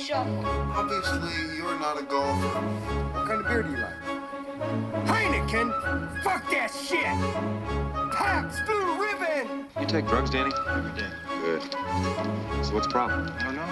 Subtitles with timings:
[0.00, 0.46] shuffle.
[0.46, 2.60] Obviously, you're not a golfer.
[3.12, 3.94] What kind of beer do you like?
[5.06, 6.22] Heineken?
[6.22, 7.04] Fuck that shit!
[8.16, 9.66] Pabst Blue Ribbon!
[9.78, 10.52] You take drugs, Danny?
[10.68, 11.08] Every day.
[11.42, 11.62] Good.
[12.64, 13.30] So what's the problem?
[13.38, 13.62] I don't know.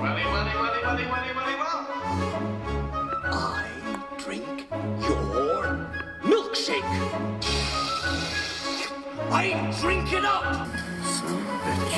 [0.00, 1.86] Welly, welly, welly, welly, welly, welly, well.
[3.32, 3.68] I
[4.18, 4.66] drink
[5.00, 5.88] your
[6.22, 6.82] milkshake.
[9.30, 10.66] I drink it up.
[11.04, 11.96] Son of a bitch.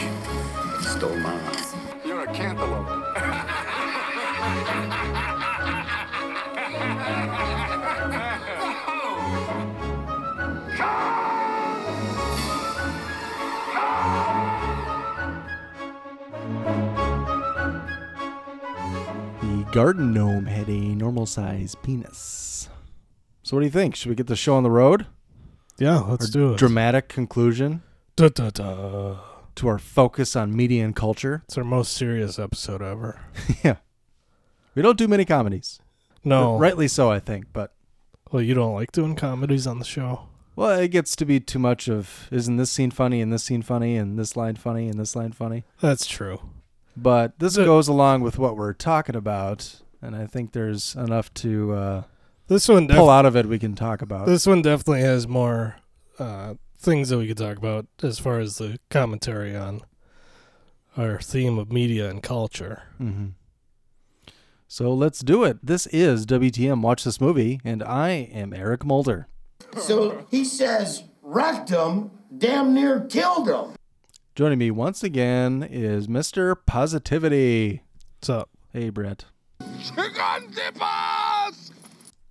[0.82, 1.77] Stole mine.
[2.18, 2.86] You're a cantaloupe.
[19.40, 22.68] The garden gnome had a normal sized penis.
[23.44, 23.94] So, what do you think?
[23.94, 25.06] Should we get the show on the road?
[25.78, 26.58] Yeah, let's Our do it.
[26.58, 27.82] Dramatic conclusion
[28.16, 29.27] Da, da, da.
[29.58, 31.42] To our focus on media and culture.
[31.46, 33.20] It's our most serious episode ever.
[33.64, 33.76] yeah.
[34.74, 35.80] We don't do many comedies.
[36.24, 37.46] No, Rightly so, I think.
[37.52, 37.72] But,
[38.30, 40.28] Well, you don't like doing comedies on the show.
[40.56, 43.62] well, it gets to be too much of isn't this scene funny and this scene
[43.62, 45.64] funny and this line funny and this line funny?
[45.80, 46.40] That's true.
[46.96, 49.80] But this The- goes along with what we're talking about.
[50.02, 52.02] And I think there's enough to uh,
[52.46, 54.26] This one, def- pull out of it we can talk about.
[54.26, 55.76] this one definitely has more
[56.20, 59.80] uh, things that we could talk about as far as the commentary on
[60.96, 62.82] our theme of media and culture.
[62.98, 63.28] hmm
[64.68, 65.58] So let's do it.
[65.62, 69.26] This is WTM Watch This Movie, and I am Eric Mulder.
[69.78, 73.74] So he says, wrecked him, damn near killed him.
[74.34, 76.54] Joining me once again is Mr.
[76.64, 77.82] Positivity.
[78.18, 78.50] What's up?
[78.72, 79.24] Hey, Brett.
[79.82, 81.72] Chicken dippers!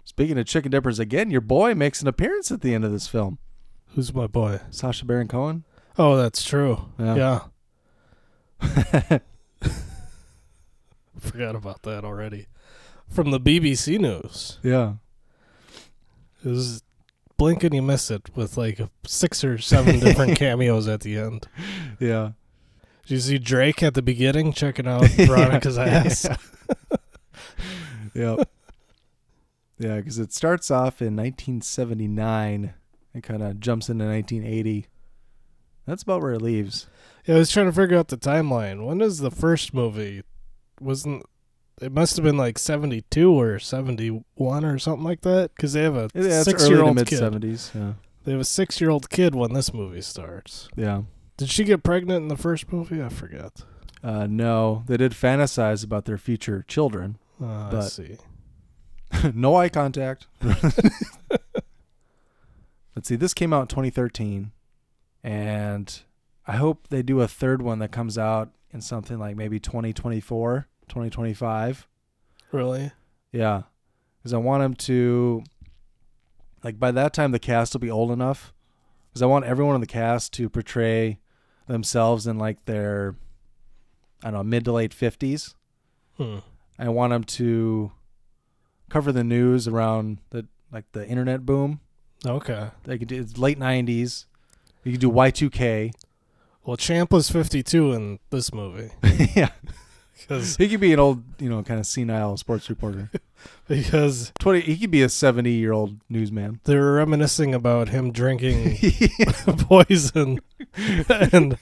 [0.06, 3.08] Speaking of chicken dippers again, your boy makes an appearance at the end of this
[3.08, 3.40] film.
[3.98, 4.60] Who's my boy?
[4.70, 5.64] Sacha Baron Cohen.
[5.98, 6.86] Oh, that's true.
[7.00, 7.40] Yeah.
[8.62, 9.18] Yeah.
[11.20, 12.46] Forgot about that already.
[13.10, 14.60] From the BBC News.
[14.62, 14.98] Yeah.
[16.46, 16.84] It was
[17.38, 21.48] blink and you miss it with like six or seven different cameos at the end.
[22.00, 22.34] Yeah.
[23.08, 26.28] Did you see Drake at the beginning checking out Veronica's ass?
[28.14, 28.48] Yep.
[29.80, 32.76] yeah, because it starts off in 1979
[33.18, 34.86] and kind of jumps into 1980.
[35.86, 36.88] That's about where it leaves.
[37.26, 38.86] Yeah, I was trying to figure out the timeline.
[38.86, 40.24] When is the first movie?
[40.80, 41.26] Wasn't
[41.82, 45.96] it must have been like 72 or 71 or something like that because they have
[45.96, 47.20] a Yeah, it's six early year to old mid kid.
[47.20, 47.74] 70s.
[47.76, 47.94] Yeah.
[48.24, 50.70] They have a six year old kid when this movie starts.
[50.76, 51.04] Yeah.
[51.38, 53.02] Did she get pregnant in the first movie?
[53.02, 53.64] I forget.
[54.04, 57.18] Uh, no, they did fantasize about their future children.
[57.42, 58.18] Uh, I see.
[59.34, 60.28] no eye contact.
[62.98, 63.16] Let's see.
[63.16, 64.52] This came out in 2013,
[65.24, 66.02] and
[66.48, 70.68] I hope they do a third one that comes out in something like maybe 2024,
[70.90, 71.88] 2025.
[72.52, 72.92] Really?
[73.32, 73.62] Yeah,
[74.18, 75.44] because I want them to,
[76.64, 78.52] like, by that time the cast will be old enough.
[79.10, 81.20] Because I want everyone in the cast to portray
[81.68, 83.16] themselves in like their,
[84.24, 85.54] I don't know, mid to late 50s.
[86.18, 86.38] Hmm.
[86.80, 87.92] I want them to
[88.90, 91.82] cover the news around the like the internet boom.
[92.26, 92.70] Okay.
[92.84, 94.26] They could do it's late '90s.
[94.84, 95.94] You could do Y2K.
[96.66, 98.92] Well, Champ was 52 in this movie
[99.36, 99.52] yeah,
[100.20, 103.10] because he could be an old, you know, kind of senile sports reporter.
[103.68, 104.62] because Twenty.
[104.62, 106.60] He could be a seventy-year-old newsman.
[106.64, 108.78] They're reminiscing about him drinking
[109.46, 110.40] poison
[111.32, 111.58] and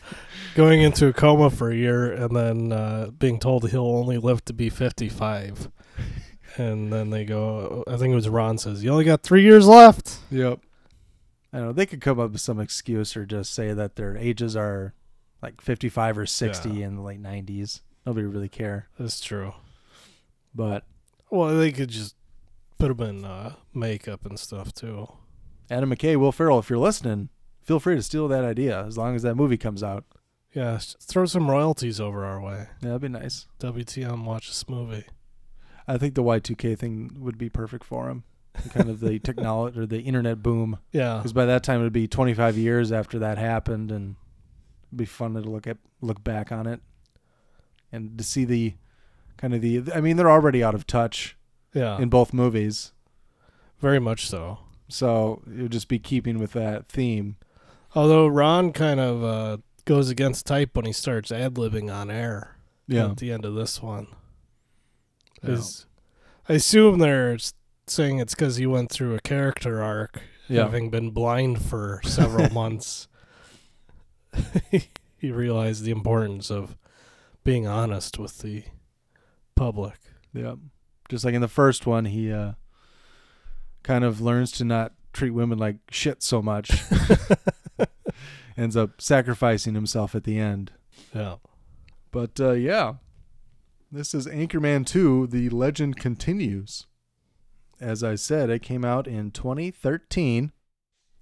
[0.55, 4.43] going into a coma for a year and then uh, being told he'll only live
[4.45, 5.69] to be 55
[6.57, 9.67] and then they go i think it was ron says you only got three years
[9.67, 10.59] left Yep.
[11.53, 11.71] I know.
[11.71, 14.93] They could come up with some excuse or just say that their ages are
[15.41, 16.87] like 55 or 60 Yeah.
[16.87, 17.79] in the late 90s.
[18.05, 18.89] Nobody really care.
[18.99, 19.53] that's true
[20.53, 20.83] But
[21.29, 22.15] well they could just
[22.77, 25.07] put them in uh, makeup and stuff too
[25.71, 27.29] Adam McKay, Will Ferrell, if you're listening,
[27.63, 30.03] feel free to steal that idea as long as that movie comes out.
[30.53, 33.47] yeah throw some royalties over our way Yeah, that'd be nice.
[33.61, 35.05] wtm watch this movie
[35.87, 38.23] I think the Y2K thing would be perfect for him.
[38.69, 40.79] kind of the technology or the internet boom.
[40.91, 44.15] yeah Because by that time it would be 25 years after that happened, and
[44.89, 46.81] it'd be fun to look at, look back on it,
[47.91, 48.75] and to see the
[49.37, 49.83] kind of the.
[49.93, 51.37] I mean, they're already out of touch
[51.73, 52.93] yeah in both movies,
[53.79, 57.37] very much so so it would just be keeping with that theme.
[57.95, 62.57] Although Ron kind of uh, goes against type when he starts ad libbing on air
[62.87, 64.07] Yeah, at the end of this one.
[65.53, 65.85] Is-
[66.47, 67.37] I assume they're
[67.87, 72.49] saying it's because he went through a character arc, yeah, having been blind for several
[72.53, 73.07] months.
[75.17, 76.75] he realized the importance of
[77.43, 78.63] being honest with the
[79.55, 79.95] public.
[80.33, 80.55] Yeah,
[81.09, 82.53] Just like in the first one, he uh,
[83.83, 86.71] kind of learns to not treat women like shit so much.
[88.57, 90.71] Ends up sacrificing himself at the end.
[91.13, 91.35] Yeah.
[92.11, 92.95] But uh, yeah,
[93.95, 96.85] this is Anchorman 2 The Legend Continues.
[97.79, 100.51] As I said, it came out in 2013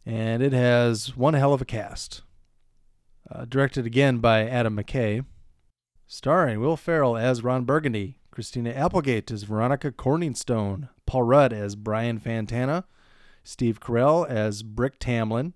[0.08, 2.24] and it has one hell of a cast.
[3.30, 5.24] Uh, directed again by Adam McKay.
[6.08, 12.20] Starring Will Ferrell as Ron Burgundy, Christina Applegate as Veronica Corningstone, Paul Rudd as Brian
[12.20, 12.86] Fantana,
[13.44, 15.54] Steve Carell as Brick Tamland,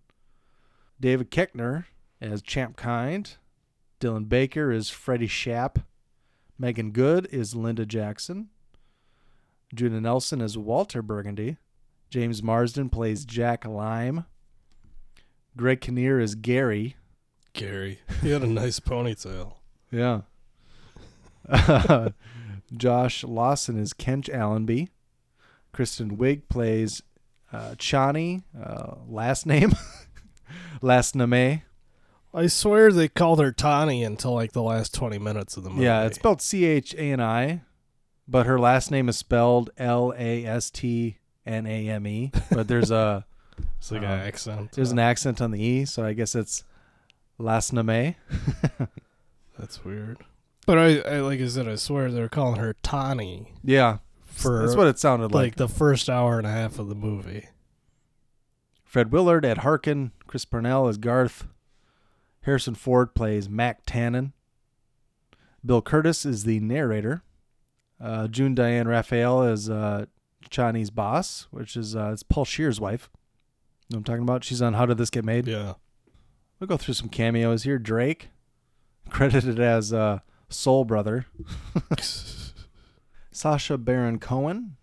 [1.00, 1.86] David Koechner
[2.22, 3.38] as Champ Kind,
[4.00, 5.80] Dylan Baker as Freddie Shapp,
[6.60, 8.50] Meagan Good is Linda Jackson,
[9.74, 11.58] Judah Nelson is Walter Burgundy,
[12.10, 14.26] James Marsden plays Jack Lime,
[15.56, 16.96] Greg Kinnear is Gary,
[17.54, 18.00] Gary.
[18.22, 19.54] He had a nice ponytail.
[19.92, 20.22] yeah.
[22.76, 24.90] Josh Lawson is Kench Allenby.
[25.72, 27.02] Kristen Wiig plays
[27.54, 29.74] uh, Chani, uh, last name,
[30.82, 31.62] last name.
[32.34, 35.84] I swear they called her Tani until like the last 20 minutes of the movie.
[35.84, 37.62] Yeah, it's spelled C H A N I,
[38.28, 42.32] but her last name is spelled L A S T N A M E.
[42.52, 43.26] But there's a
[43.80, 44.72] It's like uh, an accent.
[44.74, 46.64] there's an accent on the E, so I guess it's
[47.40, 48.16] last name.
[49.58, 50.20] That's weird.
[50.68, 54.76] But I, I, like I said, I swear they're calling her Tani Yeah, for that's
[54.76, 55.56] what it sounded like like.
[55.56, 57.48] the first hour and a half of the movie.
[58.84, 61.48] Fred Willard, Ed Harkin, Chris Parnell as Garth.
[62.42, 64.32] Harrison Ford plays Mac Tannen.
[65.66, 67.24] Bill Kurtis is the narrator.
[68.00, 70.06] Uh, June Diane Raphael is uh,
[70.50, 73.10] Chinese boss, which is uh, it's Paul Scheer's wife.
[73.90, 74.44] You know what I'm talking about?
[74.44, 75.48] She's on How Did This Get Made?
[75.48, 75.74] Yeah.
[76.60, 77.78] We'll go through some cameos here.
[77.80, 78.30] Drake,
[79.10, 80.20] credited as uh,
[80.50, 81.26] Soul Brother.
[83.32, 84.78] Sacha Baron Cohen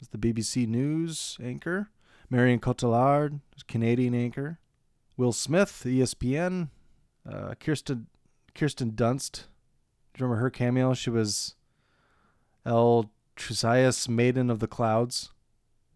[0.00, 1.90] is the BBC News anchor.
[2.30, 4.58] Marion Cotillard is Canadian anchor.
[5.18, 6.68] Will Smith, ESPN.
[7.30, 8.06] Uh, Kirsten
[8.54, 9.32] Kirsten Dunst.
[10.14, 10.94] Do you remember her cameo?
[10.94, 11.56] She was
[12.64, 15.30] El Trusias, Maiden of the Clouds.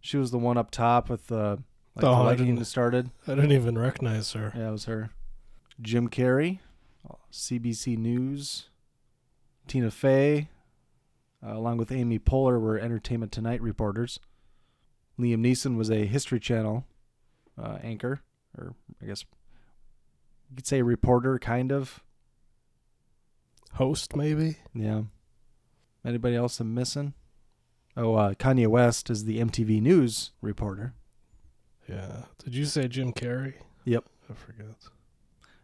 [0.01, 1.63] She was the one up top with the
[1.95, 3.11] like Oh, the I lighting didn't- that started.
[3.27, 4.53] I didn't even recognize her.
[4.55, 5.11] Yeah, it was her.
[5.81, 6.59] Jim Carrey,
[7.31, 8.69] CBC News.
[9.69, 10.49] Tina Fey,
[11.43, 14.19] uh, along with Amy Poehler, were Entertainment Tonight reporters.
[15.19, 16.85] Liam Neeson was a History Channel
[17.57, 18.21] uh, anchor,
[18.57, 19.25] or I guess
[20.51, 22.03] you could say reporter, kind of.
[23.75, 24.57] Host, maybe?
[24.75, 25.03] Yeah.
[26.05, 27.15] Anybody else I'm missing?
[27.97, 30.95] Oh, uh, Kanye West is the MTV News reporter.
[31.89, 32.25] Yeah.
[32.45, 33.55] Did you say Jim Carrey?
[33.85, 34.05] Yep.
[34.31, 34.77] I forget.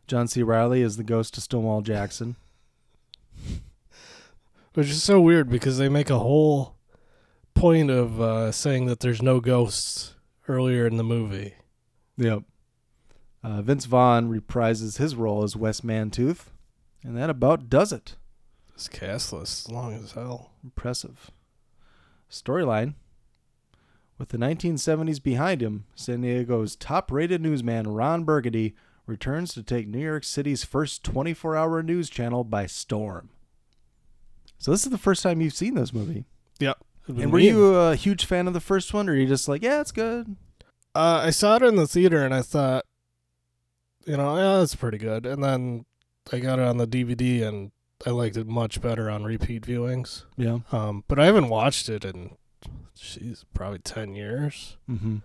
[0.07, 0.43] John C.
[0.43, 2.37] Reilly is the ghost of Stonewall Jackson.
[4.75, 6.77] Which is so weird because they make a whole
[7.55, 10.15] point of uh, saying that there's no ghosts
[10.49, 11.55] earlier in the movie.
[12.17, 12.45] Yep.
[13.43, 16.47] Uh, Vince Vaughn reprises his role as Wes Mantooth,
[17.03, 18.17] and that about does it.
[18.75, 20.53] This cast list is long as hell.
[20.63, 21.31] Impressive.
[22.31, 22.95] Storyline.
[24.19, 28.75] With the 1970s behind him, San Diego's top rated newsman Ron Burgundy
[29.07, 33.31] returns to take New York City's first 24 hour news channel by storm.
[34.59, 36.25] So, this is the first time you've seen this movie.
[36.59, 36.79] Yep.
[37.07, 39.63] And were you a huge fan of the first one, or are you just like,
[39.63, 40.37] yeah, it's good?
[40.95, 42.85] Uh, I saw it in the theater and I thought,
[44.09, 45.27] you know, yeah, that's pretty good.
[45.27, 45.85] And then
[46.33, 47.73] I got it on the DVD and
[48.07, 50.25] I liked it much better on repeat viewings.
[50.37, 50.61] Yeah.
[50.73, 52.37] Um, but I haven't watched it in,
[52.97, 54.79] jeez, probably 10 years.
[54.89, 55.19] Mm-hmm.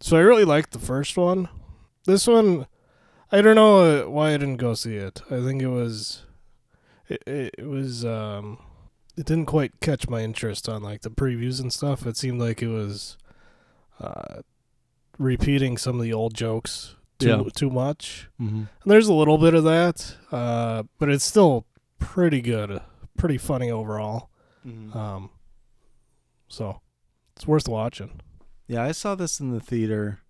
[0.00, 1.48] So I really liked the first one.
[2.04, 2.66] This one,
[3.30, 5.22] I don't know uh, why I didn't go see it.
[5.30, 6.22] I think it was,
[7.08, 8.58] it, it, it was, um,
[9.16, 12.04] it didn't quite catch my interest on like the previews and stuff.
[12.06, 13.16] It seemed like it was,
[14.00, 14.42] uh,
[15.16, 17.42] repeating some of the old jokes too Yeah.
[17.54, 18.28] too much.
[18.40, 18.56] Mm-hmm.
[18.56, 21.66] And there's a little bit of that, uh, but it's still
[21.98, 22.80] pretty good,
[23.16, 24.30] pretty funny overall.
[24.66, 24.96] Mm-hmm.
[24.96, 25.30] Um,
[26.48, 26.80] so
[27.36, 28.20] it's worth watching.
[28.68, 30.20] Yeah, I saw this in the theater,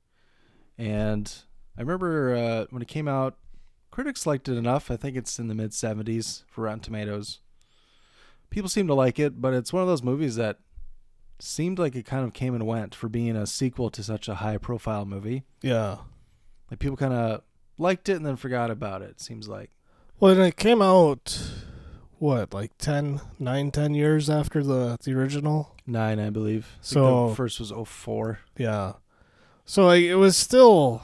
[0.77, 1.33] and
[1.77, 3.37] I remember uh, when it came out,
[3.91, 4.91] critics liked it enough.
[4.91, 7.41] I think it's in the mid 70s for Rotten Tomatoes.
[8.51, 10.59] People seem to like it, but it's one of those movies that
[11.39, 14.37] seemed like it kind of came and went for being a sequel to such a
[14.37, 15.45] high profile movie.
[15.63, 15.97] Yeah.
[16.71, 17.43] Like people kind of
[17.79, 19.71] liked it and then forgot about it, seems like.
[20.19, 21.39] Well, and it came out,
[22.19, 25.75] what, like 10, 9, 10 years after the the original?
[25.87, 26.73] Nine, I believe.
[26.75, 28.41] I So- the first was 04.
[28.57, 28.95] Yeah.
[29.65, 31.03] So like, it was still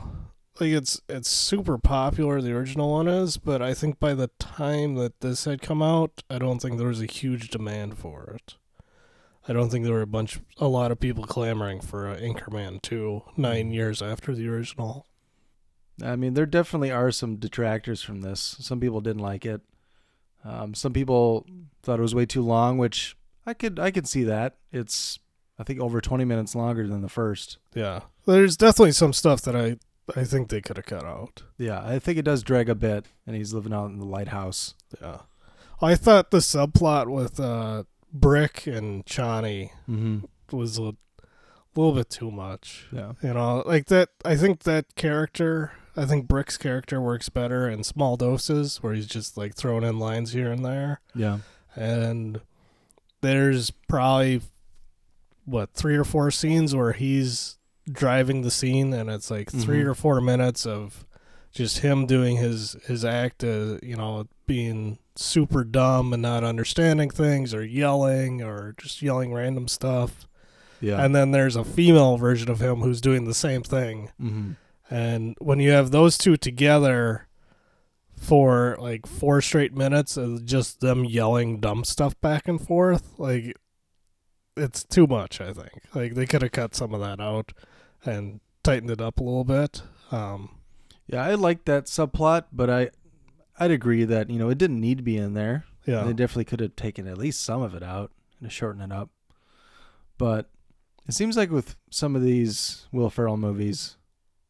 [0.61, 2.41] like it's it's super popular.
[2.41, 6.23] The original one is, but I think by the time that this had come out,
[6.31, 8.55] I don't think there was a huge demand for it.
[9.49, 12.81] I don't think there were a bunch, a lot of people clamoring for uh, Anchorman
[12.81, 15.07] two nine years after the original.
[16.03, 18.57] I mean, there definitely are some detractors from this.
[18.61, 19.61] Some people didn't like it.
[20.45, 21.47] Um, some people
[21.83, 23.17] thought it was way too long, which
[23.47, 24.57] I could I could see that.
[24.73, 25.19] It's
[25.59, 27.59] I think over 20 minutes longer than the first.
[27.75, 29.77] Yeah, there's definitely some stuff that I
[30.17, 31.45] I think they could have cut out.
[31.59, 34.75] Yeah, I think it does drag a bit, and he's living out in the lighthouse.
[35.01, 35.19] Yeah,
[35.81, 40.57] I thought the subplot with uh, Brick and Chani Mm-hmm.
[40.57, 40.95] was a
[41.75, 42.87] little bit too much.
[42.93, 43.13] Yeah.
[43.23, 44.11] You know, like that.
[44.25, 45.73] I think that character.
[45.97, 49.99] I think Brick's character works better in small doses, where he's just like throwing in
[49.99, 51.01] lines here and there.
[51.15, 51.39] Yeah.
[51.77, 52.41] And
[53.21, 54.41] there's probably
[55.45, 57.59] what three or four scenes where he's
[57.91, 59.87] driving the scene, and it's like 3 Mhm.
[59.87, 61.05] or four minutes of
[61.53, 67.11] just him doing his his act, uh, you know, being super dumb and not understanding
[67.11, 70.27] things, or yelling, or just yelling random stuff.
[70.83, 71.03] Yeah.
[71.03, 74.11] And then there's a female version of him who's doing the same thing.
[74.21, 74.53] mm-hmm.
[74.91, 77.27] And when you have those two together
[78.15, 83.57] for like four straight minutes of just them yelling dumb stuff back and forth, like
[84.55, 85.81] it's too much, I think.
[85.95, 87.53] Like they could have cut some of that out
[88.05, 89.83] and tightened it up a little bit.
[90.11, 90.59] Um
[91.07, 92.91] Yeah, I like that subplot, but I
[93.59, 95.65] I'd agree that, you know, it didn't need to be in there.
[95.87, 96.03] yeah.
[96.03, 98.11] They definitely could have taken at least some of it out
[98.41, 99.09] and shortened it up.
[100.19, 100.51] But
[101.09, 103.97] it seems like with some of these Will Ferrell movies,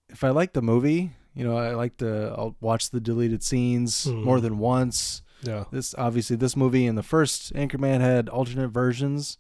[0.09, 4.07] if I like the movie, you know, I like to I'll watch the deleted scenes
[4.07, 4.25] Mhm.
[4.25, 5.23] more than once.
[5.43, 5.65] yeah.
[5.73, 9.39] This obviously this movie and the first Anchorman had alternate versions.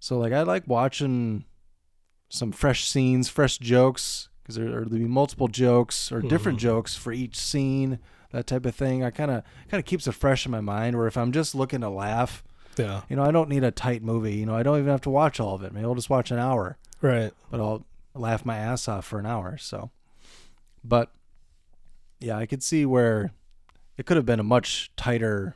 [0.00, 1.44] So like I like watching
[2.30, 6.62] some fresh scenes, fresh jokes because there there'll be multiple jokes or different Mhm.
[6.62, 7.98] jokes for each scene,
[8.32, 9.02] that type of thing.
[9.04, 10.96] I kind of kind of keeps it fresh in my mind.
[10.96, 12.42] Where if I'm just looking to laugh,
[12.78, 13.02] Yeah.
[13.08, 14.34] you know, I don't need a tight movie.
[14.36, 15.72] You know, I don't even have to watch all of it.
[15.72, 17.32] Maybe I'll just watch an hour, Right.
[17.50, 19.56] but I'll laugh my ass off for an hour.
[19.58, 19.90] So,
[20.84, 21.10] but
[22.20, 23.32] yeah, I could see where
[23.96, 25.54] it could have been a much tighter,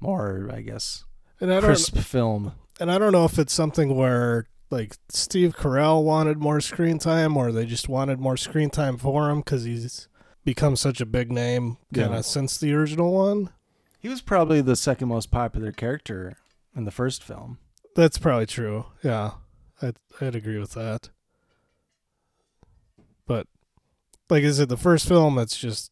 [0.00, 1.04] more I guess
[1.40, 2.52] And I don't crisp film.
[2.80, 7.36] and I don't know if it's something where like Steve Carell wanted more screen time,
[7.36, 10.08] or they just wanted more screen time for him because he's
[10.44, 12.20] become such a big name kind of Yeah.
[12.22, 13.50] since the original one.
[14.04, 16.36] He was probably the second most popular character
[16.76, 17.56] in the first film.
[17.96, 18.84] That's probably true.
[19.02, 19.30] Yeah,
[19.80, 21.08] I'd I'd agree with that.
[23.26, 23.46] But
[24.28, 25.38] like, is it the first film?
[25.38, 25.90] It's just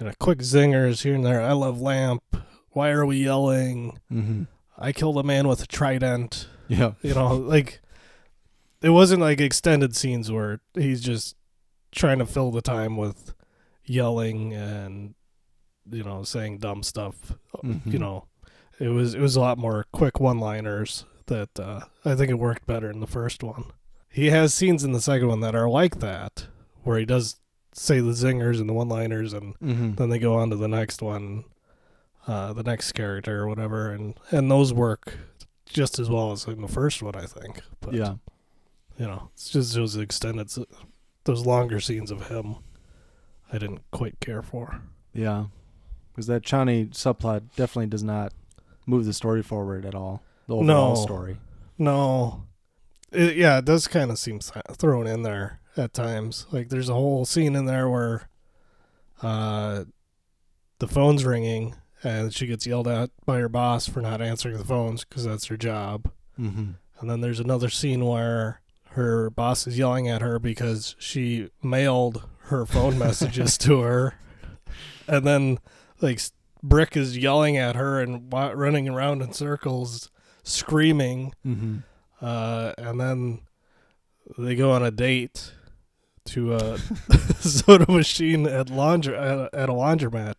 [0.00, 1.42] you know quick zingers here and there.
[1.42, 2.22] I love Lamp.
[2.70, 4.00] Why are we yelling?
[4.10, 4.44] Mm-hmm.
[4.78, 6.48] I killed a man with a trident.
[6.68, 6.92] Yeah.
[7.02, 7.82] You know, like
[8.80, 11.36] it wasn't like extended scenes where he's just
[11.92, 13.34] trying to fill the time with
[13.84, 15.14] yelling and
[15.90, 17.32] you know saying dumb stuff.
[17.64, 17.80] Mhm.
[17.92, 18.24] You know,
[18.78, 22.66] it was it was a lot more quick one-liners that uh, I think it worked
[22.66, 23.64] better in the first one.
[24.08, 26.46] He has scenes in the second one that are like that,
[26.84, 27.38] where he does
[27.72, 29.94] say the zingers and the one-liners, and Mm-hmm.
[29.96, 31.44] then they go on to the next one,
[32.26, 35.18] uh, the next character or whatever, and and those work
[35.68, 37.60] just as well as in the first one, I think.
[37.80, 38.14] But, Yeah.
[38.96, 40.48] you know, it's just those extended,
[41.24, 42.56] those longer scenes of him.
[43.52, 44.80] I didn't quite care for.
[45.12, 45.46] Yeah.
[46.16, 48.32] Because that Chani subplot definitely does not
[48.86, 50.22] move the story forward at all.
[50.48, 51.02] The overall No.
[51.02, 51.36] story.
[51.76, 52.44] No,
[53.12, 56.46] it, yeah, it does kind of seem thrown in there at times.
[56.50, 58.28] Like there's a whole scene in there where,
[59.22, 59.84] uh,
[60.78, 64.64] the phone's ringing and she gets yelled at by her boss for not answering the
[64.64, 66.10] phones because that's her job.
[66.40, 66.70] Mm-hmm.
[67.00, 72.26] And then there's another scene where her boss is yelling at her because she mailed
[72.44, 74.14] her phone messages to her.
[75.06, 75.58] And then,
[76.00, 76.20] like,
[76.62, 80.10] Brick is yelling at her and running around in circles,
[80.42, 81.32] screaming.
[81.46, 81.76] Mm-hmm.
[82.20, 83.40] Uh, and then
[84.38, 85.52] they go on a date
[86.26, 86.78] to a
[87.40, 90.38] soda machine at laundry at a, at a laundromat.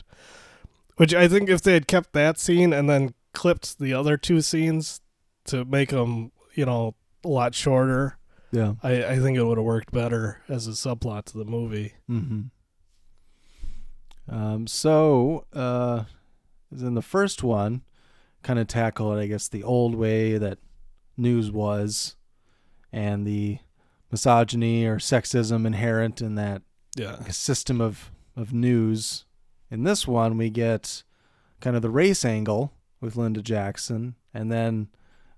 [0.98, 4.42] Which I think if they had kept that scene and then clipped the other two
[4.42, 5.00] scenes
[5.46, 8.18] to make them, you know, a lot shorter,
[8.52, 8.74] Yeah.
[8.82, 11.94] I, I think it would have worked better as a subplot to the movie.
[12.10, 12.42] Mm-hmm.
[14.30, 16.04] Um, so, uh,
[16.72, 17.82] in the first one,
[18.44, 20.58] kind of tackled, I guess, the old way that
[21.16, 22.16] news was
[22.92, 23.60] and the
[24.12, 26.62] misogyny or sexism inherent in that
[26.96, 27.22] Yeah.
[27.30, 29.26] system of, of news.
[29.70, 31.04] In this one, we get
[31.60, 34.88] kind of the race angle with Linda Jackson and then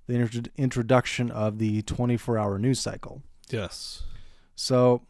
[0.08, 3.22] the intro- introduction of the 24 hour news cycle.
[3.50, 4.04] Yes.
[4.56, 5.02] So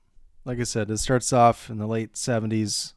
[0.45, 2.93] like I said, it starts off in the late 70s,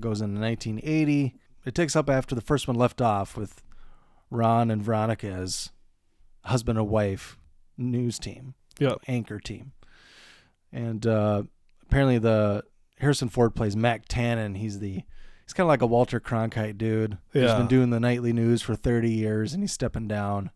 [0.00, 1.34] goes into 1980.
[1.64, 3.62] It takes up after the first one left off with
[4.30, 5.70] Ron and Veronica as
[6.44, 7.38] husband and wife
[7.78, 8.94] news team, Yeah.
[9.08, 9.72] anchor team.
[10.72, 11.44] And uh,
[11.82, 12.64] apparently the
[12.98, 14.56] Harrison Ford plays Mac Tannen.
[14.56, 15.02] He's the
[15.44, 17.18] he's kind of like a Walter Cronkite dude.
[17.32, 17.42] Yeah.
[17.42, 20.50] He's been doing the nightly news for 30 years and he's stepping down.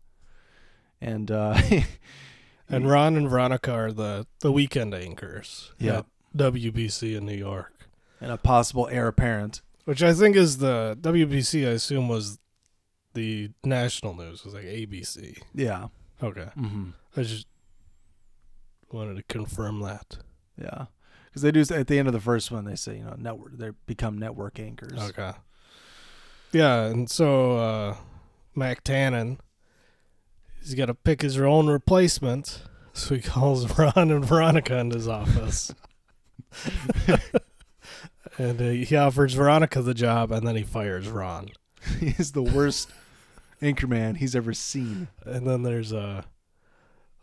[1.01, 1.59] And uh,
[2.71, 5.71] And Ron and Veronica are the, the weekend anchors.
[5.79, 6.03] Yeah.
[6.37, 7.73] WBC in New York.
[8.21, 9.61] And a possible heir apparent.
[9.85, 12.37] Which I think is the WBC, I assume, was
[13.13, 14.39] the national news.
[14.39, 15.41] It was like ABC.
[15.53, 15.87] Yeah.
[16.21, 16.49] Okay.
[16.57, 16.89] Mm-hmm.
[17.17, 17.47] I just
[18.91, 20.17] wanted to confirm that.
[20.61, 20.85] Yeah,
[21.27, 23.57] because they do at the end of the first one they say you know network
[23.57, 24.99] they become network anchors.
[25.09, 25.31] Okay.
[26.51, 27.95] Yeah, and so uh,
[28.55, 29.37] Mac Tannen,
[30.59, 32.63] he's got to pick his own replacement.
[32.93, 35.73] So he calls Ron and Veronica in his office.
[38.39, 41.49] and uh, he offers Veronica the job, and then he fires Ron.
[41.99, 42.89] He's the worst
[43.61, 45.09] anchorman he's ever seen.
[45.25, 46.25] And then there's a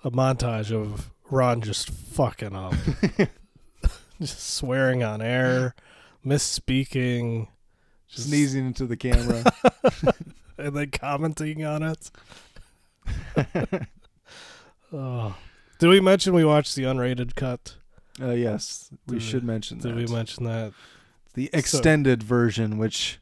[0.05, 2.75] a montage of Ron just fucking up,
[4.21, 5.75] just swearing on air,
[6.25, 7.49] misspeaking,
[8.09, 9.43] just Sneezing into the camera.
[10.59, 12.11] and then commenting on it.
[14.93, 15.35] oh.
[15.79, 17.77] Did we mention we watched the unrated cut?
[18.21, 19.89] uh, yes, we Did should mention that.
[19.89, 20.09] Did that.
[20.09, 20.73] we mention that?
[21.37, 23.21] The extended version, which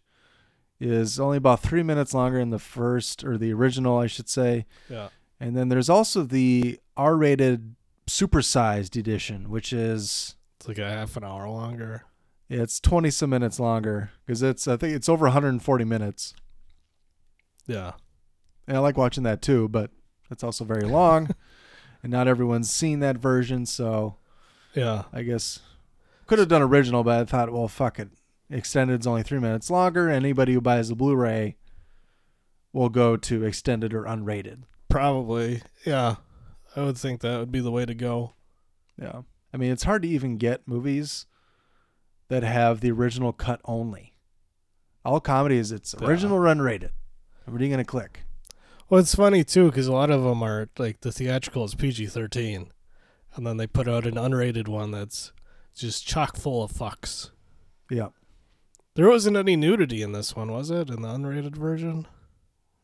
[0.80, 4.64] is only about three minutes longer than the first or the original, I should say.
[4.88, 5.08] Yeah.
[5.38, 7.74] And then there's also the R-rated
[8.06, 12.04] supersized edition, which is It's like a half an hour longer.
[12.48, 16.34] it's 20 some minutes longer because it's I think it's over 140 minutes.
[17.66, 17.92] Yeah.
[18.66, 19.90] And I like watching that too, but
[20.30, 21.30] it's also very long,
[22.02, 23.66] and not everyone's seen that version.
[23.66, 24.16] So
[24.74, 25.04] Yeah.
[25.12, 25.60] I guess
[26.26, 28.08] could have done original, but I thought, well, fuck it.
[28.50, 30.08] Extended's only three minutes longer.
[30.10, 31.56] Anybody who buys the Blu-ray
[32.72, 34.62] will go to extended or unrated.
[34.88, 35.62] Probably.
[35.84, 36.16] Yeah.
[36.76, 38.34] I would think that would be the way to go.
[39.00, 41.26] Yeah, I mean, it's hard to even get movies
[42.28, 44.14] that have the original cut only.
[45.04, 46.06] All comedies, it's Yeah.
[46.06, 46.90] original or unrated.
[47.44, 48.24] What are you gonna click?
[48.88, 52.06] Well, it's funny too because a lot of them are like the theatrical is PG
[52.06, 52.72] thirteen,
[53.34, 55.32] and then they put out an unrated one that's
[55.74, 57.30] just chock full of fucks.
[57.90, 58.08] Yeah,
[58.94, 60.88] There wasn't any nudity in this one, was it?
[60.88, 62.06] In the unrated version,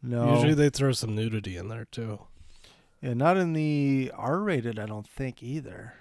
[0.02, 2.20] no, usually they throw some nudity in there too.
[3.00, 4.78] yeah, not in the R-rated.
[4.78, 5.94] I don't think either.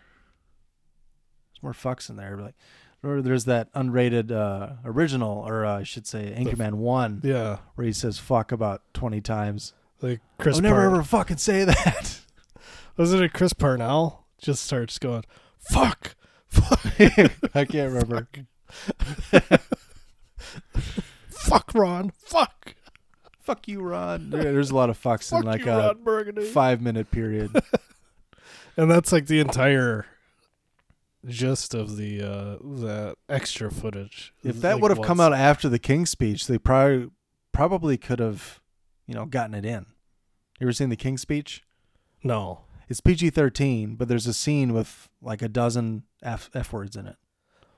[1.54, 2.38] There's more fucks in there.
[2.38, 2.56] Like,
[3.04, 7.88] or there's that unrated uh, original, or uh, I should say, Anchorman One, Yeah, where
[7.88, 9.74] he says "fuck" about twenty times.
[10.02, 10.58] like Chris.
[10.58, 12.20] I'll never ever fucking say that.
[12.98, 14.26] wasn't it Chris Parnell?
[14.38, 15.24] Just starts going,
[15.58, 16.16] "Fuck,
[17.54, 18.28] I can't remember.
[21.30, 22.76] fuck, Ron, fuck,
[23.42, 24.30] Fuck you, Ron.
[24.30, 27.10] There- There's a lot of fucks fuck in like you, a Ron Burgundy." five minute
[27.10, 27.50] period.
[28.78, 30.06] and that's like the entire
[31.26, 34.34] gist of the uh the extra footage.
[34.44, 37.10] if that like would have come what's- out after the King's speech, they probably
[37.52, 38.60] probably could have,
[39.08, 39.88] you know, gotten it in.
[40.60, 41.64] You ever seen the King's speech?
[42.24, 46.96] no, It's PG thirteen, but there's a scene with like a dozen f f words
[46.96, 47.18] in it.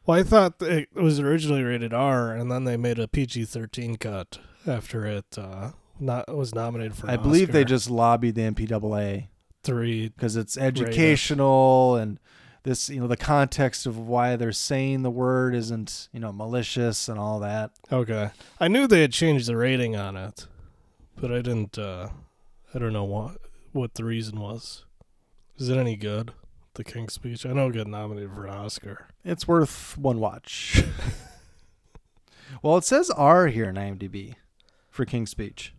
[0.06, 3.97] Well, I thought it was originally rated R, and then they made a PG thirteen
[3.97, 7.10] cut after it uh, not was nominated for.
[7.10, 9.28] I believe they just lobbied the MPAA
[9.63, 10.10] three.
[10.10, 12.19] because it's educational and
[12.63, 17.10] this, you know, the context of why they're saying the word isn't, you know, malicious
[17.10, 17.71] and all that.
[17.91, 20.47] Okay, I knew they had changed the rating on it,
[21.19, 21.78] but I didn't.
[21.78, 22.10] Uh,
[22.74, 23.38] I don't know what
[23.71, 24.86] what the reason was.
[25.62, 26.34] Is it any good?
[26.74, 27.45] The King's Speech.
[27.45, 29.06] I know it got nominated for an Oscar.
[29.24, 30.84] It's worth one watch.
[32.63, 34.34] well, it says R here in IMDb
[34.89, 35.76] for King's Speech.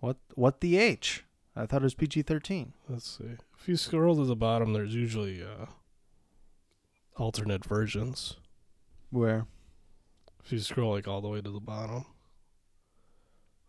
[0.00, 1.24] What what the H?
[1.56, 2.74] I thought it was PG thirteen.
[2.90, 3.38] Let's see.
[3.58, 5.64] If you scroll to the bottom, there's usually uh,
[7.16, 8.36] alternate versions.
[9.08, 9.46] Where?
[10.44, 12.04] If you scroll like all the way to the bottom,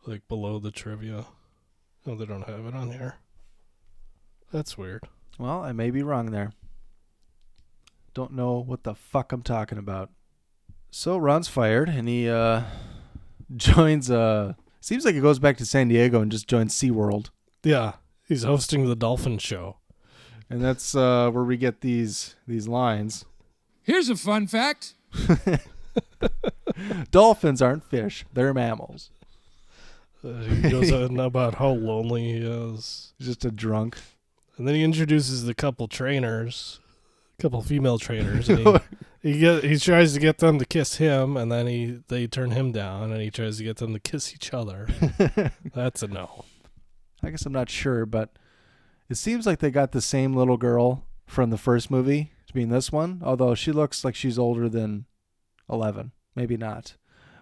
[0.06, 1.26] like below the trivia.
[2.06, 3.16] Oh, they don't have it on here.
[4.52, 5.04] That's weird.
[5.38, 6.52] Well, I may be wrong there.
[8.14, 10.10] Don't know what the fuck I'm talking about.
[10.90, 12.64] So Ron's fired and he uh
[13.56, 17.30] joins uh seems like he goes back to San Diego and just joins SeaWorld.
[17.64, 17.94] Yeah,
[18.28, 19.78] he's hosting the Dolphin Show.
[20.50, 23.26] And that's uh where we get these these lines.
[23.84, 24.96] Here's a fun fact.
[27.12, 29.12] Dolphins aren't fish, they're mammals.
[30.24, 33.98] Uh, he goes on about how lonely he is, He's just a drunk.
[34.58, 36.80] And then he introduces the couple trainers,
[37.38, 38.78] a couple female trainers, and he,
[39.28, 42.52] He get he tries to get them to kiss him, and then he they turn
[42.52, 44.88] him down, and he tries to get them to kiss each other.
[45.74, 46.46] That's a no.
[47.24, 48.38] I guess I'm not sure, but
[49.10, 52.62] it seems like they got the same little girl from the first movie to be
[52.62, 55.06] in this one, although she looks like she's older than
[55.70, 56.12] 11.
[56.36, 56.96] Maybe not.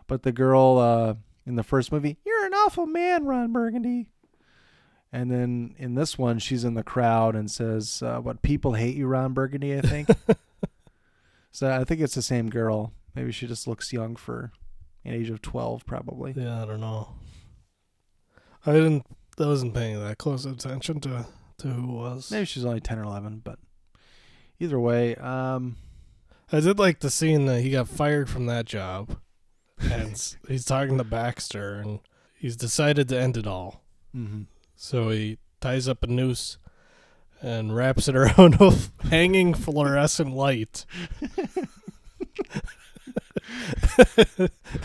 [0.07, 4.07] But the girl uh, in the first movie, you're an awful man, Ron Burgundy.
[5.15, 8.97] And then in this one, she's in the crowd and says, uh, What people hate
[8.97, 10.09] you, Ron Burgundy, I think.
[11.53, 12.91] so I think it's the same girl.
[13.15, 14.51] Maybe she just looks young for
[15.05, 16.33] an age of 12, probably.
[16.35, 17.15] Yeah, I don't know.
[18.65, 19.05] I didn't.
[19.39, 21.25] I wasn't paying that close attention to
[21.59, 22.29] to who it was.
[22.29, 23.57] Maybe she's only 10 or 11, but
[24.59, 25.77] either way, um,
[26.51, 29.17] I did like the scene that he got fired from that job,
[29.79, 31.99] and he's talking to Baxter, and
[32.33, 33.81] he's decided to end it all.
[34.13, 34.47] mhm.
[34.75, 36.57] So he ties up a noose
[37.41, 38.71] and wraps it around a
[39.07, 40.85] hanging fluorescent light.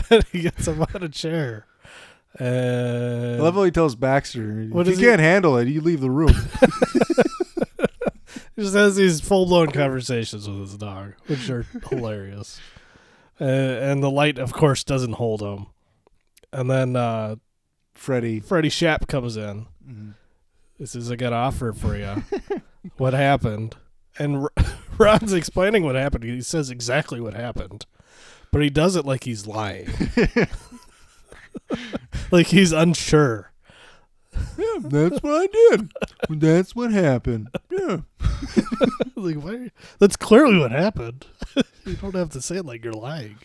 [0.09, 1.65] and he gets him out of a chair.
[2.39, 5.81] And I love how he tells Baxter, What if you he- can't handle it, you
[5.81, 6.33] leave the room.
[8.55, 12.59] He just has these full blown conversations with his dog, which are hilarious.
[13.39, 15.67] Uh, and the light, of course, doesn't hold him.
[16.51, 17.37] And then uh,
[17.93, 18.39] Freddie.
[18.41, 19.67] Freddie Shapp comes in.
[19.91, 20.13] Mhm.
[20.77, 22.23] He says, I got offer for you.
[22.97, 23.75] what happened?
[24.17, 24.51] And R-
[24.97, 26.23] Ron's explaining what happened.
[26.23, 27.85] He says exactly what happened,
[28.51, 29.89] but he does it like he's lying.
[32.31, 33.51] like he's unsure.
[34.57, 35.91] Yeah, that's what I did.
[36.29, 37.49] That's what happened.
[37.69, 37.97] Yeah.
[39.15, 39.71] like, why?
[39.99, 41.25] That's clearly what happened.
[41.85, 43.37] you don't have to say it like you're lying.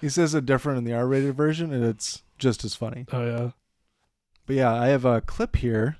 [0.00, 3.06] He says it different in the R rated version, and it's just as funny.
[3.12, 3.50] Oh, yeah.
[4.50, 5.96] But yeah, I have a clip here.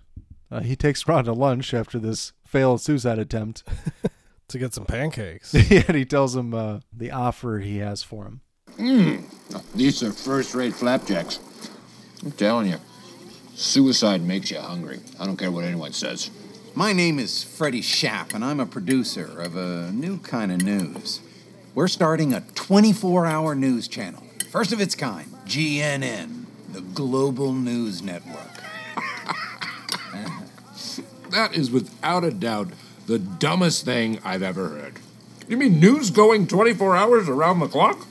[0.51, 3.63] Uh, he takes Ron to lunch after this failed suicide attempt.
[4.49, 5.55] To get some pancakes.
[5.71, 8.41] and he tells him uh, the offer he has for him.
[8.79, 9.23] Mmm.
[9.77, 11.39] These are first-rate flapjacks.
[12.25, 12.79] I'm telling you,
[13.55, 14.99] suicide makes you hungry.
[15.21, 16.33] I don't care what anyone says.
[16.75, 21.21] My name is Freddie Shapp, and I'm a producer of a new kind of news.
[21.77, 26.40] We're starting a 24 hour news channel, first of its kind GNN,
[26.73, 28.47] the Global News Network.
[31.31, 32.71] That is without a doubt
[33.07, 34.99] the dumbest thing I've ever heard.
[35.49, 38.07] You mean news going 24 hours around the clock?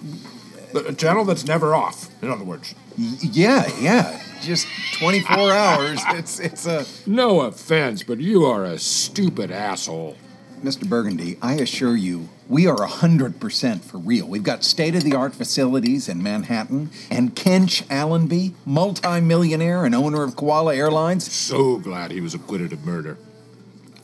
[0.73, 2.75] A channel that's never off, in other words.
[2.97, 4.67] Yeah, yeah, just
[4.99, 6.01] 24 hours.
[6.11, 6.85] It's, it's a.
[7.05, 10.15] No offense, but you are a stupid asshole.
[10.61, 10.87] Mr.
[10.87, 14.27] Burgundy, I assure you, we are 100% for real.
[14.27, 20.23] We've got state of the art facilities in Manhattan, and Kench Allenby, multi-millionaire and owner
[20.23, 23.17] of Koala Airlines, So glad he was acquitted of murder.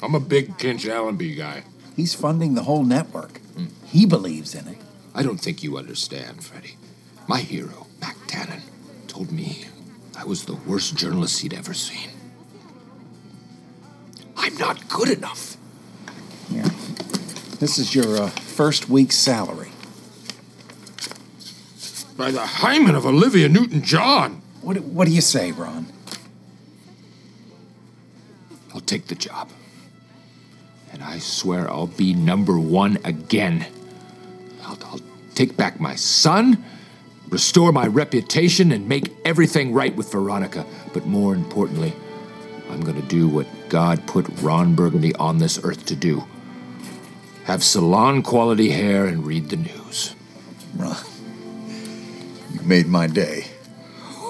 [0.01, 1.63] I'm a big Kench Allenby guy.
[1.95, 3.41] he's funding the whole network.
[3.85, 4.77] He believes in it.
[5.13, 6.75] I don't think you understand, Freddie.
[7.27, 8.61] My hero, Mac Tannen,
[9.07, 9.65] told me
[10.17, 12.09] I was the worst journalist he'd ever seen.
[14.37, 15.54] I'm not good enough.
[16.49, 16.69] Yeah.
[17.59, 19.69] This is your uh, first week's salary.
[22.17, 25.87] By the hymen of Olivia Newton John, What, what do you say, Ron?
[28.73, 29.49] I'll take the job.
[30.91, 33.65] And I swear I'll be number one again.
[34.63, 35.01] I'll, I'll
[35.33, 36.63] take back my son,
[37.29, 40.65] restore my reputation, and make everything right with Veronica.
[40.93, 41.93] But more importantly,
[42.69, 46.25] I'm gonna do what God put Ron Burgundy on this earth to do
[47.45, 50.15] have salon quality hair and read the news.
[50.75, 50.95] Ron,
[52.53, 53.45] you made my day.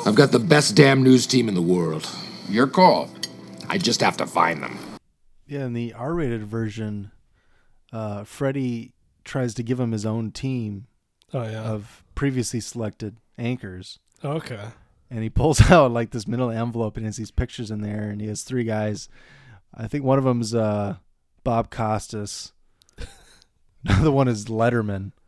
[0.06, 2.08] I've got the best damn news team in the world.
[2.50, 3.10] Your call.
[3.68, 4.78] I just have to find them.
[5.48, 7.12] Yeah, in the R rated version,
[7.92, 10.88] uh, Freddie tries to give him his own team
[11.34, 11.64] Oh, yeah.
[11.64, 13.98] of previously selected anchors.
[14.24, 14.66] okay.
[15.10, 18.22] and he pulls out like this middle envelope and has these pictures in there and
[18.22, 19.10] he has three guys
[19.74, 20.96] i think one of them's uh
[21.44, 22.54] bob costas
[23.86, 25.12] another one is letterman.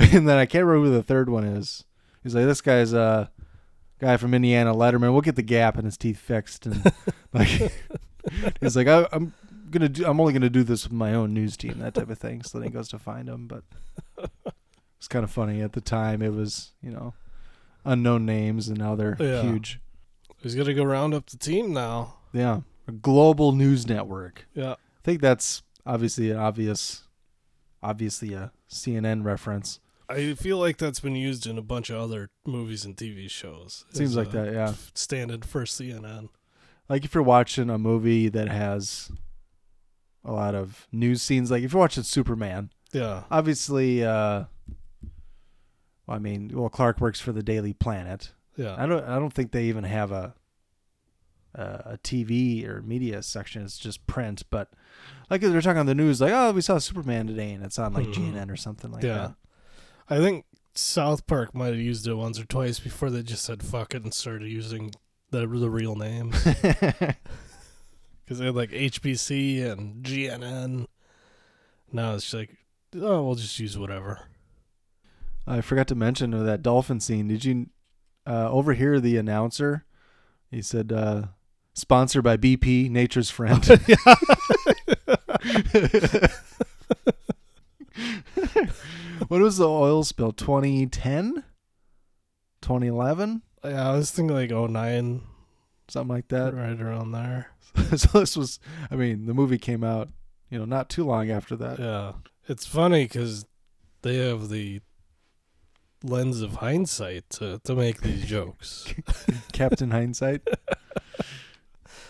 [0.00, 1.84] And then i can't remember who the third one is.
[2.24, 3.30] He's like this guy's a
[4.00, 5.12] guy from indiana letterman.
[5.12, 6.66] We'll get the gap in his teeth fixed.
[6.66, 6.92] And
[7.32, 7.48] like
[8.60, 9.32] he's like I, i'm
[9.70, 12.18] gonna do i'm only gonna do this with my own news team that type of
[12.18, 12.42] thing.
[12.42, 13.46] So then he goes to find him.
[13.46, 13.62] But
[14.98, 15.60] it's kind of funny.
[15.62, 17.14] At the time it was you know
[17.84, 19.42] unknown names and now they're Yeah.
[19.42, 19.78] huge.
[20.38, 22.14] He's to go round up the team now.
[22.32, 22.60] yeah.
[22.88, 24.46] A global news network.
[24.54, 24.72] Yeah.
[24.72, 27.04] i think that's obviously an obvious
[27.82, 32.28] obviously a cnn reference I feel like that's been used in a bunch of other
[32.46, 33.86] movies and TV shows.
[33.92, 34.74] Seems like that, yeah.
[34.94, 36.28] Stand-in for CNN.
[36.88, 39.10] like if you're watching a movie that has
[40.24, 43.22] a lot of news scenes like if you're watching superman Yeah.
[43.30, 44.44] Obviously, uh,
[46.06, 48.32] well, I mean, well, Clark works for the Daily Planet.
[48.56, 48.74] Yeah.
[48.76, 49.04] I don't.
[49.04, 50.34] I don't think they even have a
[51.54, 53.62] a, a TV or media section.
[53.62, 54.42] It's just print.
[54.50, 54.70] But
[55.30, 57.92] like they're talking on the news, like, oh, we saw Superman today, and it's on
[57.94, 58.32] like Mhm.
[58.34, 59.32] GNN or something like yeah.
[60.08, 63.62] I think South Park might have used it once or twice before they just said
[63.62, 64.92] fuck it and started using
[65.30, 66.32] the the real name.
[68.24, 70.86] Because they had like HBC and GNN.
[71.92, 72.56] Now it's just like,
[72.96, 74.20] oh, we'll just use whatever.
[75.46, 77.26] I forgot to mention that dolphin scene.
[77.28, 77.66] Did you
[78.24, 79.84] uh, overhear the announcer?
[80.50, 81.24] He said, uh,
[81.74, 83.64] "Sponsored by BP, Nature's Friend."
[89.28, 90.32] what was the oil spill?
[90.32, 91.44] 2010?
[92.60, 93.42] 2011?
[93.64, 95.22] Yeah, I was thinking like 09,
[95.88, 96.54] Something like that.
[96.54, 97.48] right around there.
[97.96, 98.58] so this was,
[98.90, 100.08] I mean, the movie came out,
[100.50, 101.78] you know, not too long after that.
[101.78, 102.12] Yeah.
[102.48, 103.46] It's funny because
[104.02, 104.80] they have the
[106.02, 108.92] lens of hindsight to, to make these jokes.
[109.52, 110.42] Captain Hindsight.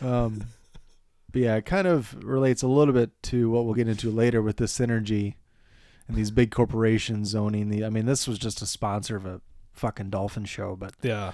[0.03, 0.45] Um,
[1.33, 4.43] but yeah, it kind of relates a little bit to what we'll get into later
[4.43, 5.35] with the synergy
[6.09, 7.85] and these big corporations owning the.
[7.85, 9.41] I mean, this was just a sponsor of a
[9.73, 11.33] fucking dolphin show, but Yeah.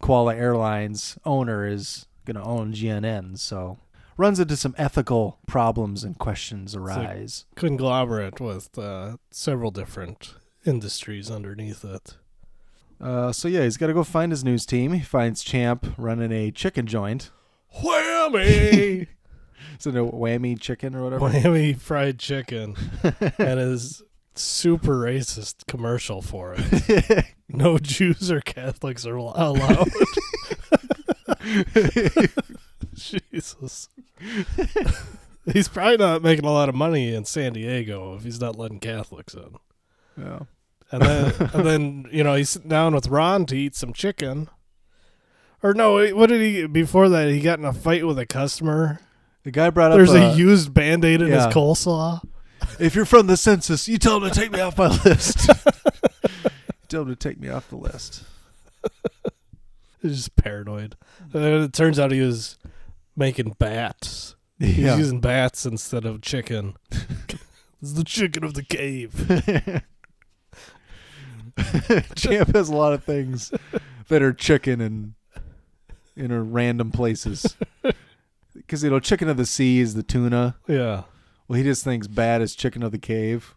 [0.00, 3.78] Koala Airlines owner is going to own GNN, so
[4.16, 7.44] runs into some ethical problems and questions arise.
[7.54, 12.16] Conglomerate with uh, several different industries underneath it.
[13.00, 14.92] Uh, so yeah, he's got to go find his news team.
[14.92, 17.30] He finds Champ running a chicken joint.
[17.82, 19.08] Whammy!
[19.78, 21.28] Is it a whammy chicken or whatever?
[21.28, 22.76] Whammy fried chicken
[23.38, 24.02] and his
[24.34, 27.24] super racist commercial for it.
[27.46, 29.88] No Jews or Catholics are allowed.
[32.94, 33.88] Jesus.
[35.52, 38.80] he's probably not making a lot of money in San Diego if he's not letting
[38.80, 39.56] Catholics in.
[40.16, 40.40] yeah.
[40.90, 44.48] And then, and then you know, he's sitting down with Ron to eat some chicken.
[45.64, 46.66] Or no, what did he?
[46.66, 49.00] Before that, he got in a fight with a customer.
[49.44, 49.96] The guy brought up.
[49.96, 51.46] There's uh, a used band aid in yeah.
[51.46, 52.22] his coleslaw.
[52.78, 55.38] If you're from the census, you tell them to take me off my list.
[56.88, 58.24] tell them to take me off the list.
[60.02, 60.96] He's just paranoid.
[61.32, 62.58] And it turns out he was
[63.16, 64.36] making bats.
[64.58, 64.98] He's Yeah.
[64.98, 66.76] using bats instead of chicken.
[66.90, 69.14] it's the chicken of the cave.
[72.16, 73.50] Champ has a lot of things
[74.08, 75.14] that are chicken and
[76.16, 77.56] in a random places.
[78.56, 80.54] Because you know, chicken of the sea is the tuna.
[80.68, 81.02] Yeah.
[81.48, 83.56] Well, he just thinks bad is chicken of the cave.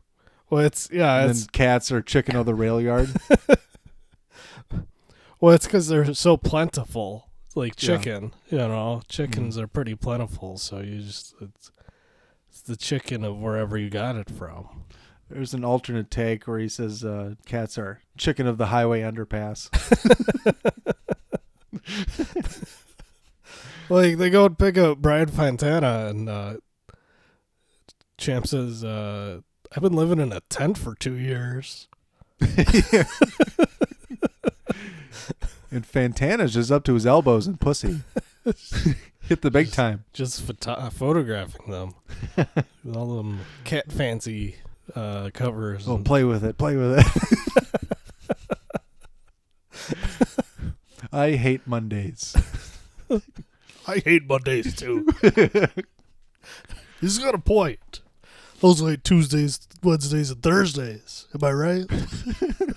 [0.50, 1.22] Well, it's yeah.
[1.22, 3.12] and It's then cats are chicken of the rail yard.
[5.40, 7.30] well, it's because they're so plentiful.
[7.54, 7.98] Like Yeah.
[7.98, 10.58] chicken, you know, chickens are pretty plentiful.
[10.58, 11.72] So you just it's,
[12.50, 14.84] it's the chicken of wherever you got it from.
[15.30, 19.70] There's an alternate take where he says uh, cats are chicken of the highway underpass.
[23.90, 26.56] Like they go and pick up Brian Fantana, and uh,
[28.18, 29.40] Champ says, uh,
[29.74, 31.88] "I've been living in a tent for two years."
[32.42, 32.50] and
[35.90, 38.02] Fantana's just up to his elbows in pussy.
[39.22, 40.04] Hit the big time.
[40.14, 41.96] just photo- photographing them
[42.84, 44.56] with all them cat fancy
[44.96, 45.88] uh, covers.
[45.88, 46.58] Oh, and- play with it.
[46.58, 47.06] Play with it.
[51.12, 52.36] I hate Mondays.
[53.88, 55.08] I hate Mondays too.
[57.00, 58.02] He's got a point.
[58.60, 61.28] Those are like Tuesdays, Wednesdays, and Thursdays.
[61.34, 61.86] Am I right?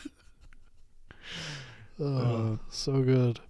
[2.00, 3.40] oh, so good.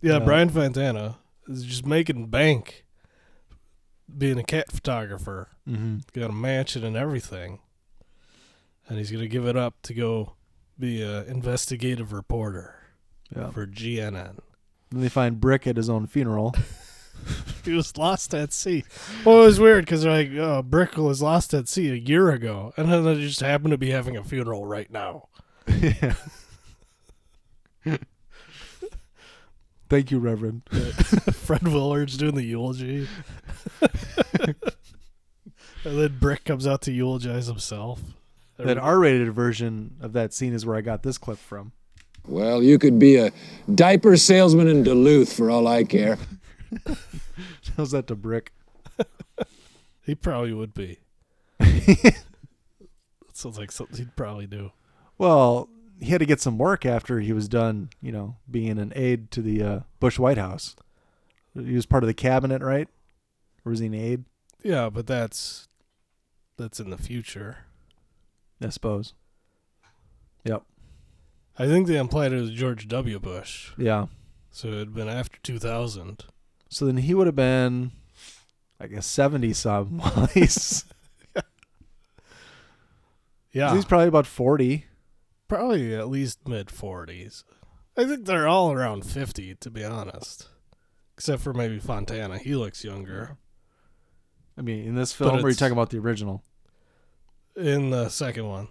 [0.00, 1.16] Yeah, Uh, Brian Fantana
[1.48, 2.84] is just making bank
[4.16, 5.48] being a cat photographer.
[5.68, 5.98] Mm-hmm.
[6.18, 7.60] got a mansion and everything,
[8.88, 10.34] and he's gonna give it up to go
[10.78, 12.81] be a investigative reporter
[13.34, 13.50] Yeah.
[13.50, 14.38] for GNN.
[14.90, 16.54] Then they find Brick at his own funeral.
[17.64, 18.84] He was lost at sea.
[19.24, 22.30] Well, it was weird because they're like uh, Brick was lost at sea a year
[22.30, 25.28] ago, and then they just happened to be having a funeral right now.
[25.68, 26.14] yeah.
[29.88, 30.62] Thank you, Reverend.
[31.32, 33.06] Fred Willard's doing the eulogy,
[33.80, 34.54] and
[35.84, 38.00] then Brick comes out to eulogize himself.
[38.56, 41.72] That R-rated version of that scene is where I got this clip from.
[42.26, 43.32] Well, you could be a
[43.72, 46.18] diaper salesman in Duluth for all I care.
[47.76, 48.52] How's that to Brick?
[50.04, 50.98] He probably would be.
[51.58, 52.16] that
[53.32, 54.72] sounds like something he'd probably do.
[55.16, 55.68] Well,
[56.00, 59.30] he had to get some work after he was done, you know, being an aide
[59.30, 60.74] to the uh, Bush White House.
[61.54, 62.88] He was part of the cabinet, right?
[63.64, 64.24] Or was he an aide?
[64.64, 65.68] Yeah, but that's
[66.56, 67.58] that's in the future.
[68.60, 69.14] I suppose.
[70.44, 70.64] Yep.
[71.58, 73.18] I think they implied it was George W.
[73.18, 73.72] Bush.
[73.76, 74.06] Yeah.
[74.50, 76.24] So it had been after 2000.
[76.68, 77.92] So then he would have been,
[78.80, 80.02] I guess, 70 some.
[83.52, 83.74] Yeah.
[83.74, 84.86] He's probably about 40.
[85.46, 87.44] Probably at least mid 40s.
[87.96, 90.48] I think they're all around 50, to be honest.
[91.14, 92.38] Except for maybe Fantana.
[92.38, 93.36] He looks younger.
[94.56, 96.42] I mean, in this film, or are you talking about the original?
[97.54, 98.68] In the second one.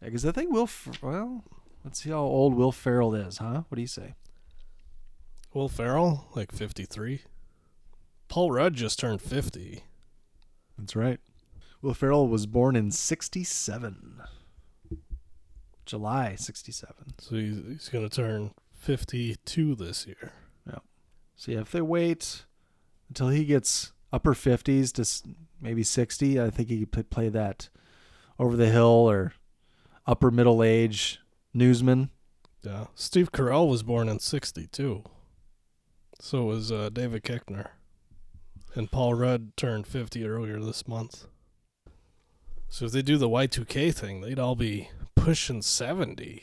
[0.00, 0.68] Because I think Will.
[1.02, 1.42] Well,
[1.84, 3.62] let's see how old Will Ferrell is, huh?
[3.68, 4.14] What do you say?
[5.52, 7.22] Will Ferrell, like 53.
[8.28, 9.84] Paul Rudd just turned 50.
[10.78, 11.20] That's right.
[11.80, 14.22] Will Ferrell was born in 67.
[15.86, 16.94] July 67.
[17.18, 20.32] So he's, he's going to turn 52 this year.
[20.66, 20.78] Yeah.
[21.36, 22.46] So yeah, if they wait
[23.08, 27.68] until he gets upper 50s to maybe 60, I think he could play that
[28.38, 29.34] over the hill or
[30.06, 31.20] upper middle age
[31.54, 32.10] newsman.
[32.62, 32.86] Yeah.
[32.94, 35.04] Steve Carell was born in 62.
[36.20, 37.68] So was uh, David Koechner.
[38.74, 41.26] And Paul Rudd turned 50 earlier this month.
[42.68, 46.42] So if they do the Y2K thing, they'd all be pushing 70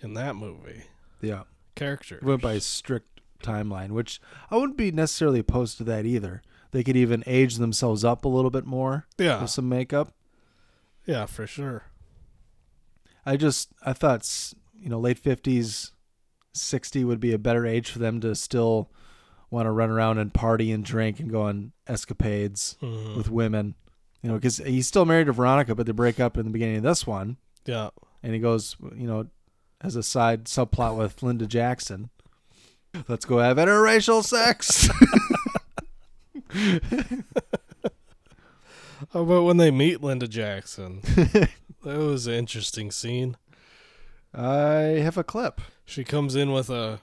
[0.00, 0.84] in that movie.
[1.20, 1.42] Yeah.
[1.76, 2.18] Character.
[2.22, 4.20] Went by strict timeline, which
[4.50, 6.42] I wouldn't be necessarily opposed to that either.
[6.72, 9.42] They could even age themselves up a little bit more Yeah.
[9.42, 10.12] with some makeup.
[11.06, 11.84] Yeah, for sure.
[13.24, 14.28] I just I thought
[14.78, 15.92] you know late fifties,
[16.54, 18.90] sixty would be a better age for them to still
[19.50, 23.16] want to run around and party and drink and go on escapades Mhm.
[23.16, 23.74] with women.
[24.22, 26.76] You know, because he's still married to Veronica, but they break up in the beginning
[26.76, 27.90] of this one, Yeah.
[28.22, 29.26] and he goes, you know,
[29.80, 32.08] as a side subplot with Linda Jackson.
[33.08, 34.88] Let's go have interracial sex.
[39.12, 41.02] How about when they meet Linda Jackson?
[41.84, 43.36] that was an interesting scene.
[44.34, 45.60] I have a clip.
[45.84, 47.00] She comes in with a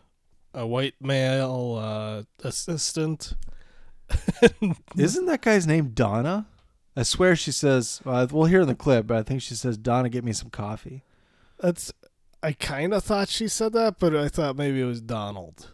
[0.54, 3.34] a white male uh, assistant.
[4.98, 6.48] Isn't that guy's name Donna?
[6.96, 8.02] I swear she says.
[8.06, 10.50] Uh, we'll hear in the clip, but I think she says, "Donna, get me some
[10.50, 11.04] coffee."
[11.60, 11.94] That's.
[12.42, 15.72] I kind of thought she said that, but I thought maybe it was Donald.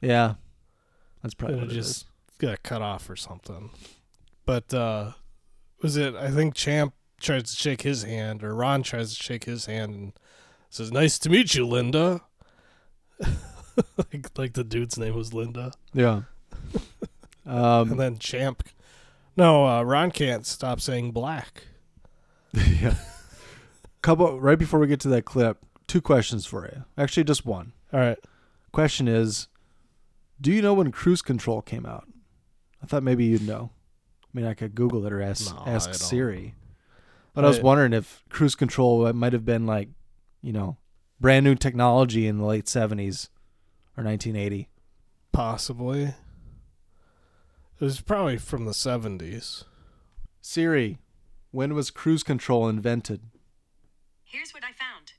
[0.00, 0.34] Yeah,
[1.22, 2.04] that's probably it it just is.
[2.38, 3.70] got cut off or something.
[4.46, 5.12] But uh
[5.82, 6.14] was it?
[6.14, 9.94] I think Champ tries to shake his hand, or Ron tries to shake his hand,
[9.94, 10.12] and
[10.70, 12.22] says, "Nice to meet you, Linda."
[13.96, 15.72] like, like the dude's name was Linda.
[15.92, 16.22] Yeah.
[17.46, 18.62] Um, and then Champ.
[19.36, 21.64] No, uh, Ron can't stop saying black.
[22.52, 22.94] yeah.
[24.02, 26.84] Couple right before we get to that clip, two questions for you.
[26.96, 27.72] Actually, just one.
[27.92, 28.18] All right.
[28.72, 29.48] Question is,
[30.40, 32.06] do you know when Cruise Control came out?
[32.82, 33.70] I thought maybe you'd know.
[34.22, 35.94] I mean, I could Google it or ask No, ask.
[35.94, 36.54] Siri.
[37.34, 39.88] But I was wondering if Cruise Control might have been like,
[40.42, 40.76] you know,
[41.20, 43.28] brand new technology in the late '70s
[43.96, 44.68] or 1980.
[45.32, 46.02] Possibly.
[46.02, 46.14] It
[47.80, 49.64] was probably from the seventies.
[50.40, 50.98] Siri,
[51.50, 53.20] when was Cruise Control invented?
[54.24, 55.12] Here's what I found.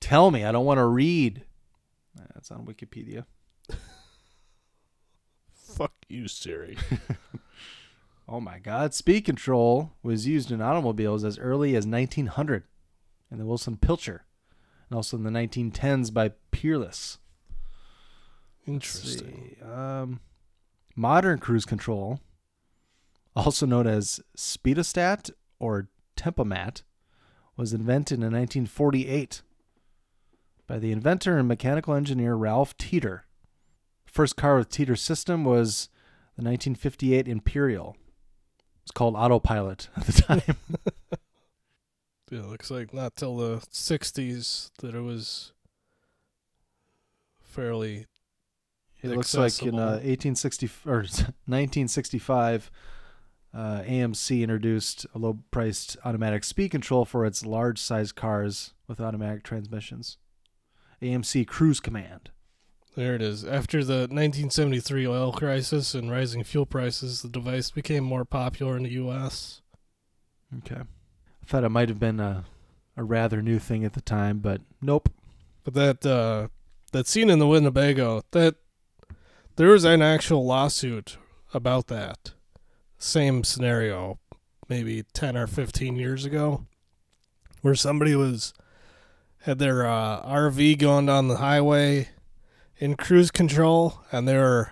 [0.00, 0.44] Tell me.
[0.44, 1.44] I don't want to read.
[2.34, 3.24] That's on Wikipedia.
[5.54, 6.76] Fuck you, Siri.
[8.28, 8.94] Oh my God.
[8.94, 12.64] Speed control was used in automobiles as early as 1900
[13.30, 14.24] in the Wilson Pilcher
[14.88, 17.18] and also in the 1910s by Peerless.
[18.66, 19.56] Interesting.
[19.62, 20.20] Um,
[20.96, 22.20] modern cruise control,
[23.36, 26.82] also known as speedostat or tempomat,
[27.56, 29.42] was invented in 1948
[30.66, 33.26] by the inventor and mechanical engineer Ralph Teeter.
[34.06, 35.88] First car with Teeter system was
[36.36, 37.96] the 1958 Imperial.
[38.84, 40.56] It's called autopilot at the time.
[42.30, 45.52] Yeah, it looks like not till the '60s that it was
[47.42, 48.06] fairly.
[49.02, 50.96] It looks like in uh, 1860 or
[51.46, 52.70] 1965,
[53.52, 60.16] uh, AMC introduced a low-priced automatic speed control for its large-sized cars with automatic transmissions.
[61.02, 62.30] AMC Cruise Command.
[62.94, 63.44] There it is.
[63.44, 68.84] After the 1973 oil crisis and rising fuel prices, the device became more popular in
[68.84, 69.62] the U.S.
[70.58, 70.80] Okay.
[70.80, 72.44] I thought it might have been a,
[72.96, 75.08] a rather new thing at the time, but nope.
[75.64, 76.48] But that uh,
[76.92, 78.56] that scene in the Winnebago, that
[79.56, 81.16] there was an actual lawsuit
[81.52, 82.32] about that
[82.96, 84.20] same scenario,
[84.68, 86.66] maybe ten or fifteen years ago,
[87.62, 88.54] where somebody was
[89.40, 92.08] had their uh, RV going down the highway
[92.78, 94.70] in cruise control, and they were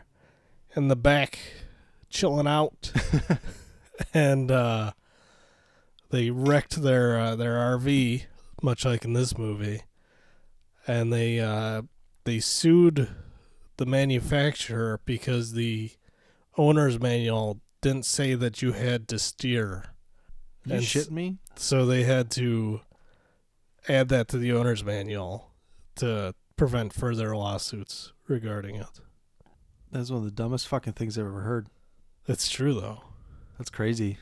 [0.74, 1.38] in the back
[2.10, 2.92] chilling out,
[4.14, 4.92] and uh,
[6.10, 8.24] they wrecked their uh, their RV,
[8.62, 9.82] much like in this movie,
[10.86, 11.82] and they uh,
[12.24, 13.08] they sued
[13.76, 15.90] the manufacturer because the
[16.58, 19.84] owner's manual didn't say that you had to steer.
[20.64, 21.38] You And shitting s- me?
[21.56, 22.80] So they had to
[23.88, 25.50] add that to the owner's manual
[25.96, 29.00] to prevent further lawsuits regarding it.
[29.90, 31.68] That's one of the dumbest fucking things I've ever heard.
[32.26, 33.02] That's true though.
[33.58, 34.18] That's crazy.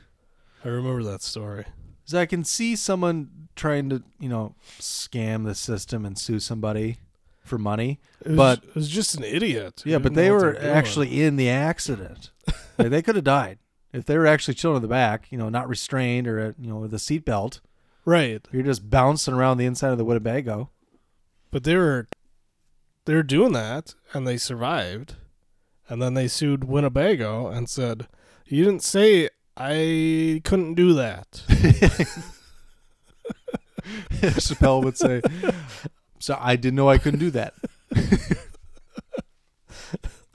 [0.65, 1.65] I remember that story.
[2.05, 6.99] So I can see someone trying to, you know, scam the system and sue somebody
[7.45, 8.01] for money.
[8.25, 9.83] It was, but it was just an idiot.
[9.87, 12.31] yeah, but they were actually in the accident.
[12.79, 13.59] Like, they could have died
[13.93, 16.69] if they were actually chilling in the back, you know, not restrained or uh, you
[16.69, 17.61] know with a seatbelt.
[18.05, 18.47] right.
[18.53, 20.71] You're just bouncing around the inside of the Winnebago.
[21.51, 22.07] But they were
[23.11, 25.17] they were doing that and they survived.
[25.89, 28.07] And then they sued Winnebago and said,
[28.47, 31.43] You didn't say I couldn't do that.
[34.39, 35.23] Chappelle would say,
[36.21, 37.55] "So I didn't know I couldn't do that.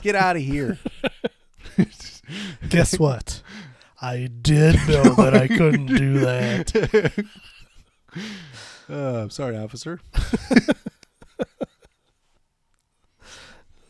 [0.02, 0.78] Get out of here."
[2.68, 3.42] Guess what?
[4.02, 7.26] I did know that I couldn't do that.
[8.90, 10.02] Uh, I'm sorry, officer.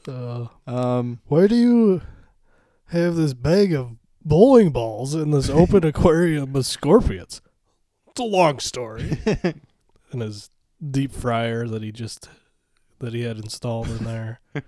[0.07, 2.01] Uh, Um, why do you
[2.87, 7.41] have this bag of bowling balls in this open aquarium with scorpions?
[8.07, 9.17] It's a long story.
[10.11, 10.49] and his
[10.91, 12.29] deep fryer that he just
[12.99, 14.39] that he had installed in there.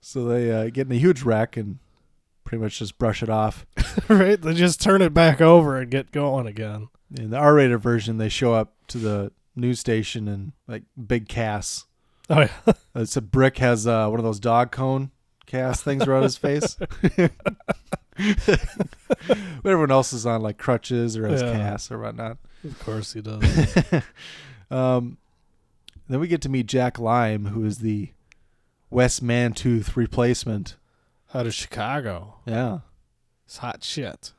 [0.00, 1.78] so they uh, get in a huge wreck and
[2.44, 3.66] pretty much just brush it off.
[4.08, 4.40] right?
[4.40, 6.88] They just turn it back over and get going again.
[7.16, 11.86] In the R-rated version, they show up to the news station and like big casts.
[12.30, 12.72] Oh yeah.
[12.94, 15.10] It's a brick has uh, one of those dog cone
[15.46, 16.76] cast things around his face.
[17.16, 17.30] but
[19.64, 21.52] everyone else is on like crutches or has Yeah.
[21.52, 22.36] casts or whatnot.
[22.64, 23.42] Of course he does.
[24.70, 25.16] um,
[26.08, 28.10] then we get to meet Jack Lime, who is the
[28.90, 30.76] Wes Mantooth replacement.
[31.34, 32.36] Out of Chicago.
[32.46, 32.80] Yeah.
[33.46, 34.32] It's hot shit.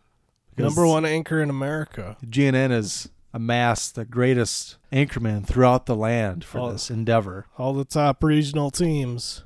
[0.58, 2.18] Number one anchor in America.
[2.26, 6.72] GNN has amassed the greatest anchorman throughout the land for Oh.
[6.72, 7.46] this endeavor.
[7.58, 9.44] All the top regional teams,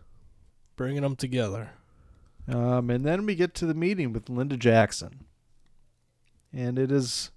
[0.76, 1.72] bringing them together.
[2.48, 5.26] Um, and then we get to the meeting with Linda Jackson.
[6.52, 7.32] And it is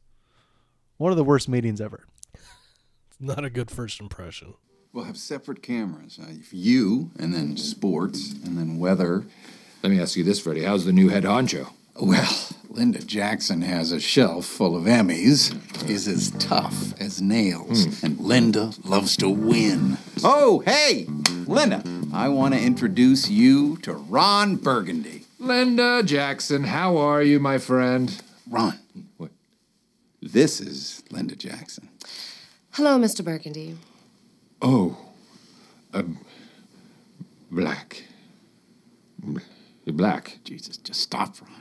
[0.99, 2.05] one of the worst meetings ever.
[2.35, 2.43] It's
[3.21, 4.55] not a good first impression.
[4.93, 6.19] We'll have separate cameras.
[6.21, 9.27] Uh, you, and then sports, and then weather.
[9.83, 10.65] Let me ask you this, Freddie.
[10.65, 11.71] How's the new head honcho?
[12.01, 15.51] Well, Linda Jackson has a shelf full of Emmys,
[15.89, 19.97] is as tough as nails, and Linda loves to win.
[20.23, 21.07] Oh, hey,
[21.47, 25.25] Linda, I want to introduce you to Ron Burgundy.
[25.39, 28.21] Linda Jackson, how are you, my friend?
[28.47, 28.79] Ron.
[29.17, 29.31] What?
[30.21, 31.89] This is Linda Jackson.
[32.73, 33.25] Hello, Mr.
[33.25, 33.79] Burgundy.
[34.61, 34.99] Oh,
[35.95, 36.19] um,
[37.51, 38.03] black.
[39.25, 40.41] You're black.
[40.45, 41.56] Jesus, just stop, Ron.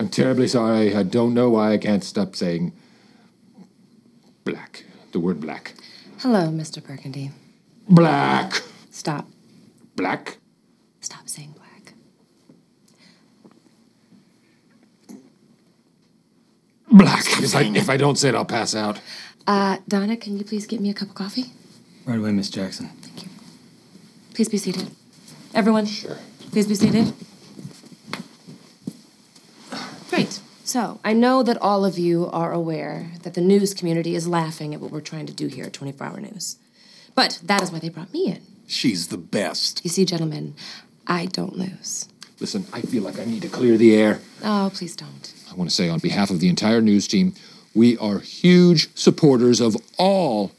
[0.00, 0.94] I'm terribly sorry.
[0.94, 2.72] I don't know why I can't stop saying
[4.44, 4.84] black.
[5.12, 5.74] The word black.
[6.18, 6.84] Hello, Mr.
[6.84, 7.30] Burgundy.
[7.88, 8.62] Black.
[8.90, 9.26] Stop.
[9.94, 10.38] Black.
[11.00, 11.94] Stop saying black.
[16.90, 17.24] Black.
[17.42, 19.00] If I, if I don't say it, I'll pass out.
[19.46, 21.44] Uh, Donna, can you please get me a cup of coffee?
[22.04, 22.88] Right away, Miss Jackson.
[23.02, 23.28] Thank you.
[24.34, 24.90] Please be seated.
[25.54, 25.86] Everyone.
[25.86, 26.16] Sure.
[26.50, 27.12] Please be seated.
[30.08, 30.40] Great.
[30.64, 34.74] So, I know that all of you are aware that the news community is laughing
[34.74, 36.56] at what we're trying to do here at 24 Hour News.
[37.14, 38.42] But that is why they brought me in.
[38.66, 39.84] She's the best.
[39.84, 40.54] You see, gentlemen,
[41.06, 42.08] I don't lose.
[42.40, 44.20] Listen, I feel like I need to clear the air.
[44.42, 45.32] Oh, please don't.
[45.50, 47.34] I want to say on behalf of the entire news team,
[47.74, 50.52] we are huge supporters of all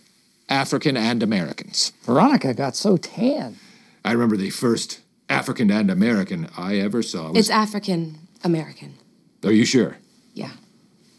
[0.50, 1.92] African and Americans.
[2.04, 3.58] Veronica got so tan.
[4.06, 7.38] I remember the first African and American I ever saw was.
[7.38, 8.96] It's African American.
[9.44, 9.98] Are you sure?
[10.34, 10.52] Yeah.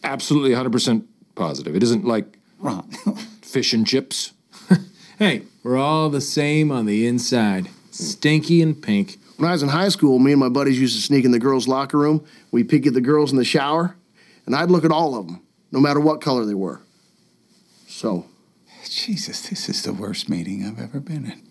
[0.04, 1.04] Absolutely 100%
[1.34, 1.74] positive.
[1.76, 2.88] It isn't like Ron.
[3.42, 4.32] fish and chips.
[5.18, 7.68] Hey, we're all the same on the inside.
[7.90, 9.18] Stinky and pink.
[9.36, 11.40] When I was in high school, me and my buddies used to sneak in the
[11.40, 12.24] girls' locker room.
[12.52, 13.96] We'd peek at the girls in the shower,
[14.46, 15.42] and I'd look at all of them,
[15.72, 16.82] no matter what color they were.
[17.88, 18.26] So,
[18.88, 21.42] Jesus, this is the worst meeting I've ever been in.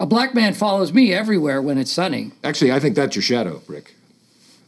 [0.00, 2.32] A black man follows me everywhere when it's sunny.
[2.42, 3.94] Actually, I think that's your shadow, Rick.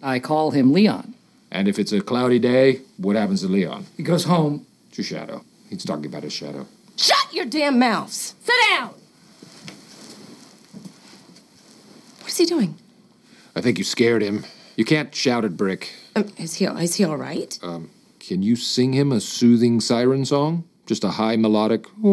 [0.00, 1.15] I call him Leon.
[1.56, 3.86] And if it's a cloudy day, what happens to Leon?
[3.96, 4.66] He goes home.
[4.90, 5.42] It's your shadow.
[5.70, 6.66] He's talking about his shadow.
[6.96, 8.34] Shut your damn mouths!
[8.42, 8.90] Sit down!
[12.20, 12.76] What is he doing?
[13.56, 14.44] I think you scared him.
[14.76, 15.94] You can't shout at Brick.
[16.14, 17.58] Um, is he is he all right?
[17.62, 17.88] Um,
[18.20, 20.64] Can you sing him a soothing siren song?
[20.84, 21.86] Just a high melodic.
[21.96, 22.04] I'm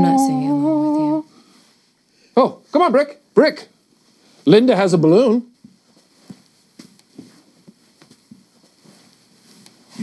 [0.00, 1.26] not singing along with you.
[2.34, 3.20] Oh, come on, Brick.
[3.34, 3.68] Brick.
[4.46, 5.51] Linda has a balloon.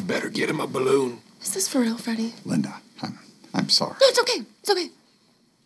[0.09, 1.21] Better get him a balloon.
[1.39, 2.33] Is this for real, Freddie?
[2.43, 3.19] Linda, I'm,
[3.53, 3.95] I'm sorry.
[4.01, 4.41] No, it's okay.
[4.61, 4.89] It's okay.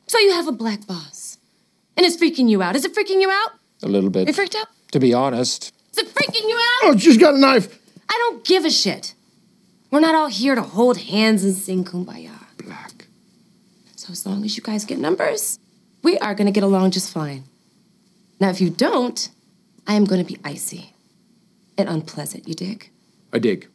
[0.08, 1.38] So you have a black boss.
[1.96, 2.76] And it's freaking you out.
[2.76, 3.52] Is it freaking you out?
[3.82, 4.28] A little bit.
[4.28, 4.68] You freaked out?
[4.92, 5.74] To be honest.
[5.92, 6.82] Is it freaking you out?
[6.84, 7.80] Oh, she's got a knife.
[8.10, 9.16] I don't give a shit.
[9.90, 12.38] We're not all here to hold hands and sing kumbaya.
[12.58, 13.08] Black.
[13.96, 15.58] So as long as you guys get numbers,
[16.04, 17.46] we are gonna get along just fine.
[18.42, 19.30] Now, if you don't,
[19.88, 20.94] I am gonna be icy
[21.78, 22.90] and unpleasant, you dig?
[23.32, 23.70] I dig.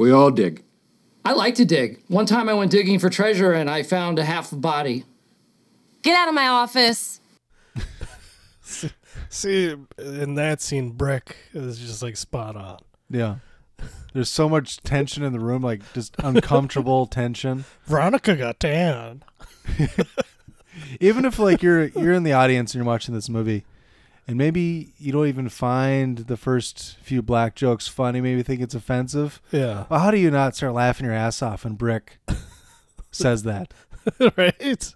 [0.00, 0.64] We all dig.
[1.26, 2.00] I like to dig.
[2.08, 5.04] One time I went digging for treasure and I found a half a body.
[6.00, 7.20] Get out of my office.
[9.28, 12.78] See, in that scene, Brick is just like spot on.
[13.10, 13.36] Yeah.
[14.14, 17.66] There's so much tension in the room, like just uncomfortable tension.
[17.84, 19.22] Veronica got tan.
[21.00, 23.66] Even if like you're you're in the audience and you're watching this movie,
[24.26, 28.74] and maybe you don't even find the first few black jokes funny, maybe think it's
[28.74, 29.40] offensive.
[29.50, 29.84] Yeah.
[29.88, 32.18] Well, how do you not start laughing your ass off when Brick
[33.10, 33.74] says that?
[34.36, 34.92] right?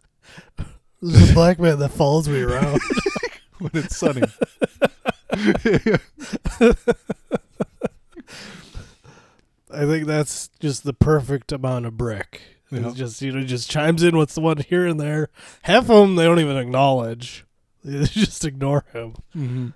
[1.03, 2.81] There's a black man that follows me around.
[3.59, 4.23] when it's sunny.
[9.71, 12.41] I think that's just the perfect amount of brick.
[12.71, 12.89] Yeah.
[12.89, 15.29] It's just you know just chimes in with the one here and there.
[15.63, 17.54] Half of them they don't even acknowledge; they
[18.05, 19.15] just ignore him.
[19.37, 19.73] Mhm.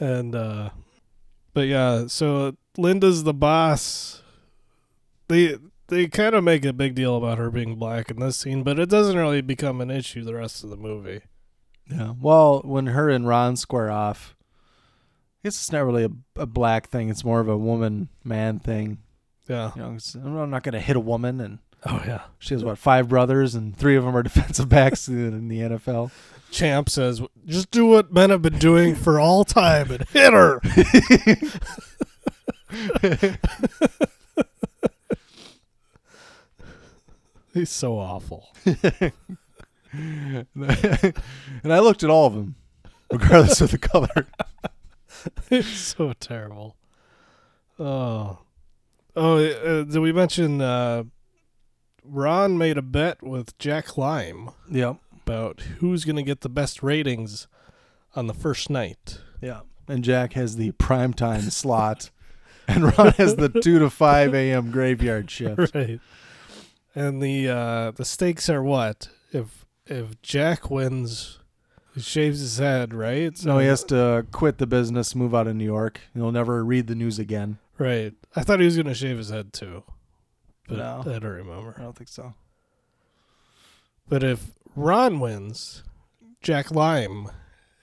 [0.00, 0.70] And uh,
[1.52, 4.22] but yeah, so Linda's the boss.
[5.28, 5.56] They
[5.88, 8.78] they kind of make a big deal about her being black in this scene, but
[8.78, 11.20] it doesn't really become an issue the rest of the movie.
[11.90, 12.14] Yeah.
[12.20, 16.88] Well, when her and Ron square off, I guess it's not really a, a black
[16.88, 17.10] thing.
[17.10, 18.98] It's more of a woman man thing.
[19.48, 19.72] Yeah.
[19.76, 21.40] You know, I'm not going to hit a woman.
[21.40, 22.22] And Oh yeah.
[22.38, 26.10] she has what five brothers, and three of them are defensive backs in the NFL.
[26.50, 30.60] Champ says, "Just do what men have been doing for all time and hit her."
[37.54, 38.48] He's so awful.
[39.92, 40.46] and
[41.64, 42.56] I looked at all of them,
[43.12, 44.26] regardless of the color.
[45.50, 46.74] it's so terrible.
[47.78, 48.38] Oh,
[49.14, 49.36] oh!
[49.36, 51.04] Uh, did we mention uh,
[52.04, 54.50] Ron made a bet with Jack Lime?
[54.70, 54.96] Yep.
[55.26, 57.46] About who's going to get the best ratings
[58.14, 59.20] on the first night.
[59.40, 59.60] Yeah.
[59.88, 62.10] And Jack has the primetime slot,
[62.68, 64.70] and Ron has the two to five a.m.
[64.70, 65.74] graveyard shift.
[65.74, 65.98] Right.
[66.94, 71.38] And the uh, the stakes are what if if Jack wins,
[71.94, 73.32] he shaves his head, right?
[73.46, 76.00] No, he has to quit the business, move out of New York.
[76.12, 77.56] He'll never read the news again.
[77.78, 78.12] Right.
[78.36, 79.84] I thought he was going to shave his head too,
[80.68, 81.00] but No.
[81.00, 81.74] I don't remember.
[81.78, 82.34] I don't think so.
[84.08, 85.82] But if Ron wins,
[86.42, 87.28] Jack Lime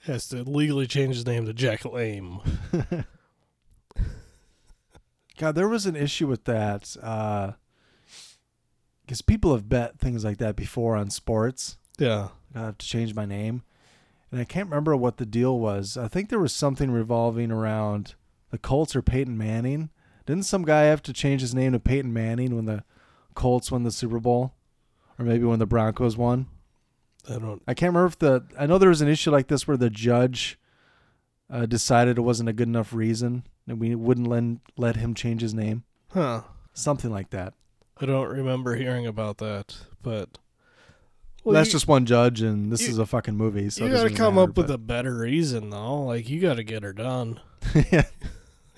[0.04, 2.40] has to legally change his name to Jack Lame.
[5.38, 6.96] God, there was an issue with that.
[7.02, 7.52] Uh,
[9.04, 11.76] because people have bet things like that before on sports.
[11.98, 12.28] Yeah.
[12.54, 13.62] I have to change my name.
[14.30, 15.96] And I can't remember what the deal was.
[15.96, 18.14] I think there was something revolving around
[18.50, 19.90] the Colts or Peyton Manning.
[20.24, 22.84] Didn't some guy have to change his name to Peyton Manning when the
[23.34, 24.54] Colts won the Super Bowl?
[25.18, 26.46] Or maybe when the Broncos won?
[27.28, 27.62] I don't.
[27.68, 28.44] I can't remember if the.
[28.58, 30.58] I know there was an issue like this where the judge
[31.50, 34.42] uh, decided it wasn't a good enough reason and we wouldn't let,
[34.76, 35.84] let him change his name.
[36.12, 36.42] Huh.
[36.74, 37.54] Something like that.
[38.00, 40.38] I don't remember hearing about that, but
[41.44, 43.70] Well, that's you- just one judge, and this you- is a fucking movie.
[43.70, 46.02] So you got to come matter, up with a better reason, though.
[46.04, 47.40] Like you got to get her done.
[47.92, 48.06] yeah.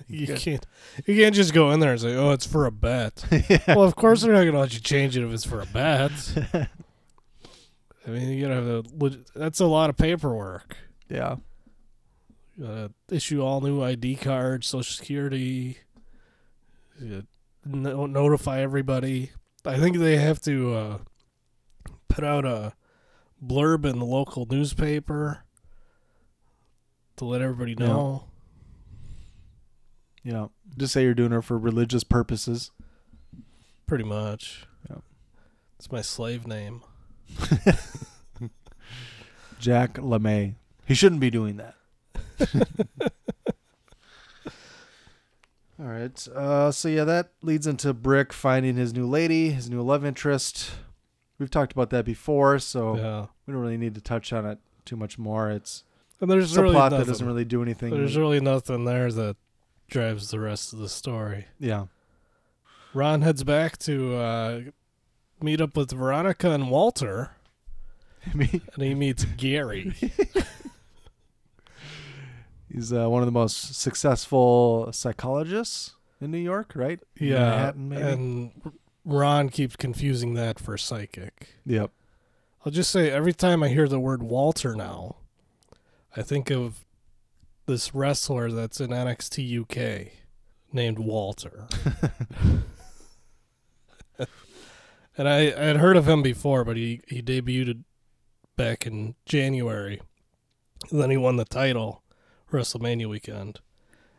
[0.07, 0.35] You Yeah.
[0.35, 0.65] can't.
[1.07, 3.63] You can't just go in there and say, "Oh, it's for a bet." Yeah.
[3.69, 5.65] Well, of course they're not going to let you change it if it's for a
[5.65, 6.11] bet.
[8.07, 8.83] I mean, you gotta have a.
[9.35, 10.77] That's a lot of paperwork.
[11.09, 11.37] Yeah.
[13.09, 15.77] Issue all new ID cards, Social Security.
[17.65, 19.31] No- notify everybody.
[19.65, 20.97] I think they have to uh,
[22.07, 22.73] put out a
[23.43, 25.43] blurb in the local newspaper
[27.17, 27.85] to let everybody know.
[30.23, 30.31] Yeah.
[30.33, 30.39] know.
[30.41, 30.47] Yeah.
[30.77, 32.71] Just say you're doing it for religious purposes.
[33.87, 34.65] Pretty much.
[34.89, 34.97] Yeah.
[35.77, 36.83] It's my slave name.
[39.59, 40.55] Jack LeMay.
[40.85, 41.75] He shouldn't be doing that.
[45.79, 46.27] All right.
[46.29, 50.71] Uh, so yeah, that leads into Brick finding his new lady, his new love interest.
[51.37, 53.25] We've talked about that before, so Yeah.
[53.45, 55.49] we don't really need to touch on it too much more.
[55.51, 55.83] It's
[56.21, 57.89] And there's it's a really plot nothing, that doesn't really do anything.
[57.91, 59.35] There's really nothing there that
[59.89, 61.47] drives the rest of the story.
[61.59, 61.87] Yeah.
[62.93, 64.61] Ron heads back to uh,
[65.41, 67.31] meet up with Veronica and Walter.
[68.33, 69.93] and he meets Gary.
[72.71, 76.99] He's uh, one of the most successful psychologists in New York, right?
[77.19, 78.51] Yeah, and
[79.05, 81.55] Ron keeps confusing that for psychic.
[81.65, 81.91] Yep.
[82.65, 85.17] I'll just say every time I hear the word Walter now,
[86.17, 86.83] I think of
[87.67, 90.11] this wrestler that's in NXT UK
[90.73, 91.67] named Walter.
[95.17, 97.83] and I, I had heard of him before, but he, he debuted
[98.55, 100.01] back in January.
[100.91, 102.03] And then he won the title
[102.51, 103.59] WrestleMania weekend.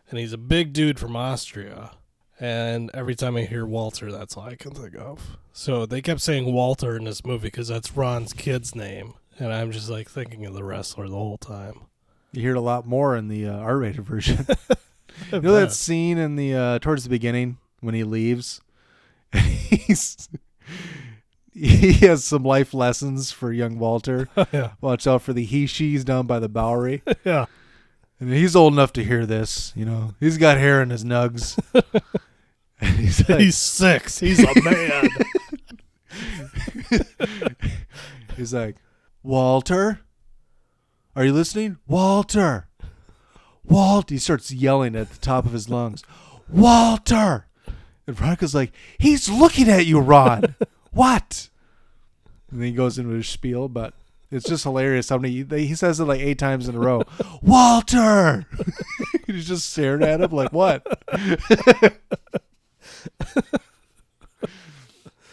[0.09, 1.93] And he's a big dude from Austria.
[2.39, 5.39] And every time I hear Walter, that's all I can think of.
[5.53, 9.15] So they kept saying Walter in this movie because that's Ron's kid's name.
[9.39, 11.81] And I'm just like thinking of the wrestler the whole time.
[12.33, 14.47] You hear it a lot more in the uh, R-rated version.
[15.33, 18.61] you know that scene in the uh, towards the beginning when he leaves,
[19.33, 20.29] he's
[21.53, 24.29] he has some life lessons for young Walter.
[24.53, 24.73] Yeah.
[24.81, 27.03] Watch out for the he she's down by the Bowery.
[27.25, 27.47] Yeah.
[28.21, 29.73] And he's old enough to hear this.
[29.77, 31.59] You know, he's got hair in his nugs.
[32.81, 34.19] He's, like- He's six.
[34.19, 35.09] He's a man.
[38.37, 38.77] he's like,
[39.23, 40.01] Walter,
[41.15, 41.79] are you listening?
[41.87, 42.69] Walter,
[43.65, 44.11] Walt.
[44.11, 46.03] He starts yelling at the top of his lungs,
[46.49, 47.46] Walter.
[48.07, 50.55] And Veronica's like, he's looking at you, Ron.
[50.93, 51.49] what?
[52.51, 53.95] And then he goes into his spiel, but
[54.31, 57.03] it's just hilarious how many he says it like eight times in a row.
[57.43, 58.47] Walter.
[59.27, 60.87] he's just staring at him like, what?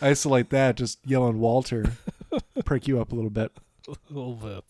[0.01, 1.93] Isolate that, just yelling Walter,
[2.65, 3.51] perk you up a little bit.
[3.87, 4.63] a little bit.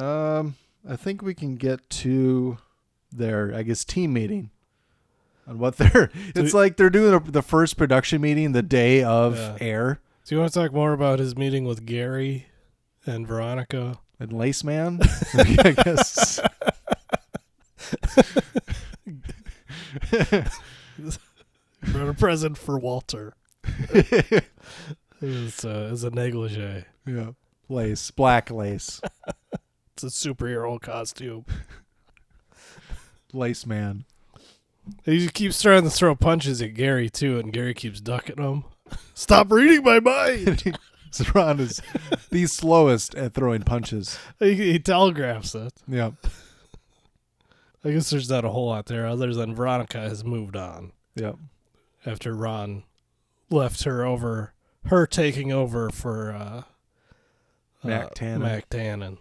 [0.00, 0.56] Um,
[0.88, 2.58] I think we can get to
[3.10, 4.50] their, I guess, team meeting
[5.46, 6.10] on what they're.
[6.34, 9.56] It's we- like they're doing a, the first production meeting the day of Yeah.
[9.60, 10.00] air.
[10.24, 12.46] Do you want to talk more about his meeting with Gary
[13.06, 13.98] and Veronica?
[14.20, 15.00] And Lace Man,
[15.34, 16.38] I guess.
[21.92, 23.34] Brought a present for Walter.
[25.20, 26.84] it's, a, uh, it's a negligee.
[27.06, 27.30] Yeah.
[27.68, 29.00] Lace, black lace,
[29.94, 31.44] It's a superhero costume.
[33.32, 34.04] Lace Man.
[35.04, 38.64] He keeps trying to throw punches at Gary too, and Gary keeps ducking them.
[39.14, 40.78] Stop reading my mind.
[41.14, 41.80] So Ron is
[42.30, 44.18] the slowest at throwing punches.
[44.40, 45.72] he, he telegraphs it.
[45.86, 46.10] Yeah.
[47.84, 50.90] I guess there's not a whole lot there, other than Veronica has moved on.
[51.14, 51.36] Yep.
[52.04, 52.82] After Ron
[53.48, 54.54] left her over,
[54.86, 56.62] her taking over for uh,
[57.84, 58.40] Mack uh, Tannen.
[58.40, 59.18] Mack Tannen.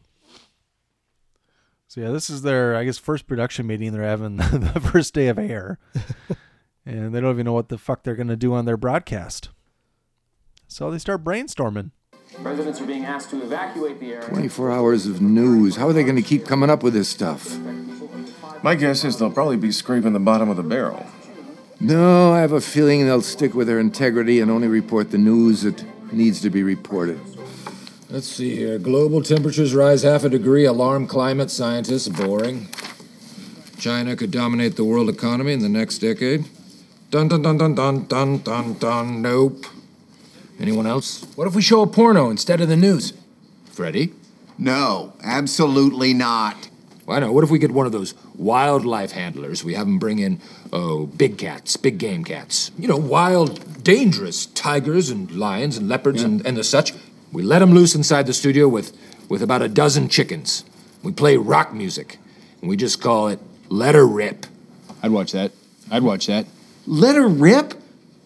[1.94, 5.28] So yeah, this is their I guess first production meeting they're having the first day
[5.28, 5.78] of air.
[6.88, 9.50] and they don't even know what the fuck they're gonna do on their broadcast.
[10.68, 11.92] So they start brainstorming.
[12.40, 14.28] Residents are being asked to evacuate the area.
[14.28, 15.76] 24 hours of news.
[15.76, 17.60] How are they going to keep coming up with this stuff?
[18.64, 21.06] My guess is they'll probably be scraping the bottom of the barrel.
[21.80, 25.62] No, I have a feeling they'll stick with their integrity and only report the news
[25.62, 27.20] that needs to be reported.
[28.14, 28.78] Let's see here.
[28.78, 30.66] Global temperatures rise half a degree.
[30.66, 32.08] Alarm climate scientists.
[32.08, 32.68] Boring.
[33.80, 36.46] China could dominate the world economy in the next decade.
[37.10, 39.24] Dun dun dun dun dun dun dun dun.
[39.24, 39.66] Nope.
[40.60, 41.26] Anyone else?
[41.36, 43.14] What if we show a porno instead of the news?
[43.66, 44.14] Freddie?
[44.60, 46.70] No, absolutely not.
[47.06, 47.34] Why not?
[47.34, 49.64] What if we get one of those wildlife handlers?
[49.64, 50.40] We have them bring in,
[50.72, 52.70] oh, big cats, big game cats.
[52.78, 56.94] You know, wild, dangerous tigers and lions and leopards and, and the such.
[57.34, 58.96] We let them loose inside the studio with,
[59.28, 60.64] with about a dozen chickens.
[61.02, 62.20] We play rock music,
[62.62, 64.46] and we just call it Let Her Rip.
[65.02, 65.52] I'd watch that.
[65.92, 66.46] I'd watch that.
[66.86, 67.74] Let her rip?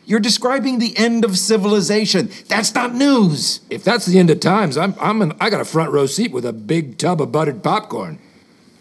[0.06, 2.30] You're describing the end of civilization.
[2.48, 3.62] That's not news.
[3.70, 6.32] If that's the end of times, I'm, I'm an, I got a front row seat
[6.32, 8.20] with a big tub of buttered popcorn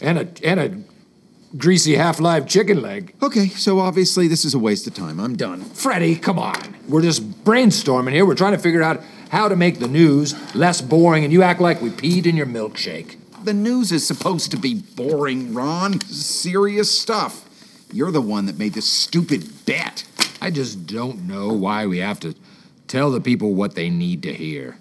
[0.00, 3.14] and a, and a greasy half live chicken leg.
[3.22, 5.18] Okay, so obviously this is a waste of time.
[5.18, 5.62] I'm done.
[5.62, 6.76] Freddie, come on.
[6.88, 8.24] We're just brainstorming here.
[8.24, 11.60] We're trying to figure out how to make the news less boring, and you act
[11.60, 13.16] like we peed in your milkshake.
[13.44, 16.00] The news is supposed to be boring, Ron.
[16.00, 17.44] Serious stuff.
[17.92, 20.04] You're the one that made this stupid bet.
[20.40, 22.34] I just don't know why we have to
[22.88, 24.78] tell the people what they need to hear.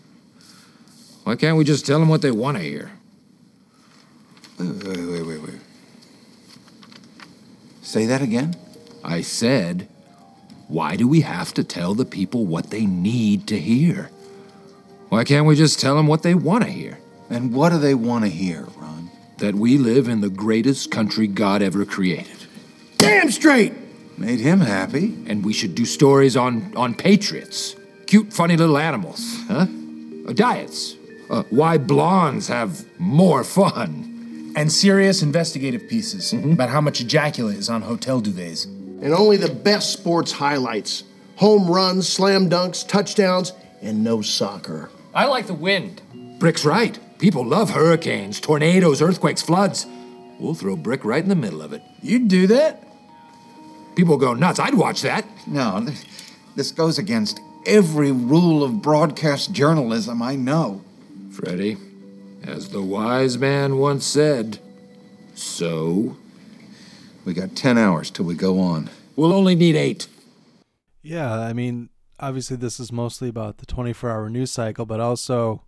[1.23, 2.91] Why can't we just tell them what they want to hear?
[4.59, 5.59] Wait, wait, wait, wait, wait.
[7.81, 8.55] Say that again?
[9.03, 9.87] I said,
[10.67, 14.09] why do we have to tell the people what they need to hear?
[15.15, 16.99] Why can't we just tell them what they want to hear?
[17.29, 19.09] And what do they want to hear, Ron?
[19.37, 22.35] That we live in the greatest country God ever created.
[22.97, 23.71] damn straight.
[24.17, 25.17] Made him happy.
[25.25, 27.77] And we should do stories on, on patriots.
[28.07, 29.67] Cute, funny little animals, huh?
[30.27, 30.97] Uh, diets.
[31.29, 34.51] Uh, why blondes have more fun.
[34.57, 38.65] And serious investigative pieces about how much ejaculate is on hotel duvets.
[38.65, 41.05] And only the best sports highlights
[41.37, 44.89] home runs, slam dunks, touchdowns, and no soccer.
[45.15, 46.01] I like the wind.
[46.39, 46.99] Brick's right.
[47.19, 49.87] People love hurricanes, tornadoes, earthquakes, floods.
[50.39, 51.81] We'll throw Brick right in the middle of it.
[52.01, 52.83] You'd do that?
[53.95, 54.59] People go nuts.
[54.59, 55.25] I'd watch that.
[55.47, 55.87] No,
[56.57, 60.83] this goes against every rule of broadcast journalism I know.
[61.31, 61.77] Freddie,
[62.43, 64.59] as the wise man once said,
[65.33, 66.17] so.
[67.23, 68.89] We got 10 hours till we go on.
[69.15, 70.07] We'll only need eight.
[71.01, 71.89] Yeah, I mean,
[72.25, 75.61] obviously this is mostly about the 24-hour news cycle, but also,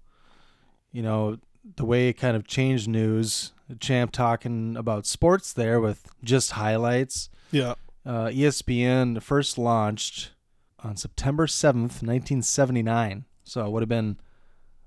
[0.91, 1.37] you know,
[1.75, 3.53] the way it kind of changed news.
[3.79, 7.29] Champ talking about sports there with just highlights.
[7.51, 7.75] Yeah.
[8.05, 10.31] Uh, ESPN first launched
[10.79, 13.25] on September 7th, 1979.
[13.43, 14.17] So it would have been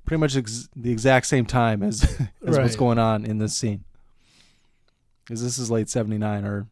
[0.07, 2.03] pretty much ex- the exact same time as,
[2.47, 3.85] as what's going on in this scene.
[5.25, 6.67] Because this is late 79 or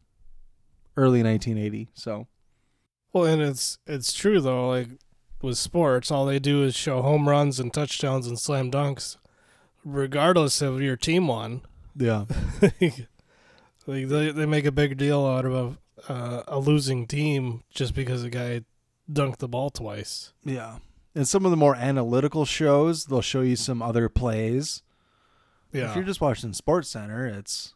[0.97, 1.89] early 1980.
[1.93, 2.27] So,
[3.13, 4.69] Well, and it's it's true though.
[4.69, 4.89] Like
[5.41, 9.17] with sports, all they do is show home runs and touchdowns and slam dunks,
[9.83, 11.61] regardless of your team won.
[11.95, 12.25] yeah.
[13.87, 17.93] like they they make a big deal out of a uh, a losing team just
[17.93, 18.61] because a guy
[19.11, 20.33] dunked the ball twice.
[20.45, 20.77] Yeah.
[21.15, 24.83] And some of the more analytical shows, they'll show you some other plays.
[25.73, 25.89] Yeah.
[25.89, 27.73] If you're just watching SportsCenter, it's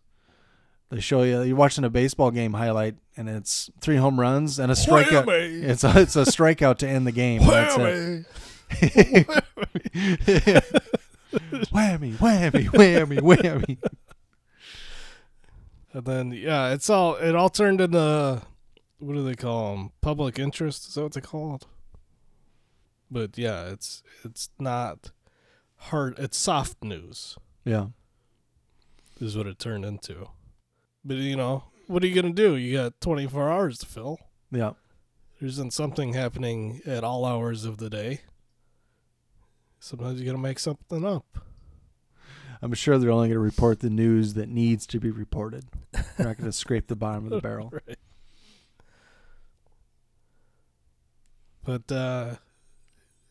[0.90, 4.72] they show you you're watching a baseball game highlight and it's three home runs and
[4.72, 5.26] a strikeout.
[5.26, 5.64] Whammy.
[5.64, 7.42] It's a, it's a strikeout to end the game.
[7.42, 8.26] That's it.
[11.72, 13.78] whammy, whammy, whammy, whammy.
[15.94, 18.42] And then yeah, it's all it all turned into
[19.00, 19.92] what do they call them?
[20.02, 21.68] Public interest is that what they called?
[23.12, 25.12] But yeah, it's it's not
[25.78, 26.18] hard.
[26.18, 27.38] It's soft news.
[27.66, 27.88] Yeah.
[29.20, 30.30] is what it turned into.
[31.06, 32.56] But you know, what are you gonna do?
[32.56, 34.20] You got 24 hours to fill.
[34.52, 34.74] Yeah.
[35.40, 38.22] There isn't something happening at all hours of the day.
[39.80, 41.26] Sometimes you gotta make something up.
[42.62, 45.66] I'm sure they're only going to report the news that needs to be reported.
[45.92, 47.74] They're not going to scrape the bottom of the barrel.
[47.86, 47.98] Right.
[51.66, 52.36] But uh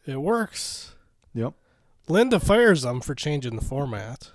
[0.06, 0.94] it works.
[1.32, 1.54] Yep.
[2.08, 4.32] Linda fires them for changing the format.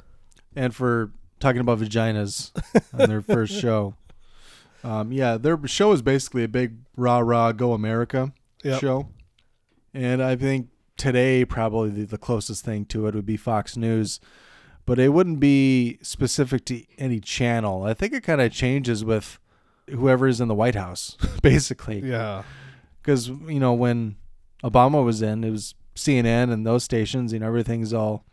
[0.56, 2.52] and for talking about vaginas
[3.00, 3.96] on their first show.
[4.84, 8.32] Um, yeah, their show is basically a big rah rah go America
[8.64, 8.80] Yep.
[8.82, 9.08] show,
[9.94, 14.20] and I think today probably the, the closest thing to it would be Fox News,
[14.86, 17.84] but it wouldn't be specific to any channel.
[17.84, 19.40] I think it kind of changes with
[19.90, 22.00] whoever is in the White House, basically.
[22.02, 22.44] Yeah.
[23.02, 24.16] because you know when
[24.64, 27.32] Obama was in, it was CNN and those stations.
[27.34, 28.26] You know everything's all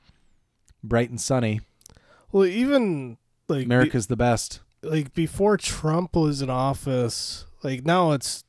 [0.82, 1.60] bright and sunny.
[2.34, 3.16] Well, even
[3.48, 4.60] like be- America's the best.
[4.82, 8.42] like before Trump was in office, like now it's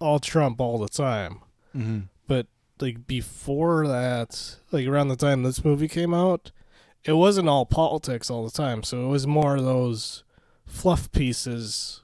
[0.00, 1.40] all Trump all the time.
[1.76, 2.08] Mhm.
[2.26, 2.46] But
[2.80, 6.50] like before that, like around the time this movie came out,
[7.04, 8.82] it wasn't all politics all the time.
[8.82, 10.24] So it was more of those
[10.64, 12.00] fluff pieces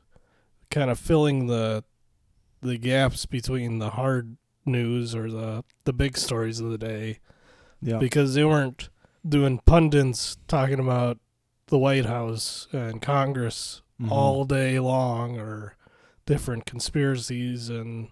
[0.71, 1.83] kind of filling the
[2.61, 4.37] the gaps between the hard
[4.67, 7.21] news or the the big stories of the day.
[7.81, 7.99] Yeah.
[7.99, 8.91] Because they weren't
[9.27, 11.19] doing pundits talking about
[11.69, 14.11] the White House and Congress Mhm.
[14.11, 15.75] all day long or
[16.27, 18.09] different conspiracies and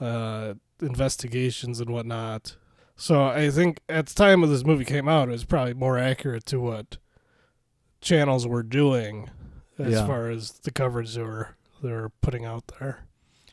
[0.00, 2.56] uh, investigations and whatnot.
[2.96, 5.96] So I think at the time of this movie came out, it was probably more
[5.98, 6.98] accurate to what
[8.00, 9.30] channels were doing
[9.78, 10.06] as Yeah.
[10.06, 13.06] far as the coverage they were they were putting out there.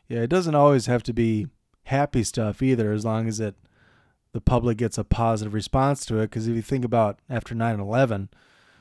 [0.08, 1.48] Yeah, it doesn't always have to be
[1.84, 3.56] happy stuff either, as long as it
[4.34, 6.24] the public gets a positive response to it.
[6.30, 8.30] Because if you think about after 9-11,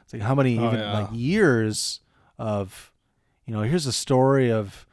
[0.03, 0.93] it's like how many Oh, even yeah.
[0.93, 2.01] like years
[2.39, 2.93] of,
[3.47, 4.87] you know, here's a story of,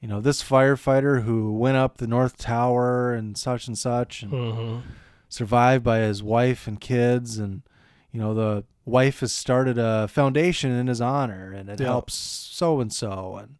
[0.00, 4.32] you know, this firefighter who went up the North Tower and such and such, and
[4.32, 4.82] Mhm.
[5.28, 7.62] survived by his wife and kids, and
[8.10, 11.86] you know the wife has started a foundation in his honor, and it Yeah.
[11.88, 13.56] helps so and so, and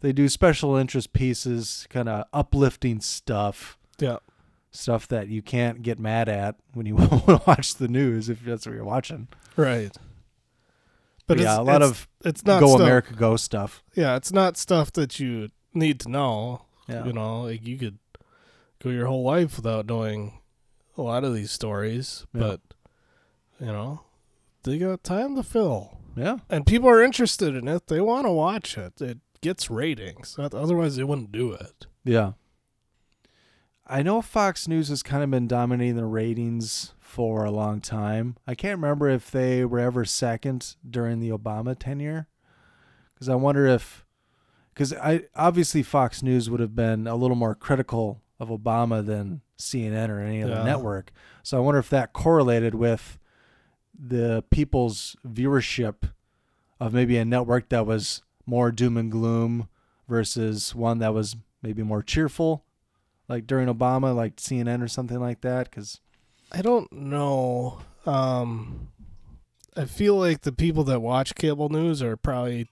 [0.00, 3.78] they do special interest pieces, kind of uplifting stuff.
[4.00, 4.16] Yeah.
[4.74, 6.96] Stuff that you can't get mad at when you
[7.46, 9.28] watch the news if that's what you're watching.
[9.54, 9.94] Right.
[11.26, 13.82] But yeah, it's, a lot it's- of it's not go stuff- America go stuff.
[13.94, 16.62] Yeah, it's not stuff that you need to know.
[16.88, 17.04] Yeah.
[17.04, 17.98] You know, like you could
[18.82, 20.40] go your whole life without knowing
[20.96, 22.40] a lot of these stories, Yeah.
[22.40, 22.60] but
[23.60, 24.00] you know,
[24.64, 25.98] they got time to fill.
[26.16, 26.38] Yeah.
[26.50, 27.86] And people are interested in it.
[27.86, 29.00] They want to watch it.
[29.00, 30.36] It gets ratings.
[30.38, 31.86] Otherwise, they wouldn't do it.
[32.04, 32.32] Yeah.
[33.86, 38.36] I know Fox News has kind of been dominating the ratings for a long time.
[38.46, 42.28] I can't remember if they were ever second during the Obama tenure.
[43.14, 44.04] Because I wonder if,
[44.72, 49.42] because I obviously Fox News would have been a little more critical of Obama than
[49.58, 50.64] CNN or any other Yeah.
[50.64, 51.12] network.
[51.42, 53.18] So I wonder if that correlated with
[53.98, 56.10] the people's viewership
[56.80, 59.68] of maybe a network that was more doom and gloom
[60.08, 62.64] versus one that was maybe more cheerful,
[63.32, 65.70] like during Obama, like CNN or something like that.
[65.70, 66.00] Because
[66.52, 67.80] I don't know.
[68.04, 68.88] Um,
[69.74, 72.68] I feel like the people that watch cable news are probably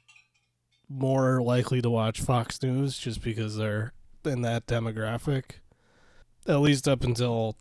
[0.86, 3.94] more likely to watch Fox News just because they're
[4.24, 5.44] in that demographic.
[6.46, 7.56] At least up until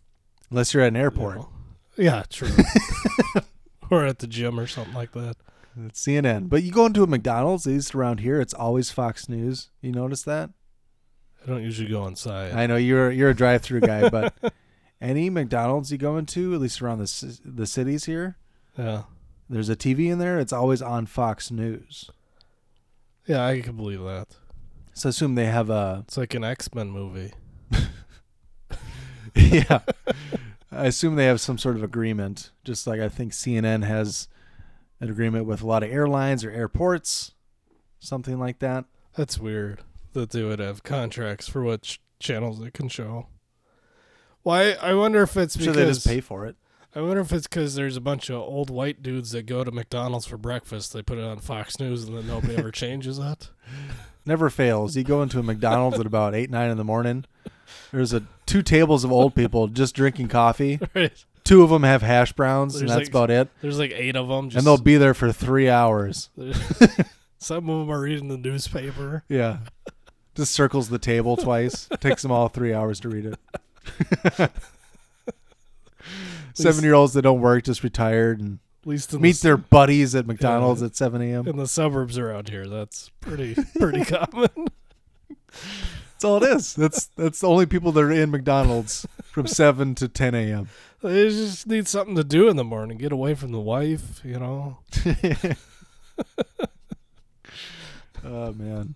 [0.49, 1.41] unless you're at an airport,
[1.95, 2.49] yeah, true.
[3.89, 5.35] or at the gym or something like that.
[5.85, 6.49] it's CNN.
[6.49, 9.69] But you go into a McDonald's, at least around here, it's always Fox News.
[9.81, 10.49] You notice that?
[11.43, 12.53] I don't usually go inside.
[12.53, 14.33] I know you're you're a drive-through guy, but
[15.01, 18.37] any McDonald's you go into, at least around the the cities here,
[18.77, 19.03] Yeah.
[19.49, 20.37] there's a TV in there.
[20.39, 22.09] It's always on Fox News.
[23.25, 24.27] Yeah, I can believe that.
[24.93, 27.31] So assume they have a It's like an X Men movie.
[29.35, 29.79] yeah.
[30.71, 34.27] I assume they have some sort of agreement, just like I think CNN has
[34.99, 37.31] an agreement with a lot of airlines or airports,
[37.99, 38.85] something like that.
[39.15, 39.81] That's weird
[40.13, 43.27] that they would have contracts for what ch- channels they can show.
[44.43, 44.71] Why?
[44.73, 46.55] I wonder if it's because sure they just pay for it.
[46.95, 49.71] I wonder if it's because there's a bunch of old white dudes that go to
[49.71, 50.91] McDonald's for breakfast.
[50.93, 53.49] They put it on Fox News, and then nobody ever changes that.
[54.25, 54.95] Never fails.
[54.97, 57.25] You go into a McDonald's at about eight, nine in the morning.
[57.91, 60.79] There's a two tables of old people just drinking coffee.
[60.95, 61.13] Right.
[61.45, 63.49] Two of them have hash browns, and that's like- about it.
[63.61, 66.29] There's like eight of them, and they'll be there for three hours.
[67.39, 69.23] Some of them are reading the newspaper.
[69.29, 69.59] Yeah.
[70.39, 71.89] Just circles the table twice.
[71.99, 74.51] Takes them all three hours to read it.
[76.53, 80.25] Seven year olds that don't work, just retired and least meet the- their buddies at
[80.27, 80.87] McDonald's Yeah.
[80.87, 81.45] at 7 a.m.
[81.47, 84.47] In the suburbs around here, that's pretty pretty common.
[86.13, 86.73] That's all it is.
[86.73, 90.69] That's that's the only people that are in McDonald's from 7 to 10 a.m.
[91.01, 92.97] They just need something to do in the morning.
[92.97, 94.77] Get away from the wife, you know.
[98.25, 98.95] Oh, man.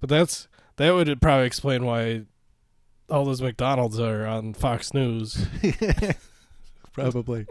[0.00, 2.22] But that's that would probably explain why
[3.08, 5.46] all those McDonald's are on Fox News.
[6.92, 7.46] Probably.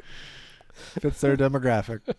[0.74, 2.02] Fits their demographic.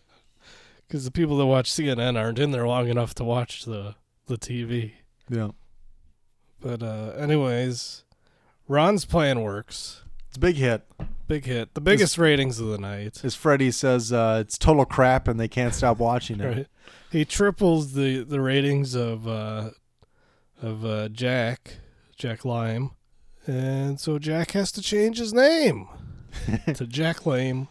[0.86, 3.94] Because the people that watch CNN aren't in there long enough to watch the
[4.26, 4.94] the TV.
[5.28, 5.50] Yeah.
[6.60, 8.02] But uh anyways,
[8.66, 10.02] Ron's plan works.
[10.26, 10.82] It's a big hit.
[11.28, 11.74] Big hit.
[11.74, 13.24] The biggest ratings of the night.
[13.24, 16.44] As Freddie says, uh, it's total crap and they can't stop watching it.
[16.56, 16.66] Right.
[17.12, 19.70] He triples the the ratings of uh
[20.62, 21.78] of uh Jack,
[22.16, 22.90] Jack Lime.
[23.46, 25.88] And so Jack has to change his name
[26.74, 27.68] to Jack Lame.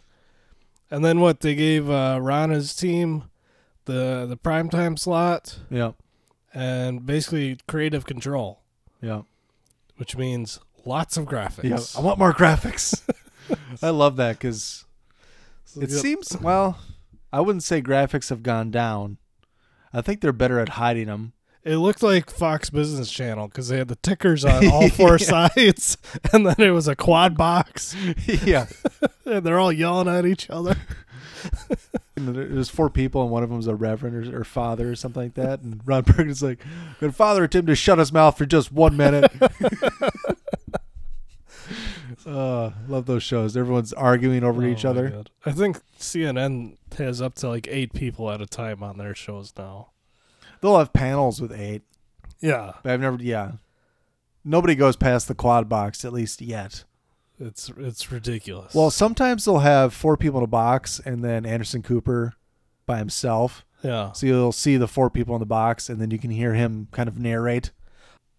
[0.90, 3.24] And then what they gave uh Ron his team
[3.84, 5.58] the the primetime slot.
[5.70, 5.92] Yeah.
[6.52, 8.60] And basically creative control.
[9.00, 9.22] Yeah.
[9.96, 11.94] Which means lots of graphics.
[11.94, 13.02] Yeah, I want more graphics.
[13.82, 14.84] I love that because
[15.80, 16.00] it Yep.
[16.00, 16.78] seems well.
[17.32, 19.18] I wouldn't say graphics have gone down.
[19.92, 21.32] I think they're better at hiding them.
[21.62, 25.48] It looked like Fox Business Channel because they had the tickers on all four Yeah.
[25.48, 25.98] sides,
[26.32, 27.94] and then it was a quad box.
[28.26, 28.66] Yeah.
[29.26, 30.76] and they're all yelling at each other.
[32.16, 35.22] There's four people, and one of them them's a reverend or, or father or something
[35.22, 35.60] like that.
[35.60, 36.62] And Ron Burgundy's like,
[36.98, 39.30] "Good father, Tim to shut his mouth for just one minute."
[42.26, 43.56] uh, love those shows.
[43.56, 45.10] Everyone's arguing over each Oh my other.
[45.10, 45.30] God.
[45.46, 49.52] I think CNN has up to like eight people at a time on their shows
[49.56, 49.88] now.
[50.60, 51.82] They'll have panels with eight.
[52.40, 52.74] Yeah.
[52.82, 53.16] But I've never.
[53.20, 53.52] Yeah,
[54.44, 56.84] nobody goes past the quad box at least yet.
[57.38, 58.74] It's it's ridiculous.
[58.74, 62.34] Well, sometimes they'll have four people in a box and then Anderson Cooper
[62.84, 63.64] by himself.
[63.82, 64.12] Yeah.
[64.12, 66.88] So you'll see the four people in the box and then you can hear him
[66.92, 67.70] kind of narrate.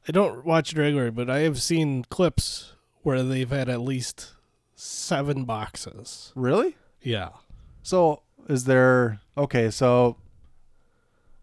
[0.07, 4.33] I don't watch it regularly, but I have seen clips where they've had at least
[4.75, 6.31] seven boxes.
[6.35, 6.77] Really?
[7.01, 7.29] Yeah.
[7.81, 10.17] So is there okay, so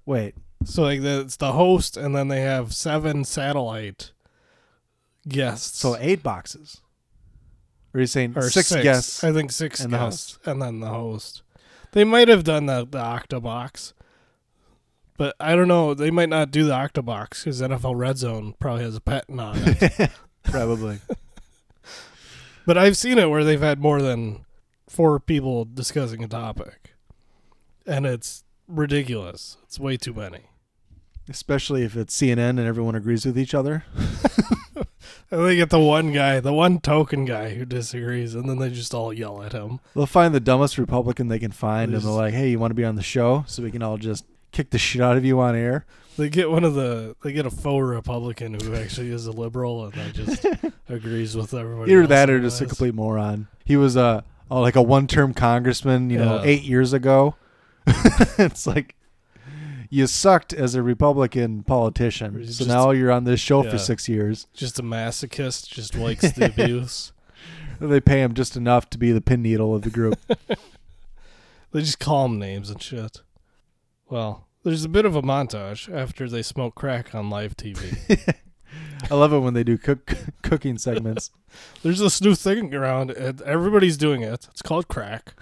[0.06, 0.36] wait.
[0.64, 4.12] So like the, it's the host, and then they have seven satellite
[5.28, 5.78] guests.
[5.78, 6.80] So eight boxes.
[7.94, 9.24] Or are you saying or six, guests?
[9.24, 11.42] I think six and the guests, and then the host.
[11.92, 13.92] They might have done the the Octobox,
[15.16, 15.94] but I don't know.
[15.94, 19.56] They might not do the Octobox because NFL Red Zone probably has a patent on
[19.56, 20.10] it.
[20.44, 21.00] Probably.
[22.64, 24.46] but I've seen it where they've had more than
[24.88, 26.94] four people discussing a topic,
[27.86, 29.56] and it's ridiculous.
[29.64, 30.50] It's way too many.
[31.28, 33.84] Especially if it's CNN and everyone agrees with each other.
[35.30, 38.70] And they get the one guy, the one token guy who disagrees, and then they
[38.70, 39.78] just all yell at him.
[39.94, 42.70] They'll find the dumbest Republican they can find, and They they're like, "Hey, you want
[42.70, 45.26] to be on the show?" So we can all just kick the shit out of
[45.26, 45.84] you on air.
[46.16, 49.84] They get one of the they get a faux Republican who actually is a liberal
[49.84, 50.46] and that just
[50.88, 51.92] agrees with everybody.
[51.92, 53.48] Either that or just a complete moron.
[53.66, 57.36] He was a, a like a one-term congressman, you know, eight years ago.
[58.38, 58.96] it's like
[59.90, 63.70] you sucked as a Republican politician, He's so now you're on this show yeah.
[63.70, 64.46] for six years.
[64.52, 67.12] Just a masochist, just likes the abuse.
[67.80, 70.18] They pay him just enough to be the pin needle of the group.
[71.70, 73.20] They just call him names and shit.
[74.10, 78.34] Well, there's a bit of a montage after they smoke crack on live TV.
[79.08, 80.12] I love it when they do cook
[80.42, 81.30] cooking segments.
[81.84, 84.48] there's this new thing around, and everybody's doing it.
[84.50, 85.34] It's called crack.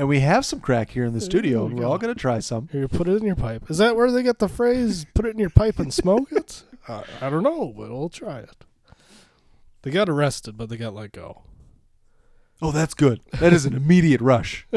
[0.00, 1.66] And we have some crack here in the studio.
[1.66, 2.68] we We're all gonna try some.
[2.72, 3.70] Here, put it in your pipe.
[3.70, 6.62] Is that where they get the phrase "put it in your pipe and smoke it"?
[6.88, 8.64] uh, I don't know, but we'll try it.
[9.82, 11.42] They got arrested, but they got let go.
[12.62, 13.20] Oh, that's good.
[13.40, 14.66] That is an immediate rush.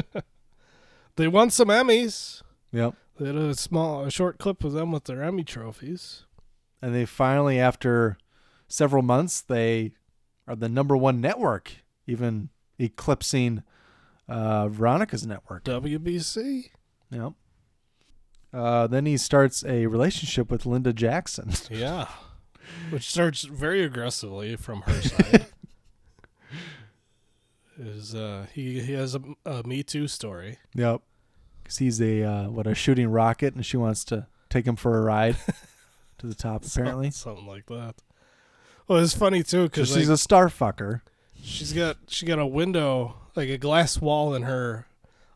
[1.15, 2.41] They won some Emmys.
[2.71, 2.95] Yep.
[3.19, 6.25] They had a small, a short clip of them with their Emmy trophies.
[6.81, 8.17] And they finally, after
[8.67, 9.91] several months, they
[10.47, 11.71] are the number one network,
[12.07, 12.49] even
[12.79, 13.61] eclipsing
[14.27, 15.63] uh, Veronica's network.
[15.63, 16.69] WBC.
[17.11, 17.33] Yep.
[18.53, 21.51] Uh, then he starts a relationship with Linda Jackson.
[21.71, 22.07] Yeah,
[22.91, 25.47] which starts very aggressively from her side.
[27.77, 30.59] Is uh, he he has a, a Me Too story.
[30.75, 31.01] Yep.
[31.63, 34.99] Because he's a uh, what a shooting rocket, and she wants to take him for
[34.99, 35.37] a ride
[36.19, 36.63] to the top.
[36.65, 37.95] Apparently, something like that.
[38.87, 41.01] Well, it's funny too because she's a star fucker.
[41.41, 44.87] She's got she got a window like a glass wall in her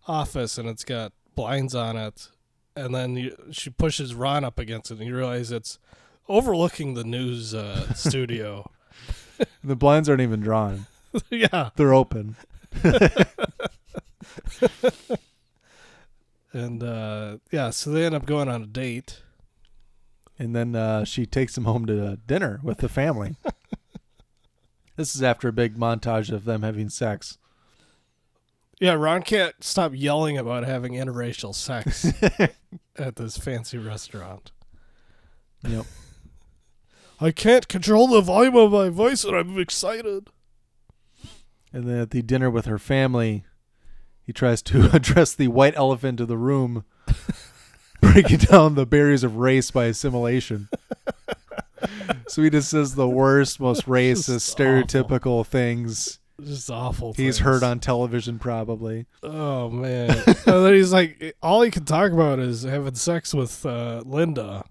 [0.08, 2.30] office, and it's got blinds on it.
[2.76, 5.80] And then you, she pushes Ron up against it, and you realize it's
[6.30, 8.70] overlooking the news uh, studio.
[9.64, 10.86] The blinds aren't even drawn.
[11.30, 12.36] yeah, they're open.
[16.54, 19.22] and uh, yeah, so they end up going on a date.
[20.38, 23.36] and then uh, she takes him home to dinner with the family.
[24.96, 27.38] this is after a big montage of them having sex.
[28.80, 32.06] Yeah, Ron can't stop yelling about having interracial sex
[32.96, 34.52] at this fancy restaurant.
[35.68, 35.86] Yep.
[37.20, 40.30] I can't control the volume of my voice and I'm excited.
[41.74, 43.44] And then at the dinner with her family,
[44.22, 46.86] he tries to address the white elephant of the room,
[48.00, 50.70] breaking down the barriers of race by assimilation.
[52.28, 57.14] so he just says the worst, most racist, stereotypical things Just awful.
[57.14, 57.40] he's things.
[57.40, 59.08] heard on television, probably.
[59.24, 60.12] Oh man!
[60.28, 64.64] and then he's like, all he can talk about is having sex with uh, Linda,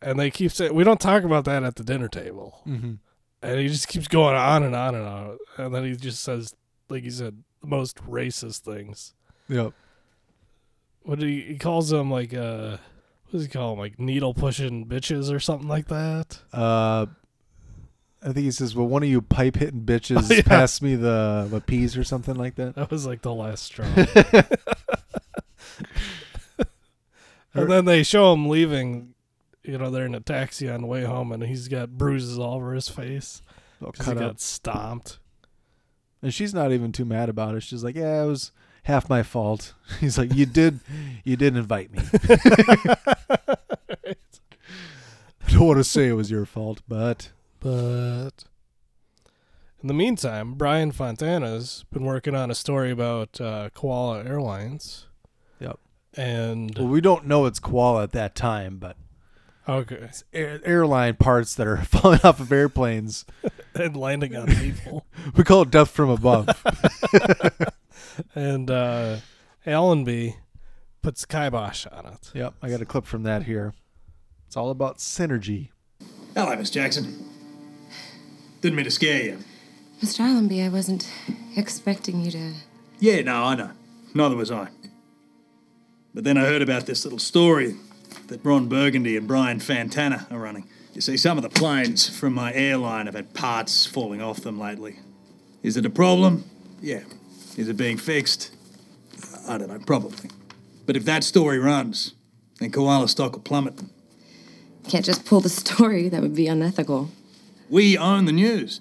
[0.00, 2.62] and they keep saying we don't talk about that at the dinner table.
[2.66, 2.98] Mhm.
[3.42, 6.54] And he just keeps going on and on and on, and then he just says,
[6.88, 9.14] like he said, the most racist things.
[9.48, 9.74] Yep.
[11.02, 11.42] What he?
[11.42, 12.78] He calls them like uh,
[13.26, 13.78] what does he call them?
[13.78, 16.40] Like needle pushing bitches or something like that.
[16.52, 17.06] Uh,
[18.22, 20.42] I think he says, "Well, one of you pipe hitting bitches, Oh, yeah.
[20.42, 23.86] pass me the the peas or something like that." That was like the last straw.
[27.54, 29.14] and then they show him leaving.
[29.62, 32.54] You know, they're in a taxi on the way home, and he's got bruises all
[32.54, 33.42] over his face.
[33.84, 35.18] All 'cause he cut got stomped.
[36.22, 37.62] And she's not even too mad about it.
[37.62, 38.50] She's like, "Yeah, it was
[38.84, 40.80] half my fault." He's like, "You did,
[41.22, 42.02] you did invite me."
[45.46, 47.30] I don't want to say it was your fault, but
[47.60, 48.44] But
[49.80, 55.06] in the meantime, Brian Fantana's been working on a story about uh, Koala Airlines.
[55.60, 55.78] Yep.
[56.16, 58.96] And well, we don't know it's koala at that time, but
[59.68, 63.24] okay, it's air, airline parts that are falling off of airplanes
[63.74, 65.06] and landing on people.
[65.36, 66.48] we call it death from above.
[68.34, 69.18] and uh,
[69.64, 70.36] Allenby
[71.02, 72.30] puts kibosh on it.
[72.34, 73.74] Yep, I got a clip from that here.
[74.46, 75.68] It's all about synergy.
[76.34, 77.37] Hello, Miss Jackson.
[78.60, 79.38] Didn't mean to scare you.
[80.02, 80.20] Mr.
[80.20, 81.10] Allenby, I wasn't
[81.56, 82.52] expecting you to.
[83.00, 83.70] Yeah, no, I know.
[84.14, 84.68] Neither was I.
[86.14, 87.76] But then I heard about this little story
[88.28, 90.68] that Ron Burgundy and Brian Fantana are running.
[90.94, 94.58] You see, some of the planes from my airline have had parts falling off them
[94.58, 94.98] lately.
[95.62, 96.44] Is it a problem?
[96.80, 97.02] Yeah.
[97.56, 98.50] Is it being fixed?
[99.46, 100.30] I don't know, probably.
[100.86, 102.14] But if that story runs,
[102.58, 103.80] then koala stock will plummet.
[104.88, 107.10] Can't just pull the story, that would be unethical.
[107.68, 108.80] We own the news.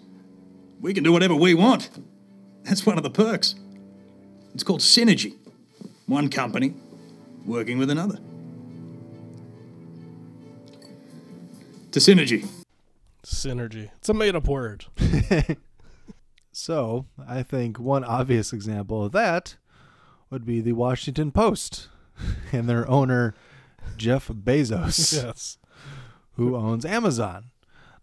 [0.80, 1.90] We can do whatever we want.
[2.64, 3.56] That's one of the perks.
[4.54, 5.36] It's called synergy.
[6.06, 6.74] One company
[7.46, 8.20] working with another.
[11.92, 12.48] to synergy.
[13.26, 13.90] Synergy.
[13.98, 14.86] It's a made up word.
[16.60, 19.58] So I think one obvious example of that
[20.32, 21.88] would be the Washington Post
[22.52, 23.36] and their owner,
[23.96, 25.14] Jeff Bezos.
[25.24, 25.60] Yes.
[26.34, 27.52] Who owns Amazon.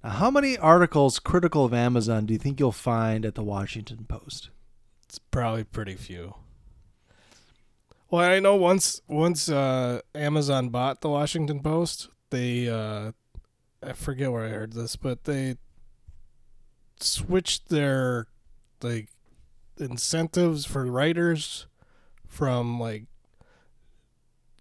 [0.05, 4.05] Now, how many articles critical of Amazon do you think you'll find at the Washington
[4.07, 4.51] Post?
[5.05, 6.35] It's probably pretty few.
[8.11, 13.13] Well, I know once once uh, Amazon bought the Washington Post, they uh,
[13.83, 15.57] I forget where I heard this, but they
[17.01, 18.27] switched their
[18.83, 19.09] like
[19.79, 21.67] incentives for writers
[22.27, 23.05] from like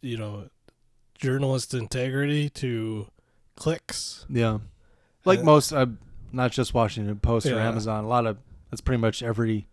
[0.02, 0.48] you know
[1.16, 3.08] journalist integrity to
[3.58, 4.26] clicks.
[4.30, 4.60] Yeah.
[5.26, 5.86] Like Uh, most, uh,
[6.32, 8.38] not just Washington Post or Amazon, a lot of,
[8.70, 9.68] that's pretty much every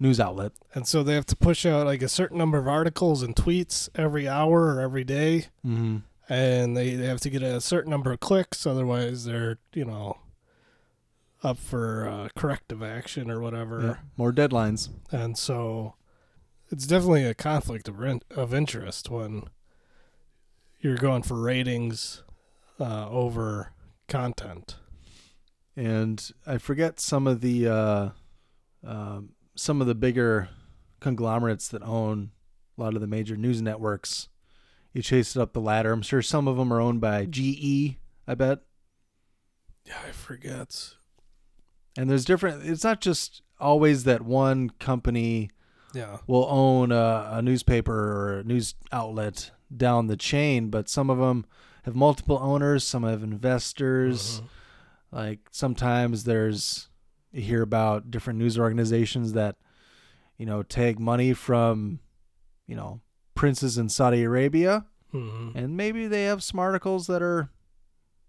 [0.00, 0.52] news outlet.
[0.74, 3.88] And so they have to push out like a certain number of articles and tweets
[3.94, 5.46] every hour or every day.
[5.64, 6.02] Mhm.
[6.28, 10.18] And they, they have to get a certain number of clicks, otherwise they're, you know,
[11.42, 13.82] up for uh, corrective action or whatever.
[13.82, 13.96] Yeah.
[14.16, 14.88] More deadlines.
[15.12, 15.94] And so
[16.70, 19.44] it's definitely a conflict of, in- of interest when
[20.80, 22.22] you're going for ratings
[22.80, 23.72] uh, over
[24.08, 24.76] content.
[25.76, 28.08] And I forget some of the uh,
[28.86, 30.48] um, some of the bigger
[31.00, 32.30] conglomerates that own
[32.78, 34.28] a lot of the major news networks.
[34.92, 35.92] You chase it up the ladder.
[35.92, 37.96] I'm sure some of them are owned by GE.
[38.26, 38.60] I bet.
[39.84, 40.90] Yeah, I forget.
[41.96, 42.64] And there's different.
[42.64, 45.50] It's not just always that one company
[45.92, 46.18] Yeah.
[46.26, 51.18] will own a, a newspaper or a news outlet down the chain, but some of
[51.18, 51.44] them
[51.84, 52.84] have multiple owners.
[52.84, 54.40] Some have investors.
[55.14, 56.88] Like sometimes there's
[57.32, 59.56] you hear about different news organizations that
[60.36, 62.00] you know take money from
[62.66, 63.00] you know
[63.36, 65.54] princes in Saudi Arabia, Mhm.
[65.54, 67.50] and maybe they have some articles that are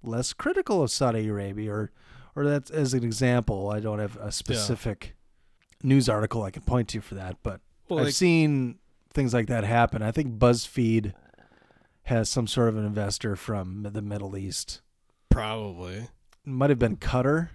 [0.03, 1.91] less critical of Saudi Arabia, or
[2.35, 3.69] or that's as an example.
[3.71, 5.15] I don't have a specific
[5.81, 8.77] news article I can point to for that, but Well, I've like- seen
[9.13, 10.01] things like that happen.
[10.03, 11.13] I think BuzzFeed
[12.03, 14.81] has some sort of an investor from the Middle East.
[15.29, 16.09] Probably.
[16.45, 17.49] Might have been Qatar.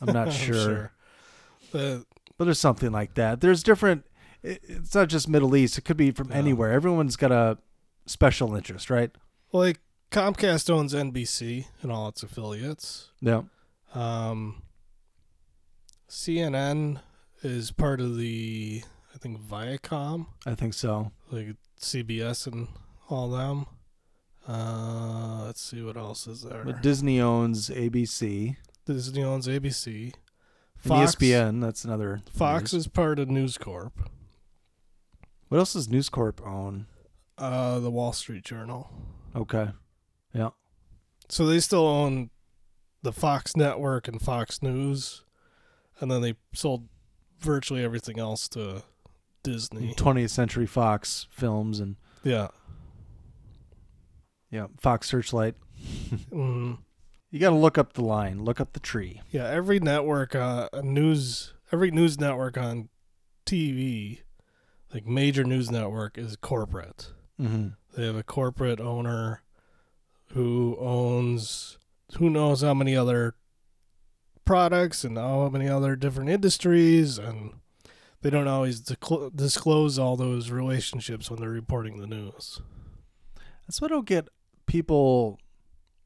[0.00, 0.54] I'm not I'm sure.
[0.54, 0.92] sure.
[1.72, 2.02] But
[2.36, 3.40] but there's something like that.
[3.40, 4.04] There's different.
[4.42, 5.78] it- It's not just Middle East.
[5.78, 6.72] It could be from anywhere.
[6.72, 7.58] Everyone's got a
[8.06, 9.10] special interest, right?
[9.52, 9.80] Like
[10.10, 13.10] Comcast owns NBC and all its affiliates.
[13.20, 13.42] Yeah.
[13.94, 14.62] Um,
[16.08, 17.00] CNN
[17.42, 18.82] is part of the,
[19.14, 21.12] I think Viacom, I think so.
[21.30, 22.68] like CBS and
[23.08, 23.66] all them.
[24.48, 26.62] Uh, let's see what else is there.
[26.64, 28.56] But Disney owns ABC.
[28.86, 30.14] Disney owns ABC.
[30.84, 31.60] And E ESPN.
[31.60, 32.22] That's another.
[32.32, 32.86] Fox news.
[32.86, 33.92] is part of News Corp.
[35.48, 36.86] What else does News Corp own?
[37.36, 38.90] Uh, the Wall Street Journal.
[39.36, 39.68] Okay.
[40.32, 40.50] Yeah.
[41.28, 42.30] So they still own
[43.02, 45.24] the Fox network and Fox News,
[46.00, 46.88] and then they sold
[47.38, 48.82] virtually everything else to
[49.42, 49.94] Disney.
[49.94, 52.48] 20th Century Fox films and Yeah.
[54.50, 55.54] Yeah, Fox Searchlight.
[56.30, 56.78] Mhm.
[57.30, 59.20] You got to look up the line, look up the tree.
[59.30, 62.88] Yeah, every network, uh, a news, every news network on
[63.44, 64.22] TV,
[64.94, 67.12] like major news network, is corporate.
[67.38, 67.76] Mhm.
[67.94, 69.42] They have a corporate owner
[70.32, 71.76] who owns
[72.16, 73.34] who knows how many other
[74.46, 77.52] products and how many other different industries, and
[78.22, 82.62] they don't always disclo- disclose all those relationships when they're reporting the news.
[83.66, 84.28] That's what I don't get
[84.68, 85.40] people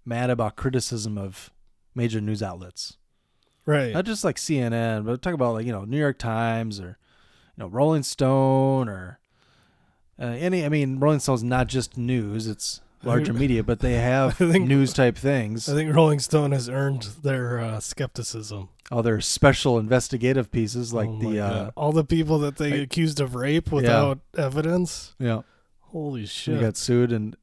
[0.07, 1.51] mad about criticism of
[1.95, 2.97] major news outlets.
[3.67, 3.93] Right.
[3.93, 6.97] Not just like CNN, but talk about like, you know, New York Times or
[7.57, 9.19] you know, Rolling Stone or
[10.21, 14.37] uh, any I mean, Rolling Stone's not just news, it's larger media, but they have
[14.39, 15.69] think- news type things.
[15.69, 18.69] I think Rolling Stone has earned their uh, skepticism.
[19.03, 23.21] their special investigative pieces like Oh the uh all the people that they like- accused
[23.21, 25.15] of rape without evidence.
[25.19, 25.43] Yeah.
[25.81, 26.59] Holy shit!
[26.59, 27.37] got sued, and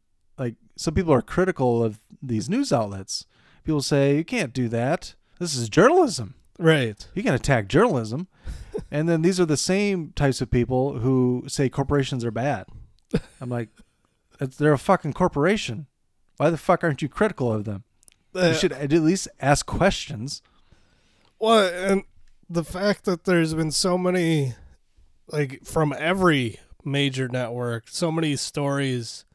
[0.79, 3.25] some people are critical of these news outlets.
[3.65, 5.13] People say you can't do that.
[5.37, 7.05] This is journalism, right?
[7.13, 8.29] You can attack journalism,
[8.91, 12.65] and then these are the same types of people who say corporations are bad.
[13.41, 13.67] I'm like,
[14.39, 15.87] they're a fucking corporation.
[16.37, 17.83] Why the fuck aren't you critical of them?
[18.33, 20.41] Uh, you should at least ask questions.
[21.39, 22.03] Well, and
[22.49, 24.53] the fact that there's been so many,
[25.27, 29.25] like from every major network, so many stories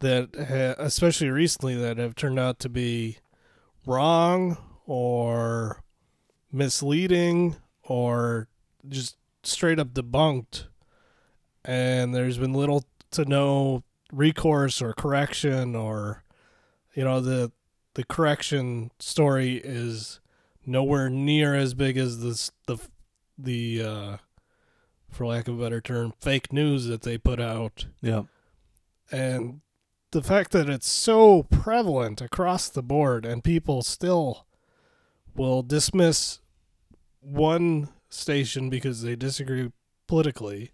[0.00, 3.18] that, ha- especially recently, that have turned out to be
[3.86, 4.56] wrong
[4.86, 5.82] or
[6.52, 8.48] misleading or
[8.88, 10.64] just straight up debunked,
[11.64, 13.82] and there's been little to no
[14.12, 16.22] recourse or correction or
[16.94, 17.50] you know the
[17.94, 20.20] the correction story is
[20.64, 22.76] nowhere near as big as this the
[23.36, 24.16] the uh
[25.10, 28.22] for lack of a better term fake news that they put out Yeah.
[29.10, 29.60] and
[30.12, 34.46] the fact that it's so prevalent across the board and people still
[35.34, 36.40] will dismiss
[37.20, 39.70] one station because they disagree
[40.06, 40.70] politically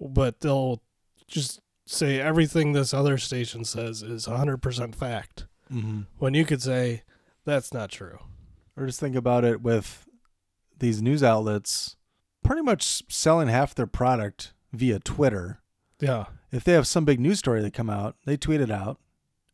[0.00, 0.82] but they'll
[1.26, 6.06] just say everything this other station says is 100% fact Mhm.
[6.18, 7.02] when you could say
[7.44, 8.18] that's not true
[8.76, 10.06] Or just think about it with
[10.78, 11.96] these news outlets
[12.42, 15.60] pretty much selling half their product via Twitter.
[16.00, 16.26] Yeah.
[16.50, 18.98] If they have some big news story that come out, they tweet it out,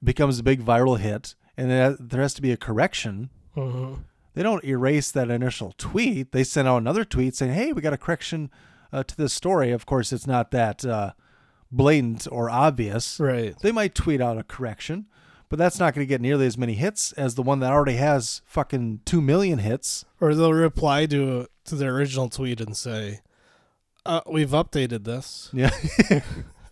[0.03, 3.31] becomes a big viral hit, and then there has to be a correction.
[3.57, 4.05] Mhm.
[4.35, 6.33] They don't erase that initial tweet.
[6.33, 8.51] They send out another tweet saying, "Hey, we got a correction
[8.93, 11.13] uh, to this story." Of course, it's not that uh,
[11.71, 13.19] blatant or obvious.
[13.21, 13.55] Right.
[13.61, 15.07] They might tweet out a correction,
[15.49, 17.95] but that's not going to get nearly as many hits as the one that already
[17.97, 20.05] has fucking two million hits.
[20.21, 23.21] or they'll reply to to their original tweet and say
[24.05, 25.71] uh, we've updated this Yeah.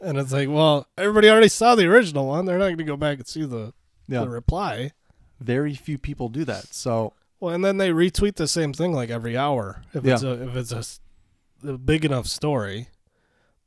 [0.02, 2.96] and it's like well everybody already saw the original one they're not going to go
[2.96, 3.72] back and see the
[4.08, 4.20] Yeah.
[4.20, 4.92] the reply
[5.40, 6.74] Very few people do that.
[6.74, 10.32] So well and then they retweet the same thing like every hour if it's a
[10.48, 12.88] if it's a, a big enough story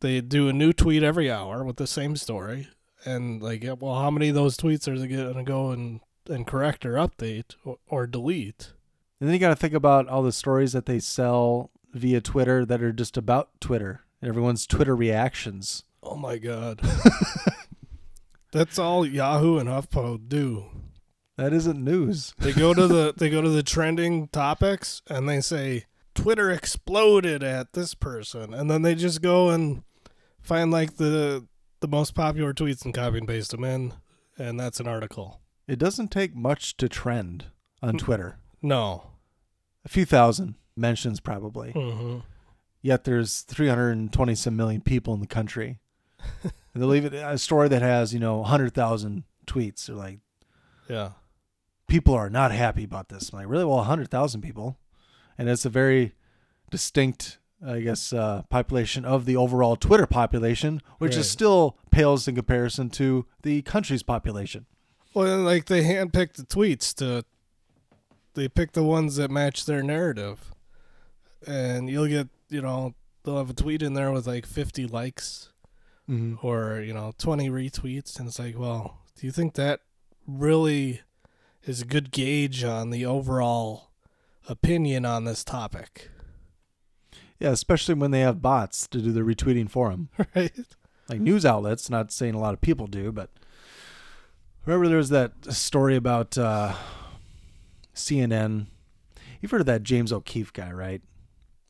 [0.02, 2.68] they do a new tweet every hour with the same story
[3.06, 6.02] and like yeah, well how many of those tweets are they going to go and
[6.28, 8.74] and correct or update or, or delete
[9.20, 12.66] And then you got to think about all the stories that they sell via Twitter
[12.66, 14.02] that are just about Twitter.
[14.22, 15.85] Everyone's Twitter reactions.
[16.06, 16.82] Oh my god.
[18.52, 20.66] That's all Yahoo and HuffPo do.
[21.38, 22.34] That isn't news.
[22.40, 27.44] They go to the they go to the trending topics and they say Twitter exploded
[27.44, 29.84] at this person and then they just go and
[30.42, 31.46] find like the
[31.82, 33.94] the most popular tweets and copy and paste them in
[34.38, 35.42] and that's an article.
[35.68, 37.46] It doesn't take much to trend
[37.82, 38.38] on Twitter.
[38.62, 39.12] No.
[39.84, 41.74] A few thousand mentions probably.
[41.74, 42.24] Mhm.
[42.82, 45.80] Yet there's 320 some million people in the country.
[46.44, 49.86] And they'll leave it a story that has, you know, 100,000 tweets.
[49.88, 50.20] They're like,
[50.90, 51.12] Yeah.
[51.88, 53.32] people are not happy about this.
[53.32, 53.66] I'm like, really?
[53.66, 54.78] Well, 100,000 people.
[55.38, 56.14] And it's a very
[56.72, 61.20] distinct, I guess, uh, population of the overall Twitter population, which Right.
[61.20, 64.66] is still pales in comparison to the country's population.
[65.14, 67.24] Well, and, like they handpick the tweets to,
[68.34, 70.54] they pick the ones that match their narrative,
[71.48, 72.94] and you'll get you know
[73.24, 75.54] they'll have a tweet in there with like fifty likes,
[76.10, 76.44] Mhm.
[76.44, 79.82] or you know twenty retweets, and it's like, well, do you think that
[80.28, 81.02] really
[81.64, 83.90] is a good gauge on the overall
[84.48, 86.10] opinion on this topic?
[87.40, 90.10] Yeah, especially when they have bots to do the retweeting for them.
[90.36, 90.54] Right.
[91.10, 93.30] Like news outlets, not saying a lot of people do, but
[94.66, 96.74] remember there was that story about uh,
[97.94, 98.66] CNN.
[99.40, 101.02] You've heard of that James O'Keefe guy, right?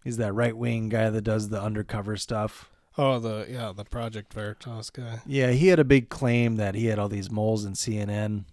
[0.05, 2.69] He's that right wing guy that does the undercover stuff.
[2.97, 5.21] Oh, the yeah, the Project Veritas guy.
[5.25, 8.45] Yeah, he had a big claim that he had all these moles in CNN,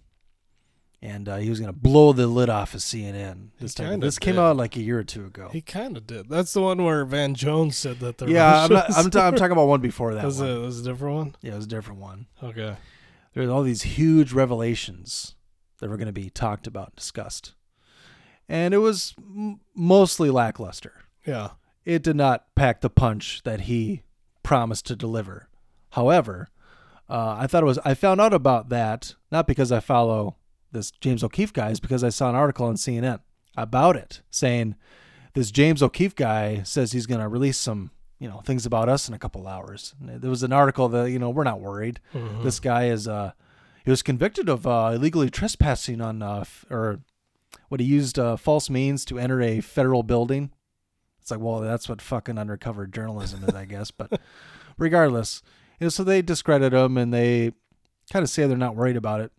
[1.01, 3.49] and uh, he was going to blow the lid off of CNN.
[3.59, 4.01] This, time.
[4.01, 5.49] this came out like a year or two ago.
[5.53, 6.29] He kind of did.
[6.29, 9.35] That's the one where Van Jones said that the yeah, I'm, not, I'm, ta- I'm
[9.35, 10.25] talking about one before that.
[10.25, 11.35] Was it was a different one?
[11.41, 12.27] Yeah, it was a different one.
[12.43, 12.75] Okay.
[13.33, 15.35] There's all these huge revelations
[15.79, 17.53] that were going to be talked about and discussed.
[18.47, 20.93] And it was m- mostly lackluster.
[21.25, 21.51] Yeah.
[21.85, 24.03] It did not pack the punch that he
[24.43, 25.47] promised to deliver.
[25.91, 26.49] However,
[27.09, 30.35] uh, I thought it was, I found out about that, not because I follow
[30.71, 33.19] this James O'Keefe guy, is because I saw an article on CNN
[33.55, 34.75] about it saying
[35.33, 39.07] this James O'Keefe guy says he's going to release some, you know, things about us
[39.07, 39.93] in a couple hours.
[40.01, 41.99] There was an article that, you know, we're not worried.
[42.13, 42.43] Mhm.
[42.43, 43.31] This guy is, uh,
[43.85, 47.01] he was convicted of uh, illegally trespassing on, uh, f- or
[47.69, 50.51] what he used uh, false means to enter a federal building.
[51.23, 53.91] It's like, well, that's what fucking undercover journalism is, I guess.
[53.91, 54.19] But
[54.77, 55.41] regardless,
[55.79, 57.53] you know, so they discredit him and they
[58.11, 59.31] kind of say they're not worried about it.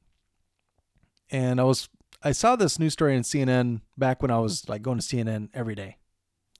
[1.30, 1.90] And I was,
[2.22, 5.50] I saw this news story in CNN back when I was like going to CNN
[5.52, 5.98] every day,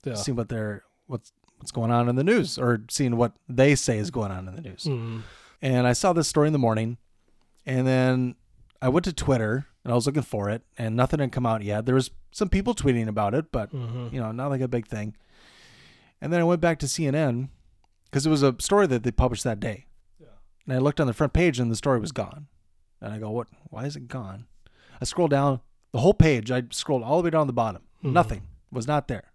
[0.04, 0.12] Yeah.
[0.14, 3.96] seeing what they're what's what's going on in the news or seeing what they say
[3.96, 4.84] is going on in the news.
[4.84, 5.22] Mhm.
[5.62, 6.98] And I saw this story in the morning,
[7.64, 8.34] and then
[8.82, 11.62] I went to Twitter and I was looking for it, and nothing had come out
[11.62, 11.86] yet.
[11.86, 14.12] There was some people tweeting about it, but Mhm.
[14.12, 15.14] you know, not like a big thing.
[16.20, 17.48] And then I went back to CNN
[18.06, 19.86] because it was a story that they published that day.
[20.66, 22.46] And I looked on the front page, and the story was gone.
[23.00, 23.48] And I go, "What?
[23.70, 24.46] Why is it gone?"
[25.00, 25.60] I scroll down
[25.92, 26.50] the whole page.
[26.50, 27.82] I scrolled all the way down to the bottom.
[28.02, 28.12] Mhm.
[28.12, 29.30] Nothing was not there.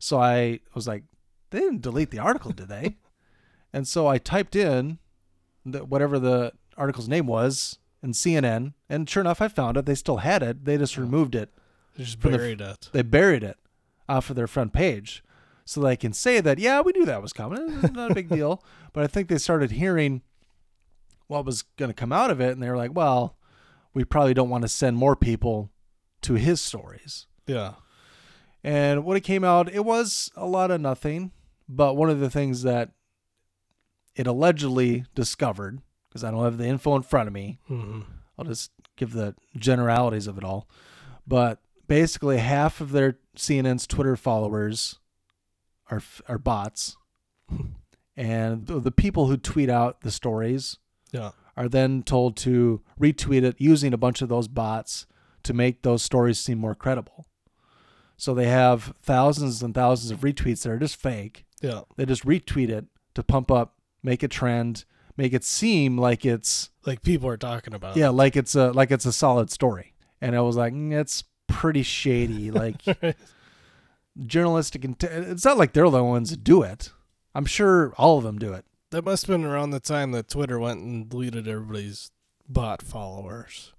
[0.00, 1.04] So I was like,
[1.50, 2.96] "They didn't delete the article, did they?"
[3.72, 4.98] and so I typed in
[5.64, 9.86] the, whatever the article's name was and CNN, and sure enough, I found it.
[9.86, 10.64] They still had it.
[10.64, 11.54] They just removed it.
[11.98, 12.88] They just buried it.
[12.92, 13.58] They buried it
[14.08, 15.22] off of their front page,
[15.66, 17.80] so they can say that yeah, we knew that was coming.
[17.82, 18.64] It's not a big deal.
[18.94, 20.22] But I think they started hearing
[21.26, 23.36] what was going to come out of it, and they were like, well,
[23.92, 25.70] we probably don't want to send more people
[26.22, 27.26] to his stories.
[27.46, 27.74] Yeah.
[28.64, 31.32] And when it came out, it was a lot of nothing.
[31.68, 32.92] But one of the things that
[34.16, 38.04] it allegedly discovered, because I don't have the info in front of me, Mhm.
[38.38, 40.66] I'll just give the generalities of it all.
[41.26, 44.98] But basically, half of their CNN's Twitter followers
[45.90, 46.96] are are bots,
[48.16, 50.76] and the, the people who tweet out the stories
[51.12, 51.30] Yeah.
[51.56, 55.06] are then told to retweet it using a bunch of those bots
[55.44, 57.26] to make those stories seem more credible.
[58.16, 61.44] So they have thousands and thousands of retweets that are just fake.
[61.62, 61.82] Yeah.
[61.96, 64.84] They just retweet it to pump up, make a trend,
[65.16, 67.96] make it seem like it's Like people are talking about.
[67.96, 69.94] yeah, like it's a like it's a solid story.
[70.20, 72.50] And I was like, mm, it's pretty shady.
[72.58, 72.82] Like
[74.26, 74.84] journalistic.
[74.84, 76.90] Int- it's not like they're the ones that do it.
[77.34, 78.64] I'm sure all of them do it.
[78.90, 82.10] That must have been around the time that Twitter went and deleted everybody's
[82.48, 83.72] bot followers.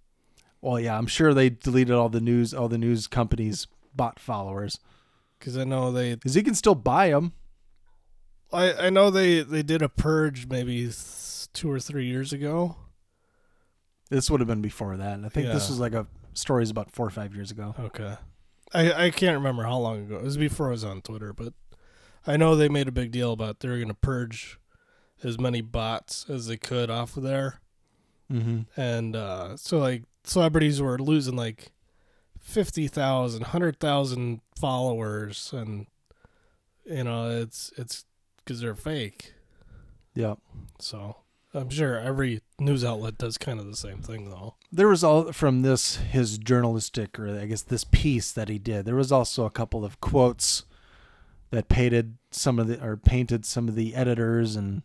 [0.62, 4.80] Well, yeah, I'm sure they deleted all the news, all the news companies' bot followers.
[5.38, 7.34] Because I know they, because you can still buy them.
[8.52, 12.76] I I know they they did a purge maybe th- two or three years ago.
[14.10, 15.14] This would have been before that.
[15.14, 17.76] And I think this was like a stories about four or five years ago.
[17.80, 18.16] Okay.
[18.74, 20.18] I I can't remember how long ago.
[20.18, 21.54] It was before I was on Twitter, but
[22.28, 24.60] I know they made a big deal about they were going to purge
[25.24, 27.60] as many bots as they could off of there.
[28.32, 28.68] Mhm.
[28.78, 31.72] And uh, so like celebrities were losing like
[32.40, 35.88] 50,000, 100,000 followers and
[36.86, 38.06] you know, it's it's
[38.46, 39.34] cuz they're fake.
[40.16, 40.36] Yeah.
[40.80, 41.18] So,
[41.54, 44.56] I'm sure every news outlet does kind of the same thing though.
[44.72, 48.86] There was all from this his journalistic or I guess this piece that he did.
[48.86, 50.64] There was also a couple of quotes
[51.52, 54.84] that painted some of the or painted some of the editors and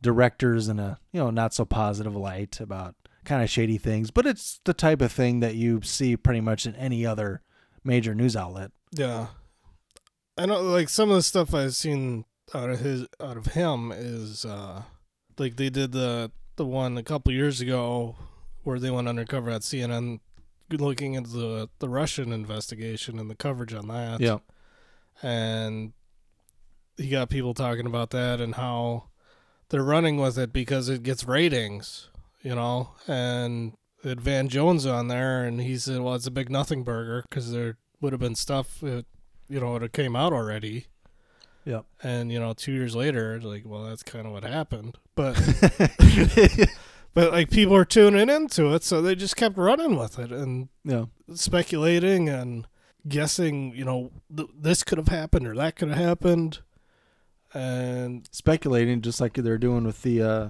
[0.00, 2.94] directors in a you know not so positive light about
[3.24, 4.10] kind of shady things.
[4.10, 7.42] But it's the type of thing that you see pretty much in any other
[7.82, 8.70] major news outlet.
[8.92, 9.28] Yeah.
[10.38, 13.92] I know like some of the stuff I've seen out of his out of him
[13.92, 14.82] is uh
[15.38, 18.16] like they did the the one a couple years ago
[18.62, 20.20] where they went undercover at CNN
[20.70, 24.20] looking into the the Russian investigation and the coverage on that.
[24.20, 24.38] Yeah.
[25.22, 25.92] And
[26.96, 29.04] he got people talking about that and how
[29.68, 32.08] they're running with it because it gets ratings,
[32.42, 33.72] you know, and
[34.04, 37.52] had Van Jones on there, and he said, "Well, it's a big nothing burger because
[37.52, 39.06] there would have been stuff that
[39.48, 40.86] you know it came out already."
[41.64, 41.84] Yep.
[42.02, 45.34] And you know, two years later, like, well, that's kind of what happened, but
[47.14, 50.68] but like people are tuning into it, so they just kept running with it and
[50.84, 51.04] Yeah.
[51.34, 52.66] speculating and
[53.06, 53.74] guessing.
[53.76, 56.60] You know, th- this could have happened or that could have happened,
[57.54, 60.48] and Speculating just like they're doing with the uh,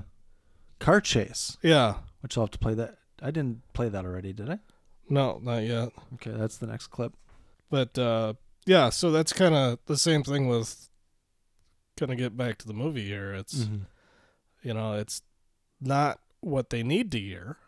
[0.79, 1.59] car chase.
[1.63, 1.97] Yeah.
[2.21, 2.99] Which I'll have to play that.
[3.21, 4.59] I didn't play that already, did I?
[5.09, 5.91] no, not yet.
[6.15, 7.13] Okay, that's the next clip.
[7.69, 8.35] But uh,
[8.65, 10.89] yeah, so that's kind of the same thing with.
[12.01, 13.33] Of get back to the movie here.
[13.33, 13.83] It's, Mhm.
[14.63, 15.23] you know, it's
[15.81, 17.59] not what they need to hear.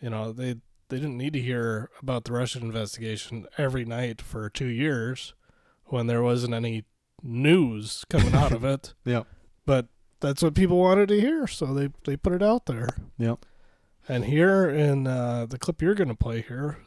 [0.00, 0.54] You know, they
[0.88, 5.34] they didn't need to hear about the Russian investigation every night for two years
[5.86, 6.84] when there wasn't any
[7.22, 8.94] news coming out of it.
[9.04, 9.24] Yeah.
[9.64, 9.86] But
[10.20, 12.88] that's what people wanted to hear, so they they put it out there.
[13.18, 13.46] Yep.
[14.08, 16.78] And here in uh, the clip you're going to play here,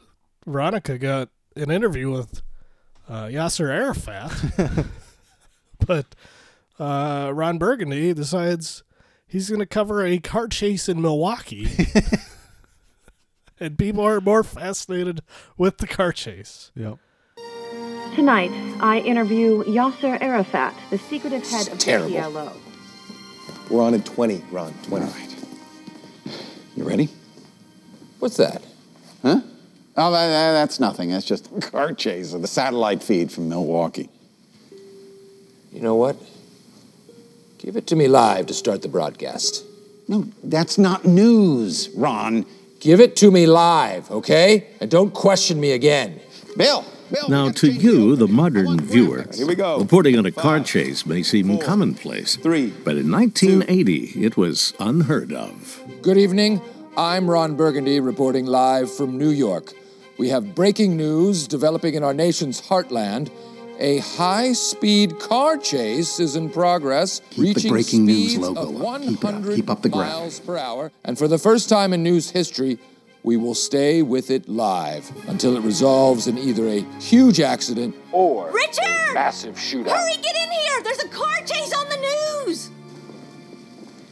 [0.46, 2.42] Veronica got an interview with
[3.08, 4.30] uh, Yasser Arafat,
[5.86, 6.14] but
[6.80, 8.82] uh, Ron Burgundy decides
[9.26, 11.68] he's going to cover a car chase in Milwaukee,
[13.60, 15.20] and people are more fascinated
[15.58, 16.72] with the car chase.
[16.74, 16.98] Yep.
[18.14, 18.50] Tonight,
[18.80, 22.10] I interview Yasser Arafat, the secretive head of the terrible.
[22.16, 22.56] PLO.
[23.70, 24.72] We're on at 20, Ron.
[24.82, 25.06] 20.
[26.74, 27.08] You ready?
[28.18, 28.62] What's that?
[29.22, 29.40] Huh?
[29.96, 31.10] Oh, that, that- that's nothing.
[31.10, 34.08] That's just a car chase of the satellite feed from Milwaukee.
[35.72, 36.16] You know what?
[37.60, 39.66] Give it to me live to start the broadcast.
[40.08, 42.46] No, that's not news, Ron.
[42.80, 44.66] Give it to me live, okay?
[44.80, 46.20] And don't question me again.
[46.56, 46.86] Bill,
[47.28, 49.78] Now, to you, the modern viewer, Here we go.
[49.78, 52.36] reporting on a car chase may seem commonplace.
[52.36, 55.82] three, but in 1980, it was unheard of.
[56.00, 56.62] Good evening.
[56.96, 59.74] I'm Ron Burgundy reporting live from New York.
[60.16, 63.28] We have breaking news developing in our nation's heartland,
[63.82, 68.60] A high speed car chase is in progress, Keep the reaching breaking news speeds logo
[68.60, 69.00] of up.
[69.00, 69.24] Keep up.
[69.24, 70.10] 100 Keep up the grind.
[70.12, 70.92] miles per hour.
[71.02, 72.78] And for the first time in news history,
[73.22, 78.50] we will stay with it live until it resolves in either a huge accident or
[78.50, 78.84] Richard!
[78.84, 79.88] a massive shootout.
[79.88, 80.82] Hurry, get in here!
[80.82, 82.70] There's a car chase on the news!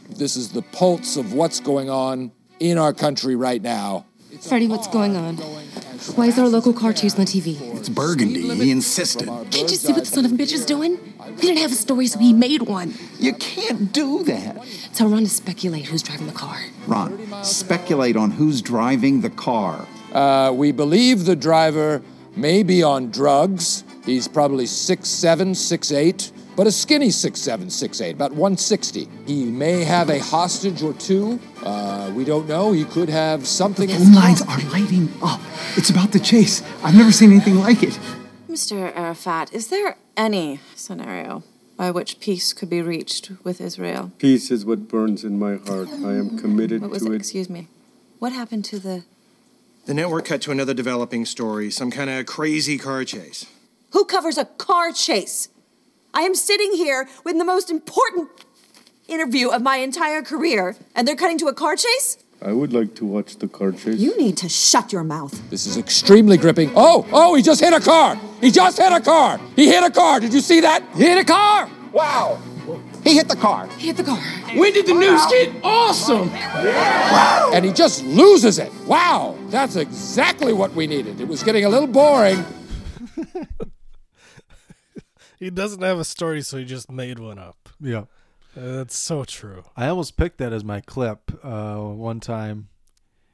[0.09, 4.07] This is the pulse of what's going on in our country right now.
[4.41, 5.37] Freddie, what's going on?
[6.15, 7.59] Why is there a local car chase on the TV?
[7.75, 8.41] It's Burgundy.
[8.55, 9.27] He insisted.
[9.27, 10.97] Can't you see what the son of a bitch is doing?
[11.35, 12.93] He didn't have a story, so he made one.
[13.19, 14.65] You can't do that.
[14.93, 16.57] Tell Ron to speculate who's driving the car.
[16.87, 19.87] Ron, speculate on who's driving the car.
[20.13, 22.01] Uh, we believe the driver
[22.35, 23.83] may be on drugs.
[24.05, 29.07] He's probably 6'7, 6'8, but a skinny 6'7, 6'8, about 160.
[29.25, 31.39] He may have a hostage or two.
[31.63, 32.73] Uh, we don't know.
[32.73, 33.87] He could have something.
[33.87, 35.39] Phone lines are lighting up.
[35.77, 36.61] It's about the chase.
[36.83, 37.97] I've never seen anything like it.
[38.49, 38.93] Mr.
[38.93, 41.43] Arafat, is there any scenario
[41.77, 44.11] by which peace could be reached with Israel?
[44.17, 45.87] Peace is what burns in my heart.
[45.87, 47.15] I am committed What was to it?
[47.15, 47.19] it.
[47.21, 47.69] Excuse me.
[48.17, 49.05] What happened to the.
[49.85, 53.45] The network cut to another developing story, some kind of crazy car chase.
[53.91, 55.47] Who covers a car chase?
[56.13, 58.29] I am sitting here with the most important
[59.07, 62.17] interview of my entire career, and they're cutting to a car chase?
[62.41, 63.99] I would like to watch the car chase.
[63.99, 65.49] You need to shut your mouth.
[65.49, 66.71] This is extremely gripping.
[66.75, 68.19] Oh, oh, he just hit a car.
[68.39, 69.39] He just hit a car.
[69.55, 70.19] He hit a car.
[70.19, 70.83] Did you see that?
[70.95, 71.69] He hit a car.
[71.91, 72.39] Wow.
[73.03, 73.67] He hit the car.
[73.77, 74.17] He hit the car.
[74.55, 76.31] When did the news get awesome?
[76.31, 77.51] Wow!
[77.53, 78.71] And he just loses it.
[78.85, 79.37] Wow.
[79.47, 81.19] That's exactly what we needed.
[81.19, 82.45] It was getting a little boring.
[85.39, 87.69] He doesn't have a story, so he just made one up.
[87.79, 88.05] Yeah.
[88.57, 89.63] Uh, that's so true.
[89.77, 92.69] I almost picked that as my clip uh, one time.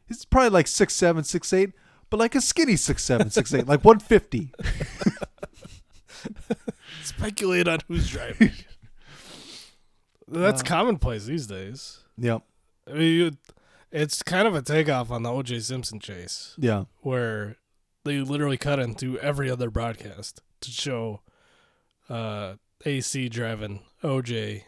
[0.07, 1.71] He's probably like six seven, six eight,
[2.09, 4.51] but like a skinny six seven, six eight, like one fifty.
[7.03, 8.51] Speculate on who's driving.
[10.27, 11.99] That's Uh, commonplace these days.
[12.17, 12.41] Yep.
[12.87, 13.31] I mean, you,
[13.91, 15.59] it's kind of a takeoff on the O.J.
[15.61, 16.55] Simpson chase.
[16.57, 16.85] Yeah.
[17.01, 17.57] Where
[18.03, 21.21] they literally cut into every other broadcast to show
[22.09, 22.55] uh,
[22.85, 24.65] AC driving O.J.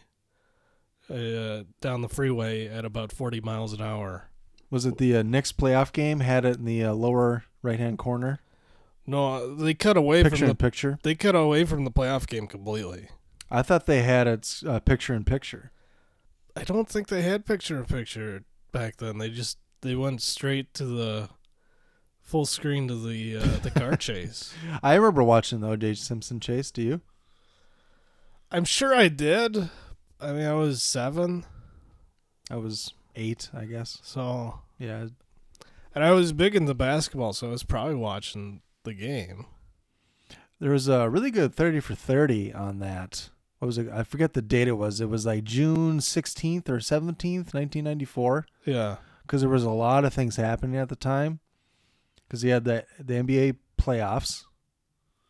[1.10, 4.28] Uh, down the freeway at about 40 miles an hour.
[4.70, 6.20] Was it the uh, Knicks playoff game?
[6.20, 8.40] Had it in the uh, lower right hand corner.
[9.06, 10.98] No, they cut away Picture from the picture.
[11.02, 13.08] They cut away from the playoff game completely.
[13.50, 15.72] I thought they had it uh, picture in picture.
[16.54, 19.16] I don't think they had picture in picture back then.
[19.16, 21.30] They just they went straight to the
[22.20, 24.52] full screen to the uh, the car chase.
[24.82, 25.94] I remember watching the O.J.
[25.94, 26.70] Simpson chase.
[26.70, 27.00] Do you?
[28.50, 29.70] I'm sure I did.
[30.20, 31.44] I mean, I was seven.
[32.50, 33.98] I was eight, I guess.
[34.02, 35.08] So yeah,
[35.94, 39.46] and I was big into basketball, so I was probably watching the game.
[40.60, 43.30] There was a really good 30 for 30 on that.
[43.58, 43.88] What was it?
[43.92, 45.00] I forget the date it was.
[45.00, 48.46] It was like June 16th or 17th, 1994.
[48.64, 48.96] Yeah.
[49.22, 51.40] Because there was a lot of things happening at the time.
[52.26, 54.44] Because you had the, the NBA playoffs.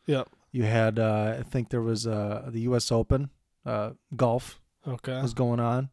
[0.07, 0.29] Yep.
[0.53, 2.91] You had, uh, I think there was uh, the U.S.
[2.91, 3.31] Open,
[3.67, 4.61] uh, golf.
[4.87, 5.21] Okay.
[5.21, 5.91] Was going on.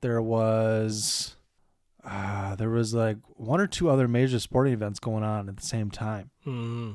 [0.00, 1.36] There was,
[2.04, 5.62] uh, there was like one or two other major sporting events going on at the
[5.66, 6.92] same time hmm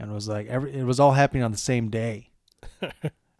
[0.00, 2.30] and it was like every it was all happening on the same day
[2.80, 2.92] and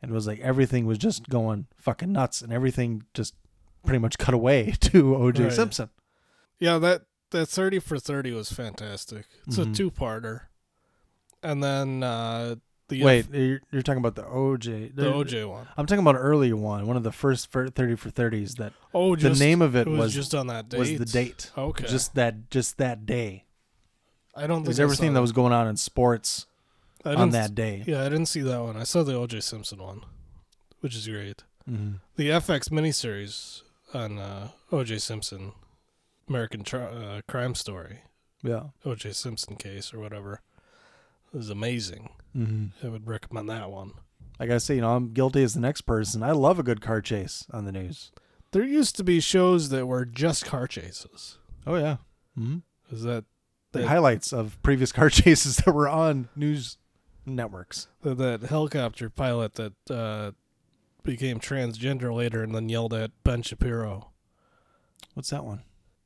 [0.03, 3.35] it was like everything was just going fucking nuts and everything just
[3.85, 5.53] pretty much cut away to oj Right.
[5.53, 5.89] simpson
[6.61, 9.27] Yeah, that that thirty for thirty was fantastic.
[9.47, 9.73] It's Mhm.
[9.73, 10.43] a two parter,
[11.43, 12.57] and then uh,
[12.89, 15.67] the wait you're, you're talking about the oj The OJ one.
[15.77, 19.15] i'm talking about an earlier one one of the first 30 for 30s that Oh,
[19.17, 20.79] just, the name of it, it was was just on that date.
[20.79, 21.51] was the date?
[21.57, 21.87] Okay.
[21.87, 23.45] just that just that day
[24.35, 26.47] I don't it was think everything that was going on in sports
[27.05, 28.77] on that day Yeah, I didn't see that one.
[28.77, 29.41] I saw the O.J.
[29.41, 30.03] Simpson one,
[30.81, 31.45] which is great.
[31.71, 32.01] Mhm.
[32.17, 33.63] The FX miniseries
[33.95, 34.99] on uh, O.J.
[34.99, 35.53] Simpson,
[36.29, 38.01] American tri- uh, Crime Story.
[38.43, 38.65] Yeah.
[38.85, 39.13] O.J.
[39.13, 40.41] Simpson case or whatever.
[41.35, 42.11] is amazing.
[42.39, 42.71] Mhm.
[42.85, 43.93] I would recommend that one.
[44.39, 46.23] Like I say, you know, I'm guilty as the next person.
[46.23, 48.13] I love a good car chase on the news.
[48.53, 51.39] There used to be shows that were just car chases.
[51.67, 51.97] Oh yeah.
[52.39, 52.59] Mm-hmm.
[52.95, 53.25] Is that
[53.73, 56.79] The highlights of previous car chases that were on news
[57.27, 57.89] networks.
[58.03, 60.31] that, that helicopter pilot that uh,
[61.03, 64.11] became transgender later and then yelled at Ben Shapiro.
[65.15, 65.63] What's that one?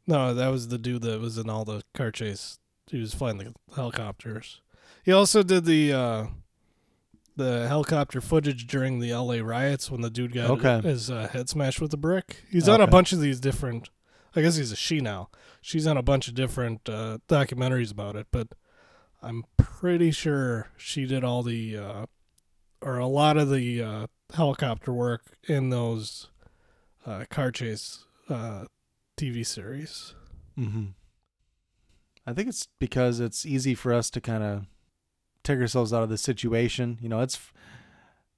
[0.06, 2.58] No, that was the dude that was in all the car chase.
[2.88, 4.60] He was flying the helicopters.
[5.02, 6.26] He also did the uh,
[7.36, 9.40] the helicopter footage during the L.A.
[9.42, 10.80] riots when the dude got Okay.
[10.86, 12.44] his uh, head smashed with a brick.
[12.50, 13.90] He's on a bunch of these different.
[14.36, 15.28] I guess he's a she now.
[15.60, 18.48] She's on a bunch of different uh, documentaries about it, but
[19.22, 22.06] I'm pretty sure she did all the uh,
[22.80, 26.28] or a lot of the uh, helicopter work in those
[27.06, 28.64] uh, car chase uh,
[29.16, 30.14] TV series.
[30.58, 30.84] Mm-hmm.
[32.26, 34.66] I think it's because it's easy for us to kind of
[35.44, 36.98] take ourselves out of the situation.
[37.00, 37.38] You know, it's,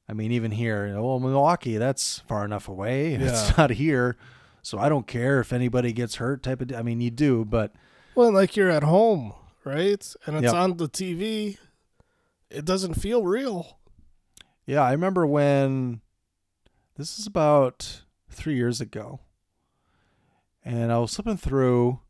[0.08, 3.12] I mean, even here, you know, well, Milwaukee, that's far enough away.
[3.20, 3.28] Yeah.
[3.28, 4.16] It's not here.
[4.62, 7.72] So I don't care if anybody gets hurt type of, I mean, you do, but
[8.14, 10.14] Well, like you're at home, right?
[10.26, 10.54] And it's Yep.
[10.54, 11.58] on the TV.
[12.50, 13.78] It doesn't feel real.
[14.66, 16.00] Yeah, I remember when
[16.96, 19.20] this is about three years ago,
[20.64, 22.00] and I was slipping through.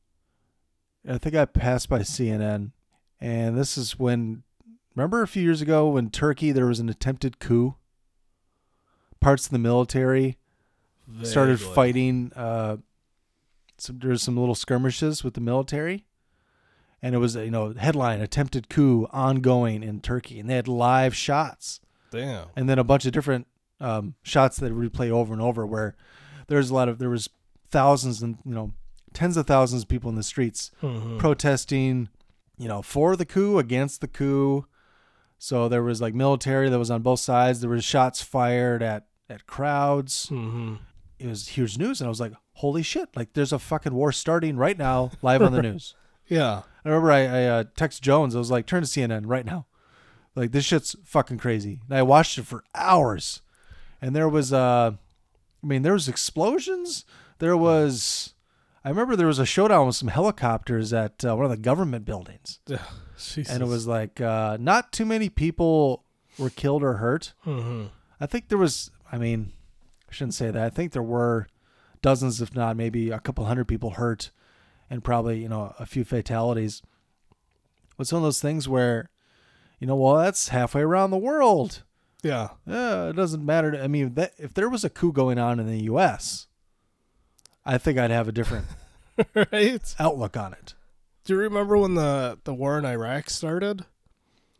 [1.08, 2.70] I think I passed by CNN,
[3.20, 4.42] and this is when.
[4.94, 7.74] Remember a few years ago when Turkey there was an attempted coup.
[9.20, 10.36] Parts of the military
[11.22, 12.30] started fighting.
[12.36, 12.76] Uh,
[13.78, 16.04] some, there's some little skirmishes with the military,
[17.02, 21.14] and it was you know headline attempted coup ongoing in Turkey, and they had live
[21.16, 21.80] shots
[22.10, 22.46] Damn.
[22.54, 23.46] and then a bunch of different
[23.80, 25.96] um, shots that replay over and over where
[26.46, 27.28] there's a lot of there was
[27.70, 28.72] thousands and you know
[29.12, 31.18] tens of thousands of people in the streets Mhm.
[31.18, 32.08] protesting
[32.58, 34.66] you know for the coup against the coup
[35.44, 39.06] so there was like military that was on both sides there was shots fired at
[39.28, 40.78] at crowds Mhm.
[41.18, 44.12] it was huge news and i was like holy shit like there's a fucking war
[44.12, 45.94] starting right now live on the news
[46.28, 46.62] Yeah.
[46.84, 48.34] I remember I, I uh, text Jones.
[48.34, 49.64] I was like, turn to CNN right now.
[50.34, 51.80] Like this shit's fucking crazy.
[51.88, 53.40] And I watched it for hours,
[54.02, 54.92] and there was uh,
[55.62, 57.06] I mean, there was explosions.
[57.38, 58.34] There was,
[58.84, 62.04] I remember there was a showdown with some helicopters at uh, one of the government
[62.04, 62.60] buildings,
[63.50, 66.04] and it was like uh, not too many people
[66.38, 67.32] were killed or hurt.
[67.46, 67.90] Mhm.
[68.20, 68.90] I think there was.
[69.12, 69.52] I mean,
[70.08, 70.62] I shouldn't say that.
[70.64, 71.46] I think there were
[72.02, 74.30] dozens, if not maybe a couple hundred people hurt,
[74.90, 76.82] and probably you know a few fatalities.
[77.98, 79.08] It's one of those things where,
[79.78, 81.84] you know, well, that's halfway around the world.
[82.24, 82.48] Yeah.
[82.66, 83.70] Yeah, it doesn't matter.
[83.70, 86.48] To, I mean, that, if there was a coup going on in the U.S.,
[87.64, 88.66] I think I'd have a different
[89.34, 89.94] right?
[90.00, 90.74] outlook on it.
[91.24, 93.84] Do you remember when the, the war in Iraq started?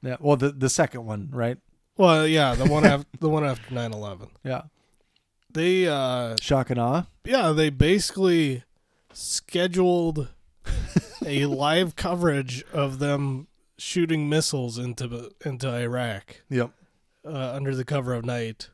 [0.03, 0.17] Yeah.
[0.21, 1.59] Well, the the second one, right?
[1.97, 4.29] Well, yeah, the one after the one after 9/11.
[4.45, 4.63] Yeah.
[5.53, 7.05] They uh Shock and awe.
[7.25, 8.65] yeah, they basically
[9.13, 10.29] scheduled
[11.25, 13.47] a live coverage of them
[13.79, 16.43] shooting missiles into into Iraq.
[16.51, 16.71] Yep.
[17.27, 18.69] Uh, under the cover of night,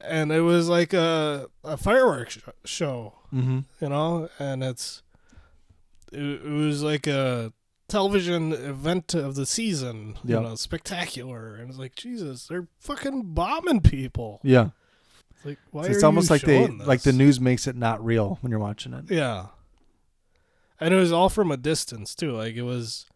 [0.00, 3.14] and it was like a a fireworks sh- show.
[3.32, 3.64] Mhm.
[3.80, 5.02] You know, and it's
[6.14, 7.52] it, it was like a
[7.88, 10.18] television event of the season.
[10.24, 10.42] Yep.
[10.42, 14.40] You know, spectacular, and it's like Jesus, they're fucking bombing people.
[14.42, 14.70] Yeah.
[15.36, 18.04] It's like why it's are almost like they showing like the news makes it not
[18.04, 19.10] real when you're watching it.
[19.10, 19.46] Yeah.
[20.80, 22.32] And it was all from a distance too.
[22.32, 23.06] Like it was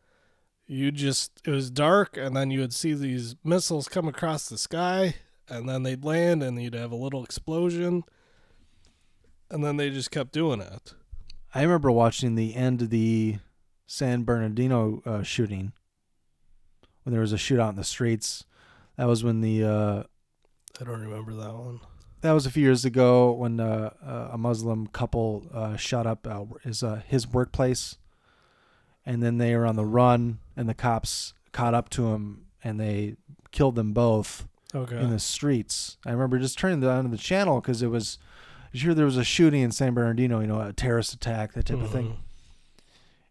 [0.67, 4.59] you just it was dark and then you would see these missiles come across the
[4.59, 5.17] sky
[5.49, 8.05] and then they'd land and you'd have a little explosion
[9.51, 10.95] and then they just kept doing it.
[11.55, 13.39] I remember watching the end of the
[13.87, 15.73] San Bernardino uh, shooting
[17.03, 18.45] when there was a shootout in the streets.
[18.97, 20.03] That was when the uh,
[20.81, 21.81] I don't remember that one.
[22.21, 26.27] that was a few years ago when uh, uh, a Muslim couple uh, shot up
[26.27, 27.97] uh, his uh, his workplace,
[29.07, 32.79] and then they were on the run, and the cops caught up to him, and
[32.79, 33.17] they
[33.53, 34.99] killed them both Okay.
[34.99, 35.97] in the streets.
[36.05, 38.19] I remember just turning on the channel because it was,
[38.73, 41.81] hear there was a shooting in San Bernardino, you know, a terrorist attack, that type
[41.81, 42.17] of thing, Mhm.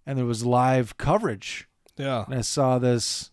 [0.05, 1.67] and there was live coverage.
[1.97, 2.25] Yeah.
[2.25, 3.31] And I saw this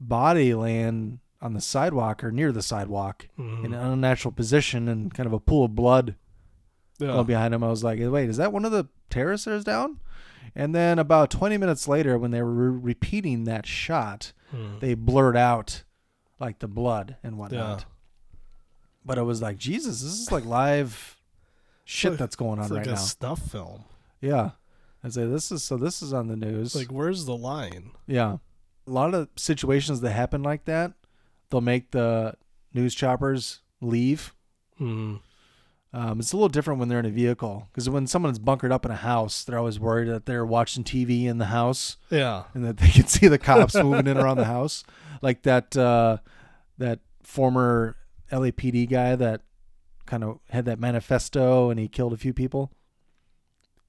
[0.00, 3.64] body land on the sidewalk or near the sidewalk Mhm.
[3.64, 6.16] in an unnatural position and kind of a pool of blood
[6.98, 7.22] Yeah.
[7.22, 7.64] behind him.
[7.64, 10.00] I was like, wait, is that one of the terrorists that is down?
[10.54, 14.78] And then about 20 minutes later, when they were re- repeating that shot, Hmm.
[14.80, 15.84] they blurred out
[16.40, 17.80] like the blood and whatnot.
[17.80, 17.84] Yeah.
[19.04, 21.16] But it was like, Jesus, this is like live
[21.90, 22.96] shit like- that's going on it's like right a now.
[22.96, 23.84] Stuff film.
[24.20, 24.50] Yeah.
[25.02, 26.74] I say this is so this is on the news.
[26.76, 27.92] Like where's the line?
[28.06, 28.36] Yeah.
[28.86, 30.92] A lot of situations that happen like that,
[31.50, 32.34] they'll make the
[32.74, 34.34] news choppers leave.
[34.78, 35.16] Hmm.
[35.92, 38.84] Um, it's a little different when they're in a vehicle because when someone's bunkered up
[38.84, 41.96] in a house, they're always worried that they're watching TV in the house.
[42.10, 42.44] Yeah.
[42.54, 44.84] and that they can see the cops moving in around the house,
[45.22, 46.18] like that uh,
[46.78, 47.96] that former
[48.30, 49.40] LAPD guy that
[50.10, 52.72] kind of had that manifesto and he killed a few people.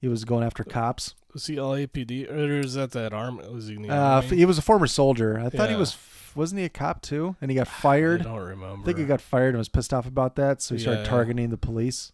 [0.00, 1.14] He was going after cops.
[1.32, 3.38] Was he LAPD or is that that arm?
[3.52, 3.74] Was he?
[3.76, 4.36] in the Uh, army?
[4.36, 5.38] he was a former soldier.
[5.38, 5.96] I thought he was.
[6.34, 7.36] Wasn't he a cop too?
[7.42, 8.22] And he got fired.
[8.22, 8.82] don't remember.
[8.82, 11.06] I think he got fired and was pissed off about that, so he started Yeah.
[11.10, 12.12] targeting the police.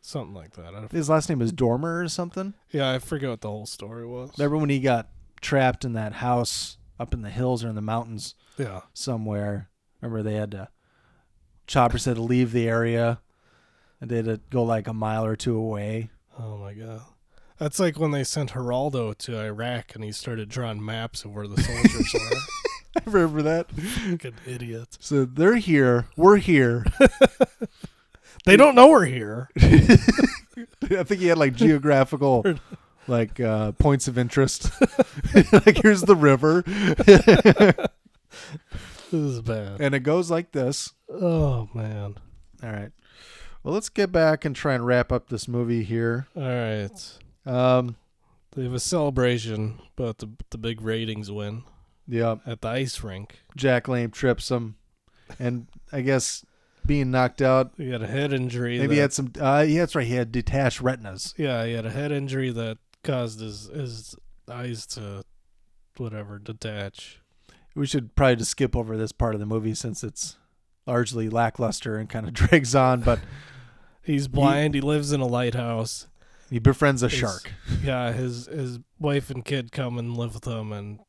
[0.00, 0.74] Something like that.
[0.74, 2.54] I don't- His last name is Dorner or something.
[2.72, 4.30] Yeah, I forget what the whole story was.
[4.36, 5.10] Remember when he got
[5.40, 8.34] trapped in that house up in the hills or in the mountains?
[8.58, 8.80] Yeah.
[8.94, 9.70] Somewhere.
[10.00, 10.68] Remember they had to
[11.68, 13.20] Chopper said to leave the area,
[14.02, 16.10] and they had to go like a mile or two away.
[16.36, 17.02] Oh my god.
[17.58, 21.46] That's like when they sent Geraldo to Iraq and he started drawing maps of where
[21.46, 22.36] the soldiers were.
[22.96, 23.70] I remember that.
[23.70, 24.98] Fucking idiot.
[24.98, 26.08] So they're here.
[26.16, 26.84] We're here.
[28.44, 29.48] They don't know we're here.
[29.60, 32.44] I think he had like geographical
[33.06, 34.68] like uh points of interest.
[35.52, 36.62] like here's the river.
[39.12, 39.80] This is bad.
[39.80, 40.92] And it goes like this.
[41.08, 42.16] Oh man.
[42.64, 42.90] All right.
[43.62, 46.26] Well, let's get back and try and wrap up this movie here.
[46.36, 47.18] All right.
[47.46, 47.96] Um
[48.52, 51.62] They have a celebration about the the big ratings win.
[52.08, 52.36] Yeah.
[52.46, 53.40] At the ice rink.
[53.56, 54.76] Jack Lame trips him
[55.38, 56.44] and I guess
[56.84, 58.78] being knocked out He had a head injury.
[58.78, 61.34] Maybe he had some uh yeah, that's right, he had detached retinas.
[61.36, 64.16] Yeah, he had a head injury that caused his his
[64.50, 65.22] eyes to
[65.96, 67.20] whatever detach.
[67.74, 70.36] We should probably just skip over this part of the movie since it's
[70.86, 73.20] largely lackluster and kind of drags on, but
[74.02, 74.74] He's blind.
[74.74, 76.08] He, lives in a lighthouse.
[76.50, 77.52] He befriends a His- shark.
[77.82, 81.00] Yeah, his his wife and kid come and live with him, and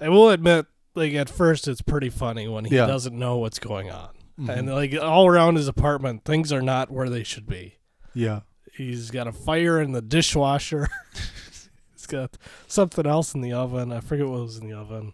[0.00, 2.86] I will admit, like at first, it's pretty funny when he Yeah.
[2.86, 4.10] doesn't know what's going on,
[4.40, 4.48] Mhm.
[4.58, 7.76] and like all around his apartment, things are not where they should be.
[8.14, 8.40] Yeah.
[8.74, 10.88] He's got a fire in the dishwasher.
[11.94, 12.36] He's got
[12.68, 13.90] something else in the oven.
[13.92, 15.12] I forget what was in the oven.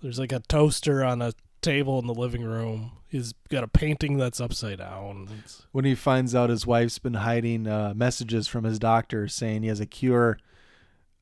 [0.00, 1.32] There's like a toaster on a
[1.62, 2.92] table in the living room.
[3.08, 5.28] He's got a painting that's upside down.
[5.38, 9.62] It's- when he finds out his wife's been hiding uh, messages from his doctor saying
[9.62, 10.38] he has a cure.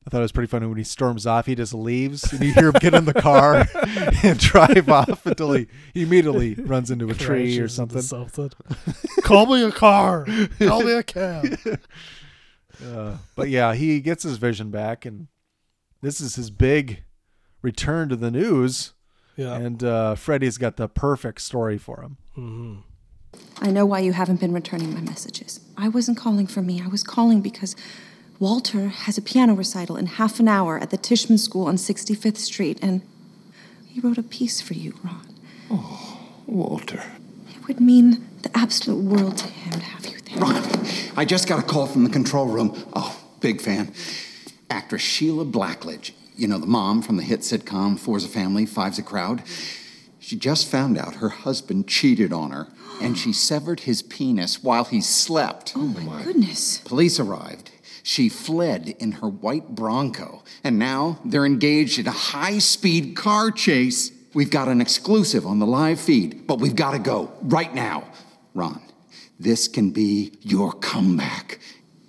[0.05, 1.45] I thought it was pretty funny when he storms off.
[1.45, 3.67] He just leaves, and you hear him get in the car
[4.23, 8.01] and drive off until he, he immediately runs into a tree or something.
[8.01, 8.49] something.
[9.21, 10.25] Call me a car.
[10.57, 11.45] Call me a cab.
[12.83, 15.27] Uh, but yeah, he gets his vision back, and
[16.01, 17.03] this is his big
[17.61, 18.93] return to the news.
[19.37, 19.55] Yeah.
[19.55, 22.17] and uh, Freddie's got the perfect story for him.
[22.37, 22.75] Mm-hmm.
[23.61, 25.59] I know why you haven't been returning my messages.
[25.77, 26.81] I wasn't calling for me.
[26.81, 27.75] I was calling because
[28.39, 32.37] Walter has a piano recital in half an hour at the Tishman School on 65th
[32.37, 33.01] Street, and
[33.87, 35.27] he wrote a piece for you, Ron.
[35.69, 37.03] Oh, Walter.
[37.55, 40.37] It would mean the absolute world to him to have you there.
[40.39, 40.85] Ron,
[41.15, 42.75] I just got a call from the control room.
[42.93, 43.93] Oh, big fan.
[44.69, 46.11] Actress Sheila Blackledge.
[46.35, 49.43] You know, the mom from the hit sitcom Four's a Family, Five's a Crowd.
[50.19, 52.67] She just found out her husband cheated on her,
[53.01, 55.73] and she severed his penis while he slept.
[55.75, 56.79] Oh, my goodness.
[56.79, 57.71] Police arrived.
[58.03, 63.51] She fled in her white Bronco, and now they're engaged in a high speed car
[63.51, 64.11] chase.
[64.33, 68.05] We've got an exclusive on the live feed, but we've got to go right now.
[68.53, 68.81] Ron,
[69.39, 71.59] this can be your comeback.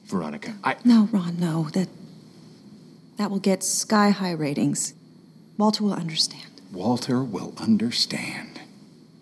[0.07, 0.77] Veronica, I.
[0.85, 1.69] No, Ron, no.
[1.73, 1.89] That
[3.17, 4.95] that will get sky high ratings.
[5.59, 6.61] Walter will understand.
[6.73, 8.61] Walter will understand.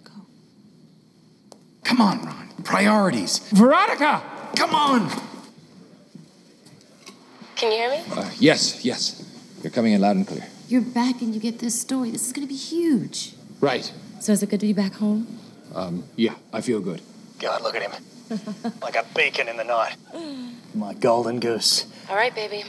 [0.04, 0.12] Go.
[1.84, 2.48] Come on, Ron.
[2.62, 3.38] Priorities.
[3.50, 4.22] Veronica!
[4.56, 5.10] Come on!
[7.56, 8.02] Can you hear me?
[8.10, 9.26] Uh, yes, yes.
[9.62, 10.46] You're coming in loud and clear.
[10.68, 12.10] You're back and you get this story.
[12.10, 13.34] This is going to be huge.
[13.60, 13.92] Right.
[14.20, 15.38] So is it good to be back home?
[15.74, 17.02] Um, yeah, I feel good.
[17.38, 18.02] God, look at him.
[18.82, 19.96] like a beacon in the night.
[20.74, 21.86] My golden goose.
[22.08, 22.64] All right, baby.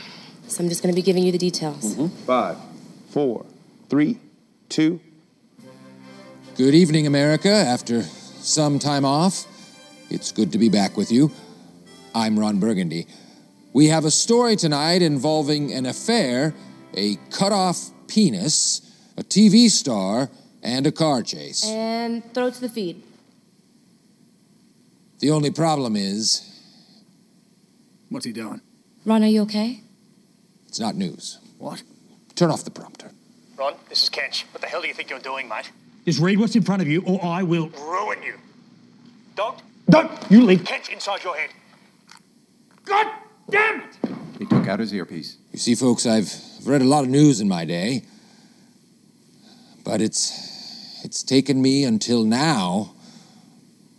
[0.51, 1.95] So I'm just going to be giving you the details.
[1.95, 2.07] Mm-hmm.
[2.25, 2.57] Five,
[3.11, 3.45] four,
[3.87, 4.19] three,
[4.67, 4.99] two.
[6.57, 7.47] Good evening, America.
[7.47, 9.45] After some time off,
[10.09, 11.31] it's good to be back with you.
[12.13, 13.07] I'm Ron Burgundy.
[13.71, 16.53] We have a story tonight involving an affair,
[16.95, 18.81] a cut off penis,
[19.15, 20.29] a TV star,
[20.61, 21.65] and a car chase.
[21.65, 23.01] And throw it to the feed.
[25.19, 26.45] The only problem is
[28.09, 28.59] What's he doing?
[29.05, 29.83] Ron, are you okay?
[30.71, 31.37] It's not news.
[31.57, 31.83] What?
[32.33, 33.11] Turn off the prompter.
[33.57, 34.45] Ron, this is Kench.
[34.53, 35.69] What the hell do you think you're doing, mate?
[36.05, 37.67] Just read what's in front of you, or I will.
[37.67, 38.35] Ruin you.
[39.35, 39.61] Don't.
[39.89, 40.09] Don't!
[40.31, 41.49] You leave Kench inside your head.
[42.85, 43.05] God
[43.49, 43.97] damn it!
[44.39, 45.35] He took out his earpiece.
[45.51, 46.33] You see, folks, I've
[46.63, 48.05] read a lot of news in my day,
[49.83, 52.93] but it's it's taken me until now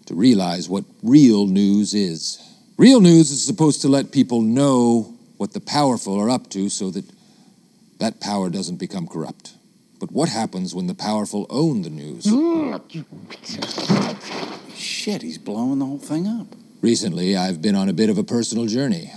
[0.06, 2.42] to realize what real news is.
[2.78, 5.11] Real news is supposed to let people know
[5.42, 7.04] what the powerful are up to so that
[7.98, 9.54] that power doesn't become corrupt.
[9.98, 12.26] But what happens when the powerful own the news?
[14.76, 16.46] Shit, he's blowing the whole thing up.
[16.80, 19.12] Recently, I've been on a bit of a personal journey.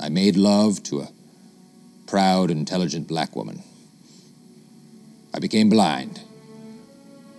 [0.00, 1.10] I made love to a
[2.06, 3.62] proud, intelligent black woman.
[5.34, 6.22] I became blind.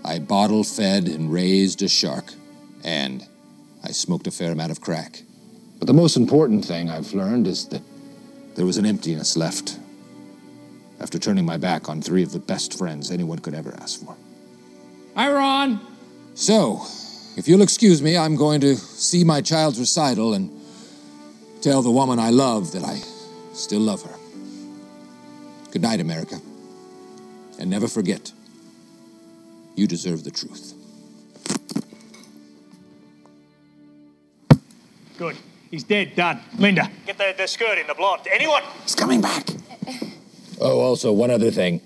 [0.06, 2.34] I bottle fed and raised a shark,
[2.84, 3.26] and
[3.84, 5.24] I smoked a fair amount of crack.
[5.80, 7.81] But the most important thing I've learned is that
[8.56, 9.80] there was an emptiness left
[10.99, 14.15] after turning my back on three of the best friends anyone could ever ask for.
[15.15, 15.80] Hi, Ron.
[16.35, 16.81] So,
[17.38, 20.51] if you'll excuse me, I'm going to see my child's recital and
[21.61, 23.01] tell the woman I love that I
[23.53, 24.15] still love her.
[25.72, 26.41] Good night, America.
[27.57, 28.31] And never forget,
[29.76, 30.73] you deserve the truth.
[35.18, 35.38] Good.
[35.70, 36.16] He's dead.
[36.16, 36.41] Done.
[36.58, 38.28] Linda, get the, the skirt in the blonde.
[38.32, 38.64] Anyone?
[38.84, 39.48] He's coming back.
[40.60, 41.82] Oh, also, one other thing.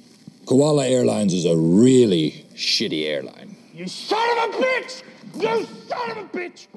[0.45, 3.55] Koala Airlines is a really shitty airline.
[3.73, 5.03] You son of a bitch!
[5.35, 6.67] You son of a bitch!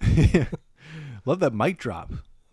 [1.24, 2.10] Love that mic drop.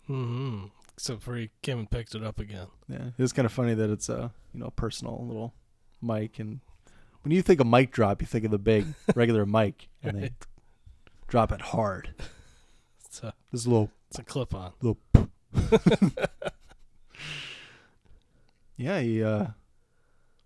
[0.08, 0.66] Mm-hmm.
[0.94, 2.66] Except for he came and picked it up again.
[2.88, 5.54] Yeah, it's kind of funny that it's a you know personal little
[6.02, 6.60] mic, and
[7.22, 10.30] when you think of mic drop, you think of the big regular mic, and they
[11.28, 12.10] drop it hard.
[13.10, 14.72] It's a, This little it's a clip on.
[14.80, 14.98] little.
[18.76, 19.48] yeah, he uh,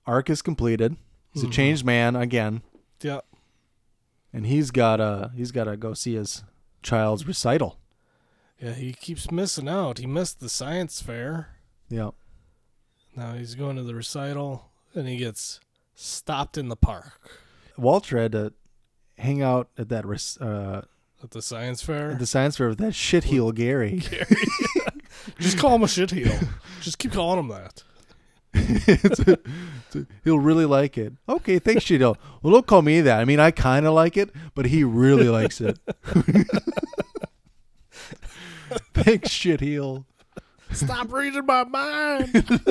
[0.07, 0.97] arc is completed.
[1.33, 1.53] He's a Mhm.
[1.53, 2.63] changed man again,
[3.03, 3.21] Yeah.
[4.33, 6.43] and he's got to he's got to go see his
[6.83, 7.79] child's recital.
[8.61, 9.99] Yeah, he keeps missing out.
[9.99, 11.57] He missed the science fair.
[11.91, 12.11] Yeah.
[13.15, 15.61] Now he's going to the recital and he gets
[15.95, 17.21] stopped in the park.
[17.77, 18.53] Walter had to
[19.19, 20.83] hang out at that rec- uh,
[21.25, 22.11] At the science fair?
[22.13, 24.01] at the science fair with that shitheel Gary.
[25.39, 26.47] Just call him a shitheel.
[26.83, 27.83] Just keep calling him that.
[28.53, 29.39] It's a-
[29.87, 31.15] it's a- he'll really like it.
[31.29, 32.17] Okay, thanks, shitheel.
[32.43, 33.19] Well, don't call me that.
[33.21, 35.79] I mean, I kind of like it, but he really likes it.
[38.95, 40.05] thanks, shitheel.
[40.73, 42.63] Stop reading my mind.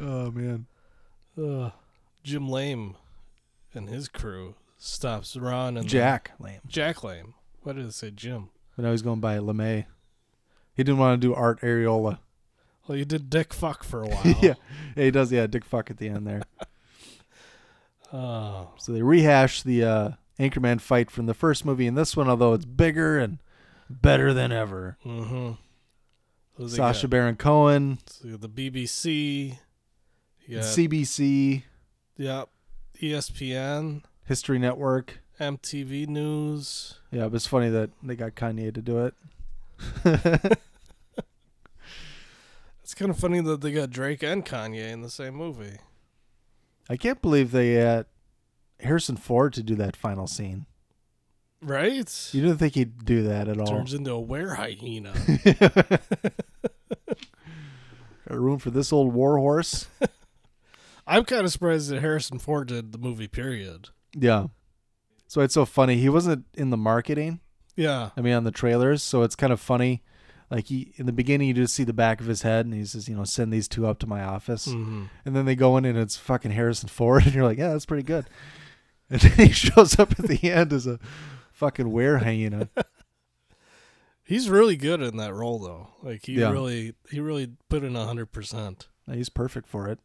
[0.00, 0.66] Oh man.
[1.36, 1.70] Uh,
[2.22, 2.94] Jim Lame
[3.74, 6.60] and his crew stops Ron and Jack Lame.
[6.66, 7.34] Jack Lame.
[7.62, 8.48] Why did it say Jim?
[8.76, 9.86] But now he's going by LeMay.
[10.74, 12.18] He didn't want to do Art Areola.
[12.86, 14.22] Well, you did Dick Fuck for a while.
[14.24, 14.54] yeah.
[14.96, 15.30] yeah, he does.
[15.32, 16.42] Yeah, Dick Fuck at the end there.
[18.12, 18.70] Oh.
[18.78, 22.54] So they rehash the uh, Anchorman fight from the first movie in this one, although
[22.54, 23.38] it's bigger and
[23.90, 24.96] better than ever.
[25.04, 26.66] Mm-hmm.
[26.68, 29.58] Sacha Baron Cohen, So you got the BBC.
[30.50, 31.62] Got, CBC,
[32.16, 32.48] Yep.
[33.02, 34.02] ESPN.
[34.28, 35.20] History Network.
[35.40, 37.00] MTV News.
[37.10, 40.58] Yeah, but it's funny that they got Kanye to do it.
[42.88, 45.76] It's kind of funny that they got Drake and Kanye in the same movie.
[46.88, 48.06] I can't believe they had
[48.80, 50.64] Harrison Ford to do that final scene.
[51.60, 52.10] Right?
[52.32, 53.66] You didn't think he'd do that at all.
[53.66, 55.12] Turns into a were hyena.
[58.26, 59.88] Got room for this old warhorse?
[61.06, 63.90] I'm kind of surprised that Harrison Ford did the movie, period.
[64.14, 64.46] Yeah.
[65.26, 65.96] So it's so funny.
[65.96, 67.40] He wasn't in the marketing.
[67.76, 68.10] Yeah.
[68.16, 69.02] I mean, on the trailers.
[69.02, 70.02] So it's kind of funny.
[70.50, 72.84] Like he in the beginning, you just see the back of his head, and he
[72.86, 75.10] says, "You know, send these two up to my office." Mhm.
[75.26, 77.86] And then they go in, and it's fucking Harrison Ford, and you're like, "Yeah, that's
[77.86, 78.26] pretty good."
[79.10, 80.98] And then he shows up at the end as a
[81.52, 82.68] fucking hyena.
[84.22, 85.88] He's really good in that role, though.
[86.02, 86.50] Like he Yeah.
[86.50, 88.88] really, he really put in hundred percent.
[89.10, 89.98] He's perfect for it.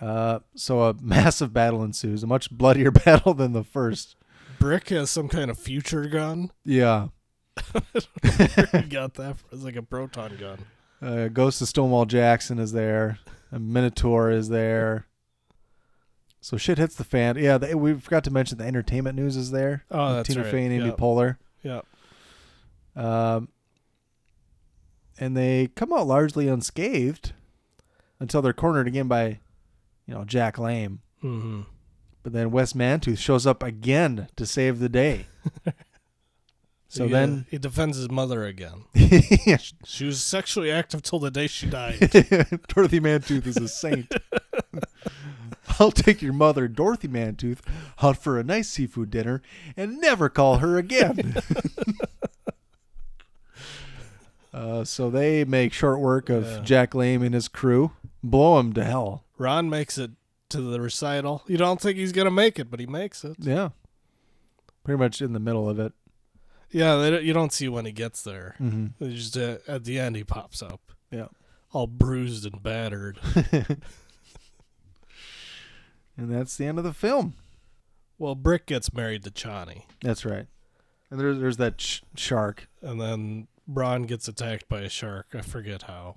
[0.00, 4.16] Uh, so a massive battle ensues, a much bloodier battle than the first.
[4.58, 6.50] Brick has some kind of future gun.
[6.64, 7.08] Yeah.
[8.72, 9.36] he got that.
[9.50, 10.58] It's like a proton gun.
[11.02, 13.18] Uh, Ghost of Stonewall Jackson is there.
[13.50, 15.06] A Minotaur is there.
[16.40, 17.36] So shit hits the fan.
[17.36, 19.84] Yeah, the, we forgot to mention the entertainment news is there.
[19.90, 20.50] Oh, that's Tina right.
[20.50, 20.96] Fey and Amy Yep.
[20.98, 21.36] Poehler.
[21.64, 21.86] Yep.
[22.94, 23.48] Um,
[25.18, 27.32] and they come out largely unscathed
[28.20, 29.40] until they're cornered again by,
[30.08, 31.00] you know, Jack Lame.
[31.22, 31.66] Mhm.
[32.24, 35.26] But then Wes Mantooth shows up again to save the day.
[36.88, 38.84] so He, uh, then he defends his mother again.
[39.46, 39.58] Yeah.
[39.84, 41.98] She was sexually active till the day she died.
[42.68, 44.12] Dorothy Mantooth is a saint.
[45.80, 47.60] I'll take your mother, Dorothy Mantooth,
[48.02, 49.40] out for a nice seafood dinner
[49.76, 51.36] and never call her again.
[54.52, 56.60] uh, so they make short work of Yeah.
[56.60, 59.24] Jack Lame and his crew, blow him to hell.
[59.38, 60.10] Ron makes it
[60.50, 61.42] to the recital.
[61.46, 63.36] You don't think he's gonna make it, but he makes it.
[63.38, 63.70] Yeah.
[64.84, 65.92] Pretty much in the middle of it.
[66.70, 68.54] Yeah, they don't, you don't see when he gets there.
[68.60, 68.92] Mhm.
[69.00, 70.80] Just uh, at the end, he pops up.
[71.10, 71.28] Yeah.
[71.72, 73.18] all bruised and battered.
[76.16, 77.34] And that's the end of the film.
[78.18, 80.46] well, Brick gets married to Chani, That's right.
[81.10, 82.68] And there's there's that sh- shark.
[82.82, 85.28] and then Bron gets attacked by a shark.
[85.34, 86.16] I forget how.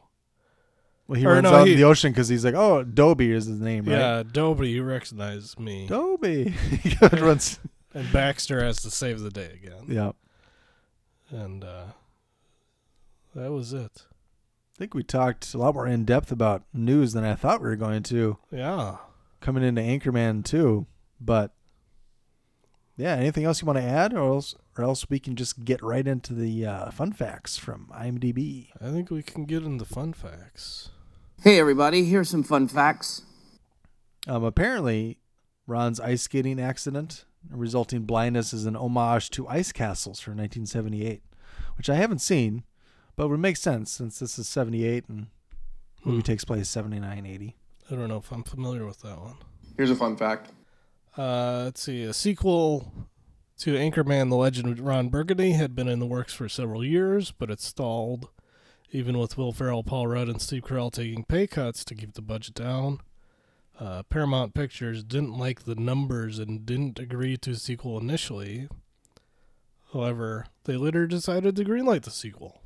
[1.08, 3.32] Well, he Or runs no, out he- in the ocean because he's like, oh, Dobie
[3.32, 3.98] is his name, right?
[3.98, 5.88] Yeah, Dobie, you recognize me.
[5.88, 6.50] Dobie.
[6.84, 7.60] he runs.
[7.94, 9.86] And Baxter has to save the day again.
[9.90, 10.12] Yeah.
[11.30, 11.84] And uh,
[13.36, 14.06] that was it.
[14.76, 17.68] I think we talked a lot more in depth about news than I thought we
[17.70, 18.38] were going to.
[18.52, 18.98] Yeah.
[19.42, 20.86] coming into Anchorman 2.
[21.20, 21.52] But
[22.98, 25.82] yeah, anything else you want to add, or else, or else we can just get
[25.82, 28.70] right into the uh, fun facts from IMDb.
[28.80, 30.90] I think we can get into fun facts.
[31.44, 33.24] Hey, everybody, here's some fun facts.
[34.28, 35.18] Um, apparently,
[35.66, 41.24] Ron's ice skating accident resulting blindness is an homage to Ice Castles from 1978,
[41.76, 42.64] which I haven't seen,
[43.16, 45.28] but would make sense since this is 78 and
[46.06, 46.22] movie Hmm.
[46.22, 47.56] takes place 79, 80.
[47.90, 49.38] I don't know if I'm familiar with that one.
[49.76, 50.52] Here's a fun fact.
[51.18, 52.04] Uh, let's see.
[52.04, 52.92] A sequel
[53.60, 57.32] to Anchorman: The Legend of Ron Burgundy had been in the works for several years,
[57.32, 58.30] but it stalled,
[58.92, 62.22] even with Will Ferrell, Paul Rudd, and Steve Carell taking pay cuts to keep the
[62.22, 63.00] budget down.
[63.80, 68.68] Uh, Paramount Pictures didn't like the numbers and didn't agree to a sequel initially.
[69.92, 72.62] However, they later decided to greenlight the sequel.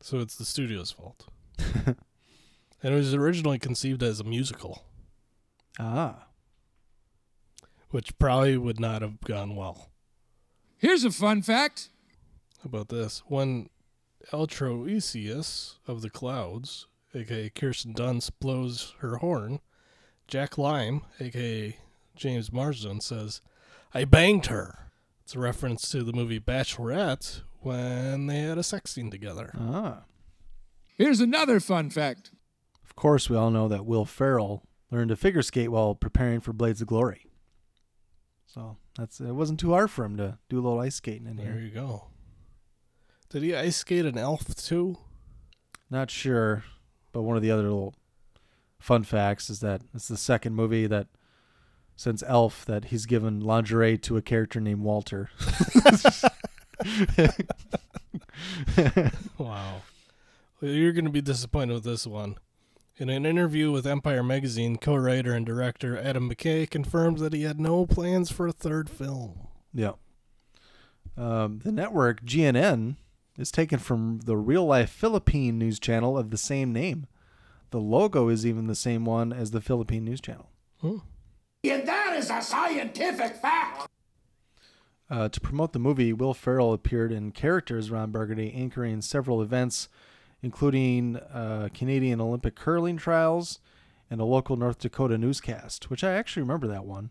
[0.00, 1.26] So it's the studio's fault.
[1.86, 1.96] and
[2.82, 4.84] it was originally conceived as a musical
[5.78, 6.26] Ah.
[7.92, 9.90] Which probably would not have gone well.
[10.78, 11.90] Here's a fun fact.
[12.62, 13.22] How about this?
[13.26, 13.68] When
[14.32, 19.60] Eltroisius of the Clouds, aka Kirsten Dunst, blows her horn,
[20.26, 21.76] Jack Lime, aka
[22.16, 23.40] James Marsden, says,
[23.94, 24.90] I banged her.
[25.22, 29.52] It's a reference to the movie Bachelorette when they had a sex scene together.
[29.58, 30.04] Ah.
[30.96, 32.30] Here's another fun fact.
[32.84, 36.52] Of course, we all know that Will Ferrell learned to figure skate while preparing for
[36.52, 37.26] Blades of Glory.
[38.52, 41.38] So that's it wasn't too hard for him to do a little ice skating in
[41.38, 41.52] here.
[41.52, 41.68] There here.
[41.68, 42.08] you go.
[43.30, 44.98] Did he ice skate an elf too?
[45.90, 46.64] Not sure,
[47.12, 47.94] but one of the other little
[48.78, 51.06] fun facts is that it's the second movie that
[51.96, 55.30] since Elf that he's given lingerie to a character named Walter.
[59.38, 59.82] wow.
[60.60, 62.36] Well, you're going to be disappointed with this one.
[63.02, 67.42] In an interview with Empire Magazine, co writer and director Adam McKay confirmed that he
[67.42, 69.48] had no plans for a third film.
[69.74, 69.94] Yeah.
[71.16, 72.94] Um, the network GNN
[73.36, 77.08] is taken from the real life Philippine news channel of the same name.
[77.70, 80.48] The logo is even the same one as the Philippine news channel.
[81.64, 83.88] And that is a scientific fact.
[85.10, 89.42] Uh, to promote the movie, Will Ferrell appeared in characters as Ron Burgundy, anchoring several
[89.42, 89.88] events,
[90.42, 93.60] including uh, Canadian Olympic curling trials
[94.10, 97.10] and a local North Dakota newscast, which I actually remember that one.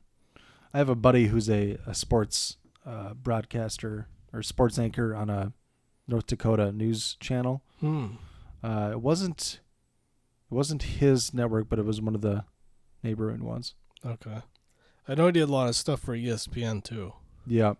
[0.74, 5.54] I have a buddy who's a, a sports uh, broadcaster or sports anchor on a
[6.08, 7.64] North Dakota news channel.
[7.80, 8.08] Hmm.
[8.64, 9.60] Uh, it wasn't
[10.52, 12.46] it wasn't his network, but it was one of the
[13.04, 13.74] neighboring ones.
[14.06, 14.42] Okay.
[15.08, 17.14] I know he did a lot of stuff for ESPN too.
[17.48, 17.74] Yeah.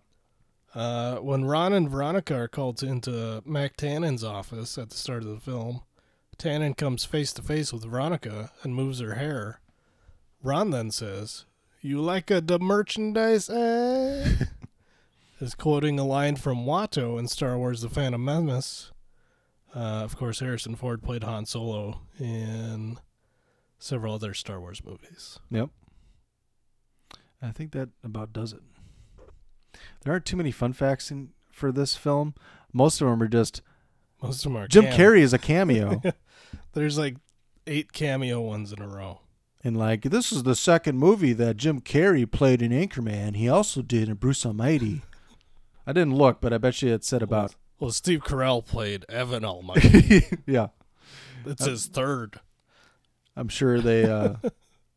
[0.74, 5.28] Uh, when Ron and Veronica are called into Mack Tannen's office at the start of
[5.28, 5.82] the film,
[6.38, 9.60] Tannen comes face to face with Veronica and moves her hair.
[10.42, 11.44] Ron then says,
[11.80, 14.46] You like a the merchandise, eh?
[15.40, 18.92] is quoting a line from Watto in Star Wars The Phantom Menace.
[19.74, 22.98] Uh, of course, Harrison Ford played Han Solo in
[23.78, 25.38] several other Star Wars movies.
[25.50, 25.70] Yep.
[27.40, 28.60] I think that about does it.
[30.02, 32.34] There aren't too many fun facts in for this film.
[32.72, 33.60] Most of them are just
[34.22, 36.00] Most of them are Jim cam- Carrey is a cameo.
[36.72, 37.16] There's like
[37.66, 39.20] eight cameo ones in a row.
[39.62, 43.36] and like this is the second movie that Jim Carrey played in Anchorman.
[43.36, 45.02] He also did in Bruce Almighty.
[45.86, 49.44] I didn't look, but I bet you it said about Well, Steve Carell played Evan
[49.44, 50.22] Almighty.
[50.46, 50.68] yeah.
[51.44, 52.40] It's Uh, his third.
[53.36, 54.34] I'm sure they uh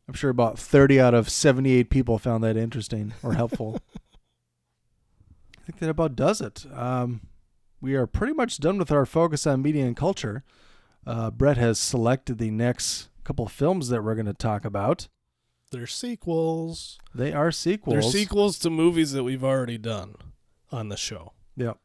[0.08, 3.80] I'm sure about 30 out of 78 people found that interesting or helpful.
[5.66, 6.64] I think that about does it.
[6.72, 7.22] Um,
[7.80, 10.44] we are pretty much done with our focus on media and culture.
[11.04, 15.08] Uh, Brett has selected the next couple films that we're going to talk about.
[15.72, 16.98] They're sequels.
[17.12, 17.94] They are sequels.
[17.94, 20.14] They're sequels to movies that we've already done
[20.70, 21.32] on the show.
[21.56, 21.78] Yep.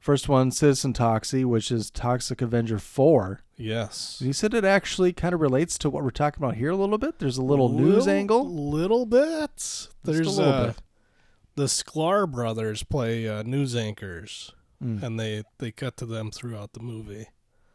[0.00, 3.40] First one, Citizen Toxie, which is Toxic Avenger 4.
[3.56, 4.20] Yes.
[4.20, 6.98] You said it actually kind of relates to what we're talking about here a little
[6.98, 7.18] bit.
[7.18, 8.48] There's a little news Little- angle.
[8.48, 9.88] Little bit.
[10.02, 10.76] There's a little uh, bit.
[11.58, 15.02] The Sklar brothers play uh, news anchors, Mm.
[15.02, 17.26] and they they cut to them throughout the movie.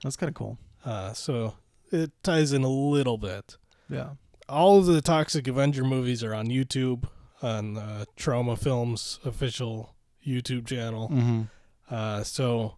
[0.04, 0.58] That's kind of cool.
[0.86, 1.56] Uh, so
[1.92, 3.58] it ties in a little bit.
[3.90, 4.12] Yeah.
[4.48, 7.04] All of the Toxic Avenger movies are on YouTube
[7.42, 9.96] on uh, Troma Films official
[10.26, 11.10] YouTube channel.
[11.10, 11.50] Mhm.
[11.92, 12.76] Uh, so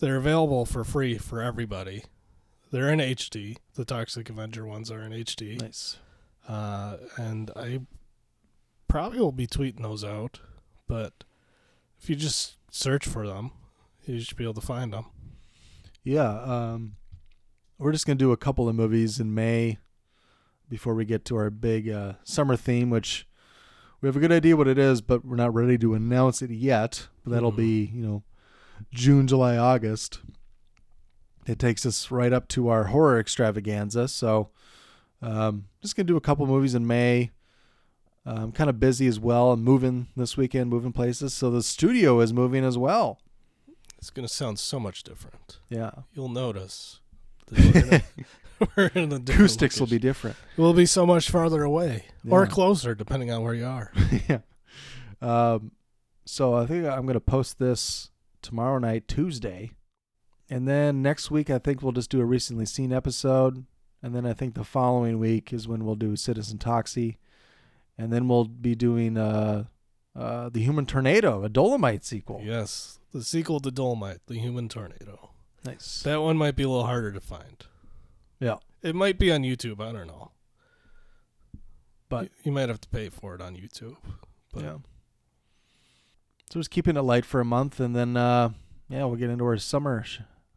[0.00, 2.02] they're available for free for everybody.
[2.72, 3.56] They're in HD.
[3.74, 5.58] The Toxic Avenger ones are in HD.
[5.60, 5.98] Nice.
[6.48, 7.82] Uh, and I
[8.92, 10.40] probably will be tweeting those out,
[10.86, 11.24] but
[11.98, 13.50] if you just search for them,
[14.04, 15.06] you should be able to find them.
[16.04, 16.96] Yeah, um,
[17.78, 19.78] we're just gonna do a couple of movies in May,
[20.68, 23.26] before we get to our big uh, summer theme, which
[24.02, 26.50] we have a good idea what it is, but we're not ready to announce it
[26.50, 27.08] yet.
[27.24, 28.22] But that'll be, you know,
[28.92, 30.20] June, July, August.
[31.46, 34.08] It takes us right up to our horror extravaganza.
[34.08, 34.50] So,
[35.22, 37.30] um, just gonna do a couple movies in May.
[38.24, 39.52] I'm kind of busy as well.
[39.52, 41.34] I'm moving this weekend, moving places.
[41.34, 43.18] So the studio is moving as well.
[43.98, 45.58] It's going to sound so much different.
[45.68, 45.90] Yeah.
[46.14, 47.00] You'll notice.
[47.48, 50.36] that We're in a, we're in a different Acoustics will be different.
[50.56, 53.92] We'll be so much farther away or closer, depending on where you are.
[54.28, 54.38] yeah.
[55.20, 55.72] Um,
[56.24, 59.72] so I think I'm going to post this tomorrow night, Tuesday.
[60.48, 63.64] And then next week, I think we'll just do a recently seen episode.
[64.02, 67.16] And then I think the following week is when we'll do Citizen Toxie.
[68.02, 69.64] And then we'll be doing uh,
[70.16, 72.40] uh, The Human Tornado, a Dolomite sequel.
[72.44, 75.30] Yes, the sequel to Dolomite, The Human Tornado.
[75.64, 76.02] Nice.
[76.02, 77.64] That one might be a little harder to find.
[78.40, 78.56] Yeah.
[78.82, 79.80] It might be on YouTube.
[79.80, 80.32] I don't know.
[82.08, 83.96] But you, you might have to pay for it on YouTube.
[84.52, 84.78] But Yeah.
[86.50, 88.50] So just keeping it light for a month, and then uh,
[88.90, 90.04] yeah, we'll get into our summer,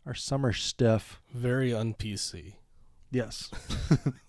[0.06, 1.22] our summer stuff.
[1.34, 2.56] very un PC.
[3.12, 3.50] Yes.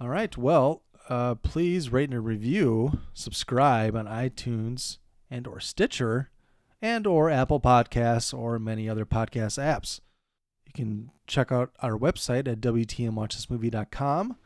[0.00, 0.36] All right.
[0.36, 4.98] Well, uh, please rate and review, subscribe on iTunes
[5.30, 6.30] and or Stitcher,
[6.82, 10.00] and or Apple Podcasts or many other podcast apps.
[10.66, 14.36] You can check out our website at wtmwatchthismovie.com.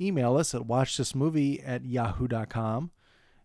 [0.00, 2.90] Email us at watchthismovie at yahoo.com.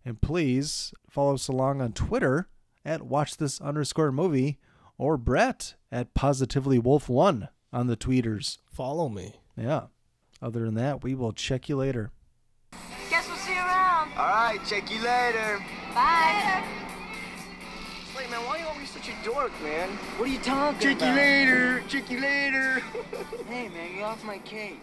[0.03, 2.49] And please follow us along on Twitter
[2.83, 4.59] at watchthis underscore movie
[4.97, 8.59] or Brett at positivelywolf1 on the tweeters.
[8.71, 9.35] Follow me.
[9.57, 9.87] Yeah.
[10.41, 12.11] Other than that, we will check you later.
[13.09, 14.11] Guess we'll see you around.
[14.17, 15.63] All right, check you later.
[15.93, 16.63] Bye.
[18.17, 19.89] Wait, man, why are you always such a dork, man?
[20.17, 21.81] What are you talking Check you later.
[21.87, 22.81] Check you later.
[23.47, 24.73] Hey, man, get off my case.